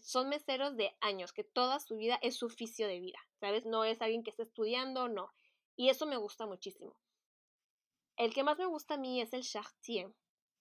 son 0.02 0.30
meseros 0.30 0.76
de 0.78 0.96
años, 1.02 1.34
que 1.34 1.44
toda 1.44 1.80
su 1.80 1.98
vida 1.98 2.18
es 2.22 2.38
su 2.38 2.46
oficio 2.46 2.88
de 2.88 3.00
vida, 3.00 3.20
¿sabes? 3.39 3.66
No 3.66 3.84
es 3.84 4.02
alguien 4.02 4.24
que 4.24 4.30
está 4.30 4.44
estudiando, 4.44 5.10
no. 5.10 5.30
Y 5.76 5.89
eso 5.89 6.06
me 6.06 6.18
gusta 6.18 6.46
muchísimo. 6.46 6.96
El 8.16 8.34
que 8.34 8.44
más 8.44 8.58
me 8.58 8.66
gusta 8.66 8.94
a 8.94 8.98
mí 8.98 9.22
es 9.22 9.34
el 9.34 9.44
Chartier, 9.44 10.14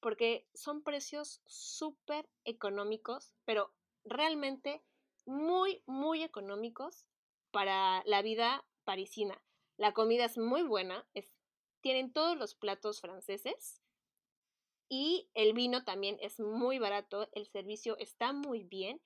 porque 0.02 0.46
son 0.52 0.82
precios 0.82 1.40
súper 1.46 2.28
económicos, 2.44 3.34
pero 3.46 3.72
realmente 4.04 4.82
muy, 5.24 5.82
muy 5.86 6.22
económicos 6.22 7.06
para 7.50 8.02
la 8.04 8.20
vida 8.20 8.66
parisina. 8.84 9.42
La 9.78 9.94
comida 9.94 10.26
es 10.26 10.36
muy 10.36 10.62
buena, 10.62 11.06
tienen 11.80 12.12
todos 12.12 12.36
los 12.36 12.54
platos 12.54 13.00
franceses, 13.00 13.82
y 14.94 15.30
el 15.32 15.54
vino 15.54 15.84
también 15.84 16.18
es 16.20 16.38
muy 16.38 16.78
barato, 16.78 17.26
el 17.32 17.46
servicio 17.46 17.96
está 17.96 18.34
muy 18.34 18.62
bien 18.62 19.00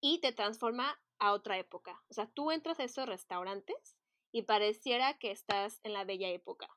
y 0.00 0.22
te 0.22 0.32
transforma 0.32 0.98
a 1.18 1.34
otra 1.34 1.58
época. 1.58 2.02
O 2.08 2.14
sea, 2.14 2.30
tú 2.32 2.50
entras 2.50 2.80
a 2.80 2.84
esos 2.84 3.06
restaurantes 3.06 3.98
y 4.32 4.44
pareciera 4.44 5.18
que 5.18 5.30
estás 5.30 5.80
en 5.82 5.92
la 5.92 6.04
bella 6.04 6.30
época. 6.30 6.74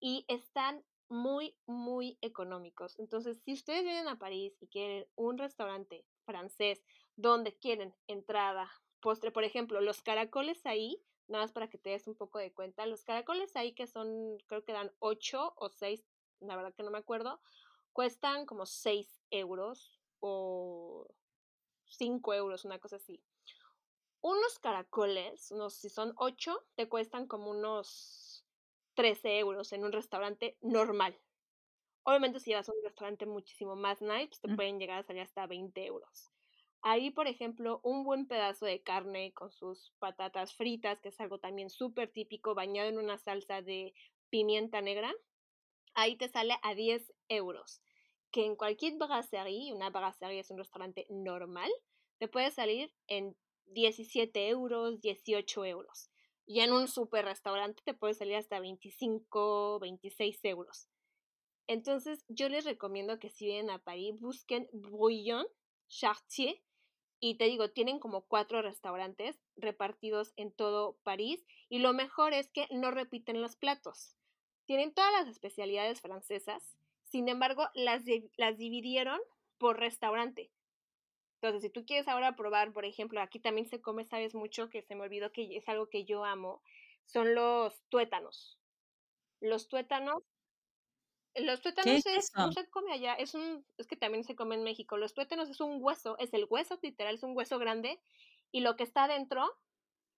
Y 0.00 0.26
están 0.28 0.84
muy, 1.08 1.56
muy 1.66 2.18
económicos. 2.20 2.98
Entonces, 2.98 3.40
si 3.44 3.52
ustedes 3.52 3.82
vienen 3.82 4.08
a 4.08 4.18
París 4.18 4.56
y 4.60 4.68
quieren 4.68 5.06
un 5.16 5.38
restaurante 5.38 6.04
francés 6.24 6.84
donde 7.16 7.56
quieren 7.56 7.94
entrada, 8.06 8.70
postre, 9.00 9.30
por 9.30 9.44
ejemplo, 9.44 9.80
los 9.80 10.02
caracoles 10.02 10.64
ahí, 10.66 11.02
nada 11.26 11.44
más 11.44 11.52
para 11.52 11.68
que 11.68 11.78
te 11.78 11.90
des 11.90 12.06
un 12.06 12.16
poco 12.16 12.38
de 12.38 12.52
cuenta, 12.52 12.86
los 12.86 13.04
caracoles 13.04 13.56
ahí 13.56 13.74
que 13.74 13.86
son, 13.86 14.38
creo 14.46 14.64
que 14.64 14.72
dan 14.72 14.92
8 14.98 15.54
o 15.56 15.68
6, 15.68 16.04
la 16.40 16.56
verdad 16.56 16.74
que 16.74 16.82
no 16.82 16.90
me 16.90 16.98
acuerdo, 16.98 17.40
cuestan 17.92 18.46
como 18.46 18.66
6 18.66 19.22
euros 19.30 20.00
o 20.20 21.06
5 21.86 22.34
euros, 22.34 22.64
una 22.64 22.78
cosa 22.78 22.96
así. 22.96 23.22
Unos 24.20 24.58
caracoles, 24.58 25.50
unos, 25.52 25.74
si 25.74 25.88
son 25.88 26.12
8, 26.16 26.64
te 26.74 26.88
cuestan 26.88 27.26
como 27.26 27.50
unos 27.50 28.27
13 28.98 29.38
euros 29.38 29.72
en 29.72 29.84
un 29.84 29.92
restaurante 29.92 30.56
normal. 30.60 31.16
Obviamente 32.02 32.40
si 32.40 32.52
vas 32.52 32.68
a 32.68 32.72
un 32.72 32.82
restaurante 32.82 33.26
muchísimo 33.26 33.76
más 33.76 34.02
nice, 34.02 34.26
pues, 34.26 34.40
te 34.40 34.52
pueden 34.56 34.80
llegar 34.80 34.98
a 34.98 35.04
salir 35.04 35.22
hasta 35.22 35.46
20 35.46 35.86
euros. 35.86 36.32
Ahí, 36.82 37.12
por 37.12 37.28
ejemplo, 37.28 37.78
un 37.84 38.02
buen 38.02 38.26
pedazo 38.26 38.66
de 38.66 38.82
carne 38.82 39.32
con 39.34 39.52
sus 39.52 39.92
patatas 40.00 40.52
fritas, 40.52 41.00
que 41.00 41.10
es 41.10 41.20
algo 41.20 41.38
también 41.38 41.70
súper 41.70 42.10
típico, 42.10 42.56
bañado 42.56 42.88
en 42.88 42.98
una 42.98 43.18
salsa 43.18 43.62
de 43.62 43.94
pimienta 44.30 44.80
negra, 44.80 45.14
ahí 45.94 46.16
te 46.16 46.28
sale 46.28 46.56
a 46.62 46.74
10 46.74 47.12
euros 47.28 47.80
que 48.32 48.44
en 48.44 48.56
cualquier 48.56 48.96
brasserie, 48.96 49.72
una 49.72 49.90
brasserie 49.90 50.40
es 50.40 50.50
un 50.50 50.58
restaurante 50.58 51.06
normal, 51.08 51.70
te 52.18 52.26
puede 52.26 52.50
salir 52.50 52.92
en 53.06 53.36
17 53.66 54.48
euros, 54.48 55.00
18 55.00 55.64
euros. 55.64 56.10
Y 56.48 56.60
en 56.60 56.72
un 56.72 56.88
super 56.88 57.24
restaurante 57.24 57.80
te 57.84 57.94
puede 57.94 58.14
salir 58.14 58.34
hasta 58.34 58.58
25, 58.58 59.78
26 59.78 60.44
euros. 60.46 60.88
Entonces, 61.68 62.24
yo 62.26 62.48
les 62.48 62.64
recomiendo 62.64 63.20
que 63.20 63.28
si 63.28 63.46
vienen 63.46 63.70
a 63.70 63.78
París, 63.78 64.18
busquen 64.18 64.68
Brouillon 64.72 65.46
Chartier. 65.86 66.60
Y 67.20 67.36
te 67.36 67.44
digo, 67.44 67.70
tienen 67.70 68.00
como 68.00 68.22
cuatro 68.22 68.62
restaurantes 68.62 69.38
repartidos 69.54 70.32
en 70.36 70.50
todo 70.50 70.98
París. 71.04 71.46
Y 71.68 71.78
lo 71.78 71.92
mejor 71.92 72.32
es 72.32 72.48
que 72.48 72.66
no 72.72 72.90
repiten 72.90 73.40
los 73.40 73.54
platos. 73.54 74.16
Tienen 74.66 74.92
todas 74.92 75.12
las 75.12 75.28
especialidades 75.28 76.00
francesas 76.00 76.78
sin 77.10 77.28
embargo, 77.28 77.68
las, 77.74 78.02
las 78.36 78.58
dividieron 78.58 79.18
por 79.56 79.80
restaurante. 79.80 80.50
Entonces, 81.40 81.62
si 81.62 81.70
tú 81.70 81.86
quieres 81.86 82.08
ahora 82.08 82.34
probar, 82.34 82.72
por 82.72 82.84
ejemplo, 82.84 83.20
aquí 83.20 83.38
también 83.38 83.68
se 83.68 83.80
come, 83.80 84.04
sabes 84.04 84.34
mucho, 84.34 84.70
que 84.70 84.82
se 84.82 84.96
me 84.96 85.02
olvidó 85.02 85.30
que 85.30 85.56
es 85.56 85.68
algo 85.68 85.88
que 85.88 86.04
yo 86.04 86.24
amo, 86.24 86.62
son 87.04 87.34
los 87.34 87.80
tuétanos. 87.88 88.58
Los 89.40 89.68
tuétanos. 89.68 90.24
Los 91.36 91.60
tuétanos 91.60 92.04
es, 92.06 92.32
no 92.34 92.50
se 92.50 92.68
come 92.68 92.92
allá, 92.92 93.14
es 93.14 93.34
un, 93.34 93.64
es 93.76 93.86
que 93.86 93.94
también 93.94 94.24
se 94.24 94.34
come 94.34 94.56
en 94.56 94.64
México. 94.64 94.96
Los 94.96 95.14
tuétanos 95.14 95.48
es 95.48 95.60
un 95.60 95.78
hueso, 95.80 96.18
es 96.18 96.34
el 96.34 96.46
hueso 96.50 96.76
literal, 96.82 97.14
es 97.14 97.22
un 97.22 97.36
hueso 97.36 97.60
grande, 97.60 98.00
y 98.50 98.60
lo 98.60 98.74
que 98.74 98.82
está 98.82 99.04
adentro, 99.04 99.48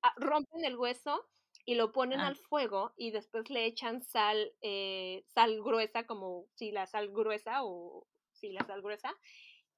ah, 0.00 0.14
rompen 0.16 0.64
el 0.64 0.76
hueso 0.76 1.28
y 1.66 1.74
lo 1.74 1.92
ponen 1.92 2.20
al 2.20 2.32
ah. 2.32 2.46
fuego 2.48 2.94
y 2.96 3.10
después 3.10 3.50
le 3.50 3.66
echan 3.66 4.02
sal, 4.02 4.54
eh, 4.62 5.22
sal 5.26 5.62
gruesa, 5.62 6.06
como 6.06 6.46
si 6.54 6.70
la 6.72 6.86
sal 6.86 7.10
gruesa 7.10 7.62
o 7.62 8.06
si 8.32 8.52
la 8.52 8.64
sal 8.64 8.80
gruesa, 8.80 9.14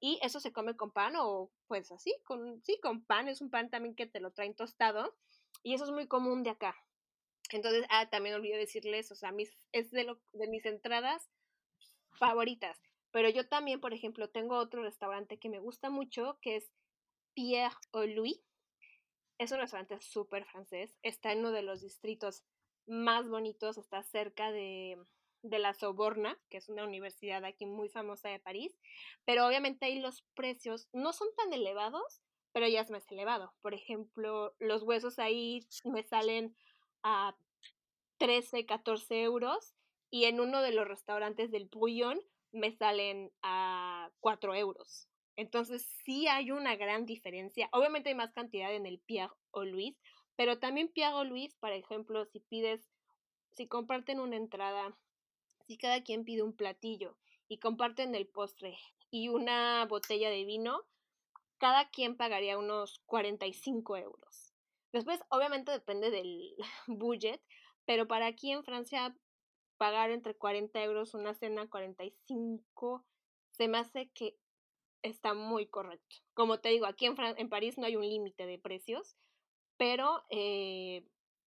y 0.02 0.18
eso 0.20 0.40
se 0.40 0.52
come 0.52 0.76
con 0.76 0.90
pan 0.90 1.14
o 1.16 1.52
pues 1.68 1.92
así, 1.92 2.12
con, 2.24 2.60
sí, 2.64 2.76
con 2.82 3.04
pan, 3.04 3.28
es 3.28 3.40
un 3.40 3.50
pan 3.50 3.70
también 3.70 3.94
que 3.94 4.06
te 4.06 4.18
lo 4.18 4.32
traen 4.32 4.56
tostado 4.56 5.16
y 5.62 5.74
eso 5.74 5.84
es 5.84 5.92
muy 5.92 6.08
común 6.08 6.42
de 6.42 6.50
acá. 6.50 6.74
Entonces, 7.50 7.86
ah, 7.88 8.10
también 8.10 8.34
olvidé 8.34 8.56
decirles, 8.56 9.12
o 9.12 9.14
sea, 9.14 9.30
mis, 9.30 9.56
es 9.70 9.92
de, 9.92 10.02
lo, 10.02 10.20
de 10.32 10.48
mis 10.48 10.66
entradas 10.66 11.30
favoritas. 12.18 12.82
Pero 13.12 13.28
yo 13.28 13.46
también, 13.48 13.80
por 13.80 13.94
ejemplo, 13.94 14.28
tengo 14.28 14.56
otro 14.56 14.82
restaurante 14.82 15.38
que 15.38 15.48
me 15.48 15.60
gusta 15.60 15.88
mucho, 15.88 16.36
que 16.40 16.56
es 16.56 16.72
Pierre 17.34 17.76
o 17.92 18.04
Louis 18.04 18.40
es 19.38 19.52
un 19.52 19.58
restaurante 19.58 20.00
súper 20.00 20.44
francés, 20.46 20.98
está 21.02 21.32
en 21.32 21.40
uno 21.40 21.52
de 21.52 21.62
los 21.62 21.80
distritos 21.80 22.44
más 22.86 23.28
bonitos, 23.28 23.78
está 23.78 24.02
cerca 24.02 24.50
de, 24.50 24.98
la 25.42 25.74
Soborna, 25.74 26.38
que 26.48 26.58
es 26.58 26.68
una 26.68 26.84
universidad 26.84 27.44
aquí 27.44 27.66
muy 27.66 27.88
famosa 27.88 28.28
de 28.28 28.40
París, 28.40 28.78
pero 29.24 29.46
obviamente 29.46 29.86
ahí 29.86 30.00
los 30.00 30.22
precios 30.34 30.88
no 30.92 31.12
son 31.12 31.28
tan 31.36 31.52
elevados, 31.52 32.22
pero 32.52 32.68
ya 32.68 32.80
es 32.80 32.90
más 32.90 33.10
elevado. 33.10 33.52
Por 33.60 33.74
ejemplo, 33.74 34.54
los 34.58 34.82
huesos 34.82 35.18
ahí 35.18 35.66
me 35.84 36.02
salen 36.02 36.56
a 37.02 37.36
13, 38.18 38.66
14 38.66 39.22
euros 39.22 39.74
y 40.10 40.24
en 40.24 40.40
uno 40.40 40.62
de 40.62 40.72
los 40.72 40.86
restaurantes 40.86 41.50
del 41.50 41.66
Bouillon 41.66 42.20
me 42.52 42.70
salen 42.72 43.32
a 43.42 44.10
4 44.20 44.54
euros. 44.54 45.08
Entonces 45.36 45.82
sí 46.04 46.28
hay 46.28 46.50
una 46.50 46.76
gran 46.76 47.06
diferencia. 47.06 47.68
Obviamente 47.72 48.10
hay 48.10 48.14
más 48.14 48.32
cantidad 48.32 48.72
en 48.74 48.86
el 48.86 49.00
Pierre 49.00 49.32
o 49.50 49.64
Luis, 49.64 49.96
pero 50.36 50.58
también 50.58 50.88
Pierre 50.88 51.14
o 51.14 51.24
Luis, 51.24 51.54
por 51.54 51.72
ejemplo, 51.72 52.26
si 52.26 52.40
pides, 52.40 52.86
si 53.56 53.66
comparten 53.66 54.20
una 54.20 54.36
entrada, 54.36 54.96
si 55.66 55.78
cada 55.78 56.02
quien 56.02 56.24
pide 56.24 56.42
un 56.42 56.54
platillo 56.54 57.16
y 57.48 57.58
comparten 57.58 58.14
el 58.14 58.26
postre 58.26 58.76
y 59.10 59.28
una 59.28 59.84
botella 59.86 60.30
de 60.30 60.44
vino, 60.44 60.84
cada 61.58 61.90
quien 61.90 62.16
pagaría 62.16 62.58
unos 62.58 63.00
45 63.06 63.96
euros. 63.96 64.52
Después, 64.92 65.20
obviamente 65.28 65.70
depende 65.72 66.10
del 66.10 66.54
budget, 66.86 67.40
pero 67.84 68.06
para 68.06 68.26
aquí 68.26 68.52
en 68.52 68.64
Francia 68.64 69.16
pagar 69.76 70.10
entre 70.10 70.34
40 70.36 70.82
euros 70.82 71.14
una 71.14 71.34
cena, 71.34 71.68
45, 71.68 73.04
se 73.50 73.68
me 73.68 73.78
hace 73.78 74.10
que 74.10 74.36
está 75.02 75.34
muy 75.34 75.66
correcto. 75.66 76.16
Como 76.34 76.60
te 76.60 76.68
digo, 76.68 76.86
aquí 76.86 77.06
en, 77.06 77.16
en 77.18 77.48
París 77.48 77.78
no 77.78 77.86
hay 77.86 77.96
un 77.96 78.08
límite 78.08 78.46
de 78.46 78.58
precios, 78.58 79.16
pero 79.76 80.22
eh, 80.30 81.04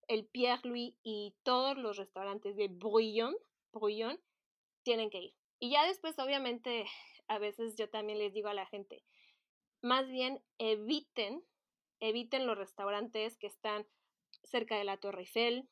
el 0.07 0.25
Pierre 0.25 0.67
Louis 0.67 0.93
y 1.03 1.35
todos 1.43 1.77
los 1.77 1.97
restaurantes 1.97 2.55
de 2.55 2.67
Brouillon, 2.67 3.35
Tienen 4.83 5.09
que 5.09 5.19
ir. 5.19 5.33
Y 5.59 5.71
ya 5.71 5.85
después, 5.85 6.17
obviamente, 6.19 6.85
a 7.27 7.39
veces 7.39 7.75
yo 7.75 7.89
también 7.89 8.19
les 8.19 8.33
digo 8.33 8.49
a 8.49 8.53
la 8.53 8.65
gente, 8.65 9.03
más 9.81 10.07
bien 10.07 10.43
eviten, 10.57 11.43
eviten 11.99 12.45
los 12.45 12.57
restaurantes 12.57 13.37
que 13.37 13.47
están 13.47 13.87
cerca 14.43 14.77
de 14.77 14.83
la 14.83 14.97
Torre 14.97 15.21
Eiffel, 15.21 15.69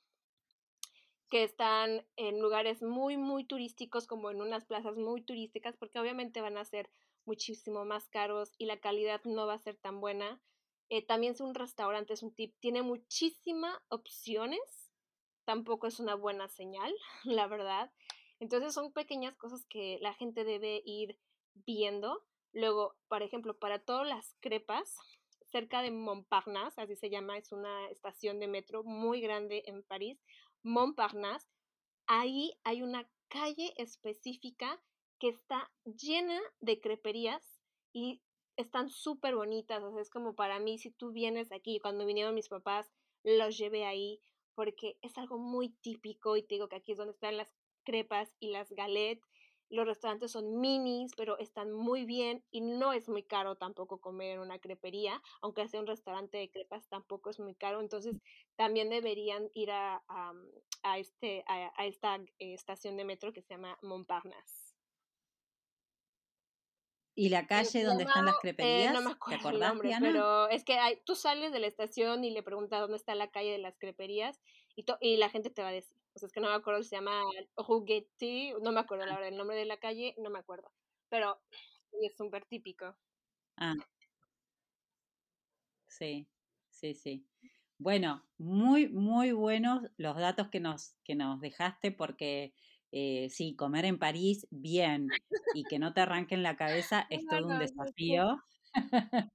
que 1.30 1.44
están 1.44 2.06
en 2.16 2.40
lugares 2.40 2.84
muy, 2.84 3.18
muy 3.18 3.44
turísticos, 3.44 4.06
como 4.06 4.30
en 4.30 4.42
unas 4.42 4.66
plazas 4.66 4.98
muy 4.98 5.24
turísticas, 5.24 5.76
porque 5.78 6.00
obviamente 6.00 6.42
van 6.42 6.58
a 6.58 6.66
ser 6.66 6.92
muchísimo 7.26 7.86
más 7.86 8.08
caros 8.10 8.52
y 8.58 8.66
la 8.66 8.80
calidad 8.80 9.22
no 9.24 9.48
va 9.48 9.56
a 9.56 9.60
ser 9.60 9.76
tan 9.78 10.00
buena. 10.00 10.42
Eh, 10.90 11.04
también 11.04 11.34
es 11.34 11.42
un 11.42 11.56
restaurante, 11.56 12.14
es 12.14 12.22
un 12.22 12.36
tip, 12.36 12.54
tiene 12.60 12.84
muchísimas 12.84 13.76
opciones, 13.90 14.83
tampoco 15.46 15.88
es 15.88 16.00
una 16.00 16.16
buena 16.16 16.48
señal, 16.50 16.94
la 17.24 17.48
verdad. 17.48 17.92
Entonces 18.40 18.74
son 18.74 18.92
pequeñas 18.92 19.36
cosas 19.36 19.66
que 19.70 19.98
la 20.02 20.14
gente 20.14 20.44
debe 20.44 20.82
ir 20.86 21.18
viendo. 21.54 22.24
Luego, 22.52 22.96
por 23.08 23.24
ejemplo, 23.24 23.58
para 23.58 23.80
todas 23.80 24.08
las 24.08 24.36
crepas, 24.40 24.98
cerca 25.52 25.82
de 25.82 25.92
Montparnasse, 25.92 26.82
así 26.82 26.96
se 26.96 27.10
llama, 27.10 27.38
es 27.38 27.52
una 27.52 27.90
estación 27.90 28.40
de 28.40 28.48
metro 28.48 28.84
muy 28.84 29.22
grande 29.22 29.64
en 29.68 29.84
París, 29.84 30.20
Montparnasse, 30.64 31.48
ahí 32.08 32.54
hay 32.64 32.82
una 32.82 33.08
calle 33.28 33.74
específica 33.78 34.82
que 35.20 35.30
está 35.30 35.72
llena 35.86 36.40
de 36.60 36.80
creperías 36.80 37.62
y 37.94 38.22
están 38.58 38.90
súper 38.90 39.36
bonitas. 39.36 39.84
O 39.84 39.92
sea, 39.92 40.02
es 40.02 40.10
como 40.10 40.36
para 40.36 40.60
mí, 40.60 40.78
si 40.78 40.92
tú 40.92 41.12
vienes 41.12 41.52
aquí, 41.52 41.80
cuando 41.80 42.06
vinieron 42.06 42.36
mis 42.36 42.50
papás, 42.50 42.92
los 43.24 43.58
llevé 43.58 43.86
ahí 43.86 44.22
porque 44.56 44.98
es 45.02 45.18
algo 45.18 45.38
muy 45.38 45.70
típico 45.82 46.38
y 46.38 46.44
te 46.44 46.56
digo 46.56 46.68
que 46.68 46.76
aquí 46.76 46.92
es 46.94 46.98
donde 46.98 47.14
están 47.14 47.38
las 47.38 47.52
crepas 47.84 48.36
y 48.40 48.52
las 48.52 48.72
galettes. 48.72 49.30
Los 49.70 49.88
restaurantes 49.88 50.32
son 50.32 50.60
minis, 50.60 51.14
pero 51.18 51.40
están 51.40 51.72
muy 51.72 52.06
bien 52.06 52.44
y 52.52 52.62
no 52.62 52.94
es 52.94 53.10
muy 53.10 53.24
caro 53.24 53.56
tampoco 53.56 54.00
comer 54.00 54.36
en 54.36 54.40
una 54.40 54.60
crepería, 54.60 55.20
aunque 55.42 55.68
sea 55.68 55.80
un 55.80 55.88
restaurante 55.88 56.38
de 56.38 56.52
crepas 56.52 56.88
tampoco 56.90 57.32
es 57.32 57.40
muy 57.40 57.56
caro. 57.56 57.82
Entonces 57.82 58.22
también 58.56 58.90
deberían 58.90 59.50
ir 59.56 59.72
a, 59.72 60.04
a, 60.84 61.00
este, 61.00 61.44
a, 61.48 61.86
esta 61.86 62.18
eh, 62.18 62.54
estación 62.54 62.98
de 62.98 63.06
metro 63.06 63.34
que 63.34 63.42
se 63.42 63.56
llama 63.56 63.80
Montparnasse. 63.82 64.63
¿Y 67.16 67.30
la 67.30 67.46
calle 67.46 67.84
donde 67.84 68.04
están 68.04 68.26
las 68.26 68.40
creperías? 68.40 68.92
Eh, 68.92 68.94
no 68.94 69.02
me 69.02 69.12
acuerdo 69.12 69.50
el 69.50 69.60
nombre, 69.60 69.92
pero 70.00 70.50
es 70.50 70.64
que 70.64 70.74
hay, 70.74 71.00
tú 71.06 71.16
sales 71.16 71.52
de 71.52 71.60
la 71.60 71.68
estación 71.68 72.24
y 72.24 72.32
le 72.32 72.42
preguntas 72.42 72.80
dónde 72.80 72.98
está 72.98 73.14
la 73.14 73.30
calle 73.30 73.52
de 73.52 73.60
las 73.60 73.78
creperías 73.78 74.42
y, 74.76 74.86
y 75.00 75.18
la 75.18 75.30
gente 75.30 75.50
te 75.50 75.62
va 75.62 75.70
a 75.70 75.74
decir. 75.74 75.96
O 76.16 76.20
sea, 76.20 76.28
es 76.28 76.34
que 76.34 76.42
no 76.42 76.50
me 76.50 76.56
acuerdo 76.56 76.84
se 76.84 76.96
llama 76.96 77.22
Rugetti, 77.56 78.54
no 78.62 78.72
me 78.72 78.80
acuerdo 78.80 79.06
la 79.06 79.14
verdad 79.14 79.30
el 79.30 79.38
nombre 79.38 79.58
de 79.58 79.66
la 79.66 79.78
calle, 79.78 80.16
no 80.18 80.30
me 80.30 80.40
acuerdo. 80.40 80.72
Pero 81.10 81.40
es 82.02 82.16
súper 82.18 82.46
típico. 82.46 82.98
Ah. 83.58 83.76
Sí, 85.88 86.28
sí, 86.70 86.96
sí. 86.96 87.28
Bueno, 87.78 88.24
muy, 88.38 88.88
muy 88.90 89.32
buenos 89.32 89.84
los 89.98 90.16
datos 90.16 90.50
que 90.50 90.60
nos, 90.60 90.96
que 91.04 91.16
nos 91.16 91.42
dejaste 91.42 91.92
porque 91.92 92.54
eh, 92.94 93.30
sí, 93.32 93.56
comer 93.58 93.86
en 93.86 94.00
París 94.00 94.48
bien 94.52 95.16
y 95.52 95.68
que 95.68 95.80
no 95.80 95.94
te 95.94 96.02
arranquen 96.02 96.44
la 96.44 96.58
cabeza 96.58 97.08
es 97.10 97.28
todo 97.28 97.50
un 97.50 97.60
desafío. 97.60 98.38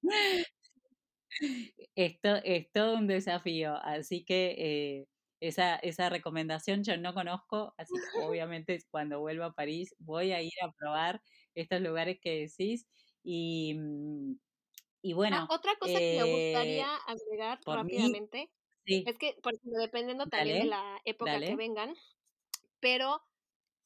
Esto 1.95 2.37
es 2.45 2.71
todo 2.73 2.97
un 2.97 3.07
desafío, 3.07 3.75
así 3.77 4.25
que 4.25 4.55
eh, 4.59 5.09
esa, 5.41 5.77
esa 5.77 6.09
recomendación 6.09 6.83
yo 6.85 6.97
no 6.97 7.15
conozco, 7.15 7.75
así 7.79 8.01
que 8.13 8.19
obviamente 8.21 8.79
cuando 8.91 9.21
vuelva 9.21 9.47
a 9.47 9.53
París 9.53 9.95
voy 9.99 10.33
a 10.33 10.43
ir 10.43 10.53
a 10.63 10.73
probar 10.73 11.23
estos 11.55 11.81
lugares 11.81 12.19
que 12.21 12.41
decís 12.49 12.87
y, 13.23 13.75
mm, 13.75 14.35
y 15.03 15.15
ah, 15.31 15.45
bueno. 15.45 15.47
otra 15.49 15.77
cosa 15.79 16.03
que 16.03 16.13
me 16.13 16.25
gustaría 16.25 16.87
eh, 16.87 16.99
agregar 17.07 17.61
rápidamente 17.67 18.51
es 19.05 19.19
que, 19.19 19.37
por 19.43 19.55
dependiendo 19.63 20.27
también 20.29 20.59
de 20.59 20.67
la 20.67 21.01
época 21.05 21.43
que 21.43 21.57
vengan, 21.57 21.95
pero 22.81 23.23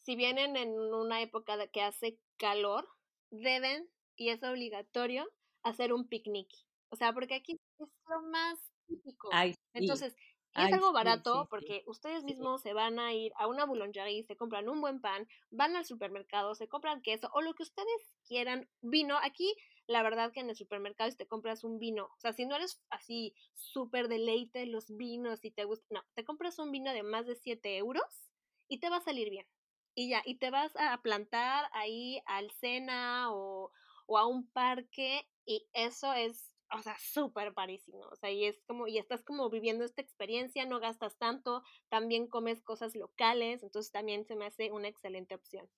si 0.02 0.16
vienen 0.16 0.56
en 0.56 0.70
una 0.70 1.22
época 1.22 1.66
que 1.68 1.82
hace 1.82 2.18
calor, 2.36 2.88
deben, 3.30 3.88
y 4.16 4.28
es 4.30 4.42
obligatorio, 4.42 5.28
hacer 5.62 5.92
un 5.92 6.08
picnic. 6.08 6.48
O 6.90 6.96
sea, 6.96 7.12
porque 7.12 7.34
aquí 7.34 7.52
es 7.78 7.88
lo 8.08 8.22
más 8.22 8.58
típico. 8.86 9.40
Entonces, 9.72 10.14
y 10.54 10.64
es 10.64 10.72
algo 10.72 10.92
barato 10.92 11.46
porque 11.48 11.82
ustedes 11.86 12.24
mismos 12.24 12.60
se 12.62 12.74
van 12.74 12.98
a 12.98 13.14
ir 13.14 13.32
a 13.36 13.46
una 13.46 13.64
boulangerie, 13.64 14.22
se 14.24 14.36
compran 14.36 14.68
un 14.68 14.80
buen 14.82 15.00
pan, 15.00 15.26
van 15.50 15.76
al 15.76 15.86
supermercado, 15.86 16.54
se 16.54 16.68
compran 16.68 17.00
queso 17.00 17.30
o 17.32 17.40
lo 17.40 17.54
que 17.54 17.62
ustedes 17.62 18.16
quieran, 18.26 18.68
vino. 18.82 19.16
Aquí, 19.22 19.54
la 19.86 20.02
verdad 20.02 20.30
que 20.32 20.40
en 20.40 20.50
el 20.50 20.56
supermercado 20.56 21.10
te 21.16 21.26
compras 21.26 21.64
un 21.64 21.78
vino, 21.78 22.04
o 22.04 22.20
sea, 22.20 22.32
si 22.34 22.44
no 22.44 22.54
eres 22.56 22.82
así 22.90 23.34
súper 23.54 24.08
deleite 24.08 24.66
los 24.66 24.94
vinos 24.94 25.44
y 25.44 25.50
te 25.52 25.64
gusta, 25.64 25.86
no, 25.90 26.04
te 26.14 26.24
compras 26.24 26.58
un 26.58 26.70
vino 26.70 26.92
de 26.92 27.02
más 27.02 27.26
de 27.26 27.34
7 27.34 27.76
euros 27.78 28.30
y 28.68 28.78
te 28.78 28.90
va 28.90 28.96
a 28.96 29.00
salir 29.00 29.30
bien. 29.30 29.46
Y 29.94 30.08
ya, 30.08 30.22
y 30.24 30.36
te 30.36 30.50
vas 30.50 30.72
a 30.76 31.00
plantar 31.02 31.68
ahí 31.72 32.22
al 32.26 32.50
Sena 32.50 33.32
o, 33.32 33.72
o 34.06 34.18
a 34.18 34.26
un 34.26 34.46
parque 34.48 35.28
y 35.44 35.66
eso 35.72 36.12
es 36.14 36.52
o 36.74 36.82
sea, 36.82 36.96
súper 36.98 37.52
parísimo, 37.52 38.00
o 38.10 38.16
sea, 38.16 38.30
y 38.30 38.46
es 38.46 38.62
como, 38.66 38.86
y 38.86 38.98
estás 38.98 39.22
como 39.22 39.50
viviendo 39.50 39.84
esta 39.84 40.00
experiencia, 40.00 40.64
no 40.64 40.80
gastas 40.80 41.16
tanto, 41.18 41.62
también 41.88 42.26
comes 42.26 42.62
cosas 42.62 42.96
locales, 42.96 43.62
entonces 43.62 43.92
también 43.92 44.24
se 44.24 44.36
me 44.36 44.46
hace 44.46 44.70
una 44.72 44.88
excelente 44.88 45.34
opción. 45.34 45.68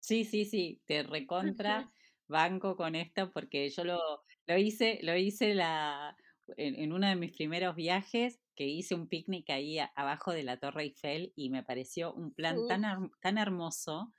Sí, 0.00 0.24
sí, 0.24 0.44
sí, 0.44 0.82
te 0.86 1.02
recontra 1.04 1.92
banco 2.26 2.76
con 2.76 2.94
esto 2.94 3.30
porque 3.32 3.68
yo 3.70 3.84
lo, 3.84 3.98
lo 4.46 4.58
hice, 4.58 4.98
lo 5.02 5.16
hice 5.16 5.54
la, 5.54 6.16
en, 6.56 6.92
uno 6.92 7.06
de 7.06 7.16
mis 7.16 7.32
primeros 7.32 7.76
viajes, 7.76 8.40
que 8.60 8.66
hice 8.66 8.94
un 8.94 9.08
picnic 9.08 9.48
ahí 9.48 9.78
abajo 9.94 10.32
de 10.32 10.42
la 10.42 10.58
Torre 10.58 10.82
Eiffel 10.82 11.32
y 11.34 11.48
me 11.48 11.62
pareció 11.62 12.12
un 12.12 12.34
plan 12.34 12.58
tan, 12.68 13.10
tan 13.22 13.38
hermoso. 13.38 14.12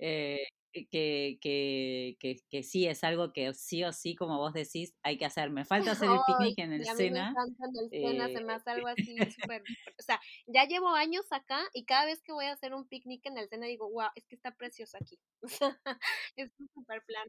Eh, 0.00 0.48
que, 0.72 1.38
que, 1.40 2.16
que, 2.18 2.36
que, 2.50 2.62
sí 2.64 2.88
es 2.88 3.04
algo 3.04 3.32
que 3.32 3.54
sí 3.54 3.84
o 3.84 3.92
sí, 3.92 4.16
como 4.16 4.38
vos 4.38 4.52
decís, 4.52 4.92
hay 5.04 5.18
que 5.18 5.24
hacer. 5.24 5.50
Me 5.50 5.64
falta 5.64 5.92
hacer 5.92 6.08
el 6.10 6.18
picnic 6.26 6.58
en 6.58 6.72
el 6.72 6.84
Sena. 6.84 7.32
Me 7.32 7.80
el 7.80 7.90
Sena, 7.90 8.28
se 8.28 8.44
me 8.44 8.54
hace 8.54 8.70
algo 8.70 8.88
así 9.14 9.16
súper. 9.30 9.62
o 9.62 10.02
sea, 10.02 10.20
ya 10.48 10.64
llevo 10.64 10.88
años 10.88 11.24
acá 11.30 11.60
y 11.72 11.84
cada 11.84 12.06
vez 12.06 12.20
que 12.24 12.32
voy 12.32 12.46
a 12.46 12.54
hacer 12.54 12.74
un 12.74 12.88
picnic 12.88 13.24
en 13.26 13.38
el 13.38 13.48
Sena 13.48 13.66
digo, 13.66 13.88
wow, 13.88 14.08
es 14.16 14.26
que 14.26 14.34
está 14.34 14.50
precioso 14.50 14.96
aquí. 15.00 15.16
es 16.34 16.50
un 16.58 16.68
super 16.74 17.04
plan. 17.04 17.28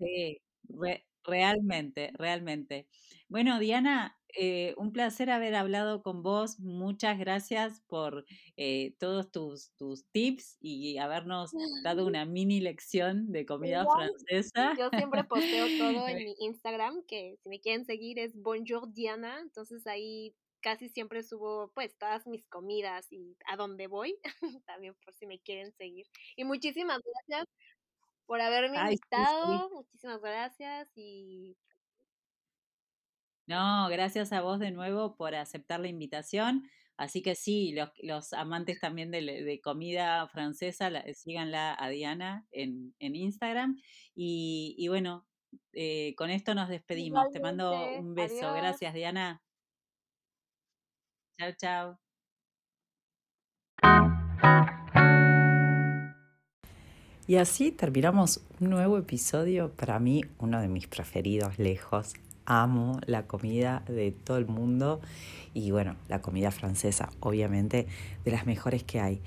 Sí, 0.00 0.42
realmente, 1.22 2.10
realmente. 2.14 2.88
Bueno, 3.28 3.60
Diana, 3.60 4.19
eh, 4.36 4.74
un 4.76 4.92
placer 4.92 5.30
haber 5.30 5.54
hablado 5.54 6.02
con 6.02 6.22
vos. 6.22 6.58
Muchas 6.60 7.18
gracias 7.18 7.80
por 7.86 8.24
eh, 8.56 8.94
todos 8.98 9.30
tus, 9.30 9.72
tus 9.76 10.06
tips 10.12 10.56
y 10.60 10.98
habernos 10.98 11.50
dado 11.82 12.06
una 12.10 12.24
mini 12.24 12.60
lección 12.60 13.32
de 13.32 13.46
comida 13.46 13.86
francesa. 13.86 14.74
Yo 14.78 14.90
siempre 14.90 15.24
posteo 15.24 15.66
todo 15.78 16.08
en 16.08 16.16
mi 16.24 16.34
Instagram, 16.40 17.02
que 17.06 17.36
si 17.42 17.48
me 17.48 17.60
quieren 17.60 17.84
seguir 17.84 18.18
es 18.18 18.34
Bonjour 18.34 18.92
Diana. 18.92 19.40
Entonces 19.40 19.86
ahí 19.86 20.34
casi 20.60 20.88
siempre 20.88 21.22
subo 21.22 21.72
pues 21.74 21.96
todas 21.98 22.26
mis 22.26 22.46
comidas 22.46 23.10
y 23.10 23.36
a 23.46 23.56
dónde 23.56 23.86
voy, 23.86 24.18
también 24.66 24.94
por 25.04 25.14
si 25.14 25.26
me 25.26 25.40
quieren 25.40 25.72
seguir. 25.72 26.06
Y 26.36 26.44
muchísimas 26.44 27.00
gracias 27.02 27.48
por 28.26 28.40
haberme 28.40 28.78
invitado, 28.78 29.70
muchísimas 29.70 30.20
gracias 30.20 30.92
y 30.94 31.56
no, 33.50 33.88
gracias 33.88 34.32
a 34.32 34.42
vos 34.42 34.60
de 34.60 34.70
nuevo 34.70 35.16
por 35.16 35.34
aceptar 35.34 35.80
la 35.80 35.88
invitación. 35.88 36.70
Así 36.96 37.20
que 37.20 37.34
sí, 37.34 37.74
los, 38.00 38.32
amantes 38.32 38.78
también 38.78 39.10
de, 39.10 39.60
comida 39.60 40.28
francesa, 40.28 40.88
la, 40.88 41.02
síganla 41.14 41.76
a 41.76 41.88
Diana 41.88 42.46
en, 42.52 42.94
Instagram. 43.00 43.76
Y, 44.14 44.86
bueno, 44.86 45.26
eh, 45.72 46.14
con 46.16 46.30
esto 46.30 46.54
nos 46.54 46.68
despedimos. 46.68 47.28
Te 47.32 47.40
mando 47.40 47.72
un 47.98 48.14
beso. 48.14 48.54
Gracias, 48.54 48.94
Diana. 48.94 49.42
Chao, 51.36 51.52
chao. 51.58 51.98
Y 57.26 57.34
así 57.34 57.72
terminamos 57.72 58.44
un 58.60 58.70
nuevo 58.70 58.96
episodio, 58.96 59.74
para 59.74 59.98
mí 59.98 60.22
uno 60.38 60.60
de 60.60 60.68
mis 60.68 60.86
preferidos 60.86 61.58
lejos 61.58 62.14
amo 62.50 62.98
la 63.06 63.28
comida 63.28 63.84
de 63.86 64.10
todo 64.10 64.36
el 64.36 64.46
mundo 64.46 65.00
y 65.54 65.70
bueno, 65.70 65.94
la 66.08 66.20
comida 66.20 66.50
francesa, 66.50 67.08
obviamente, 67.20 67.86
de 68.24 68.30
las 68.32 68.44
mejores 68.44 68.82
que 68.82 69.00
hay. 69.00 69.22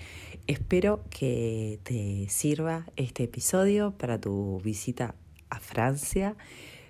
Espero 0.46 1.02
que 1.10 1.80
te 1.84 2.28
sirva 2.30 2.86
este 2.98 3.24
episodio 3.24 3.92
para 3.92 4.20
tu 4.20 4.60
visita 4.62 5.16
a 5.50 5.60
Francia. 5.60 6.36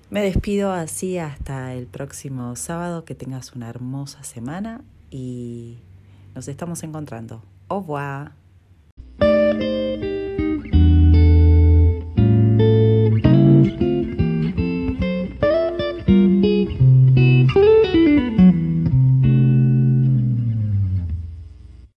Me 0.10 0.22
despido 0.22 0.74
así 0.74 1.18
hasta 1.18 1.74
el 1.74 1.88
próximo 1.88 2.56
sábado. 2.56 3.04
Que 3.06 3.16
tengas 3.16 3.54
una 3.54 3.70
hermosa 3.70 4.24
semana 4.24 4.82
y 5.10 5.78
nos 6.36 6.48
estamos 6.48 6.84
encontrando. 6.84 7.42
Au 7.68 7.80
revoir. 7.80 8.34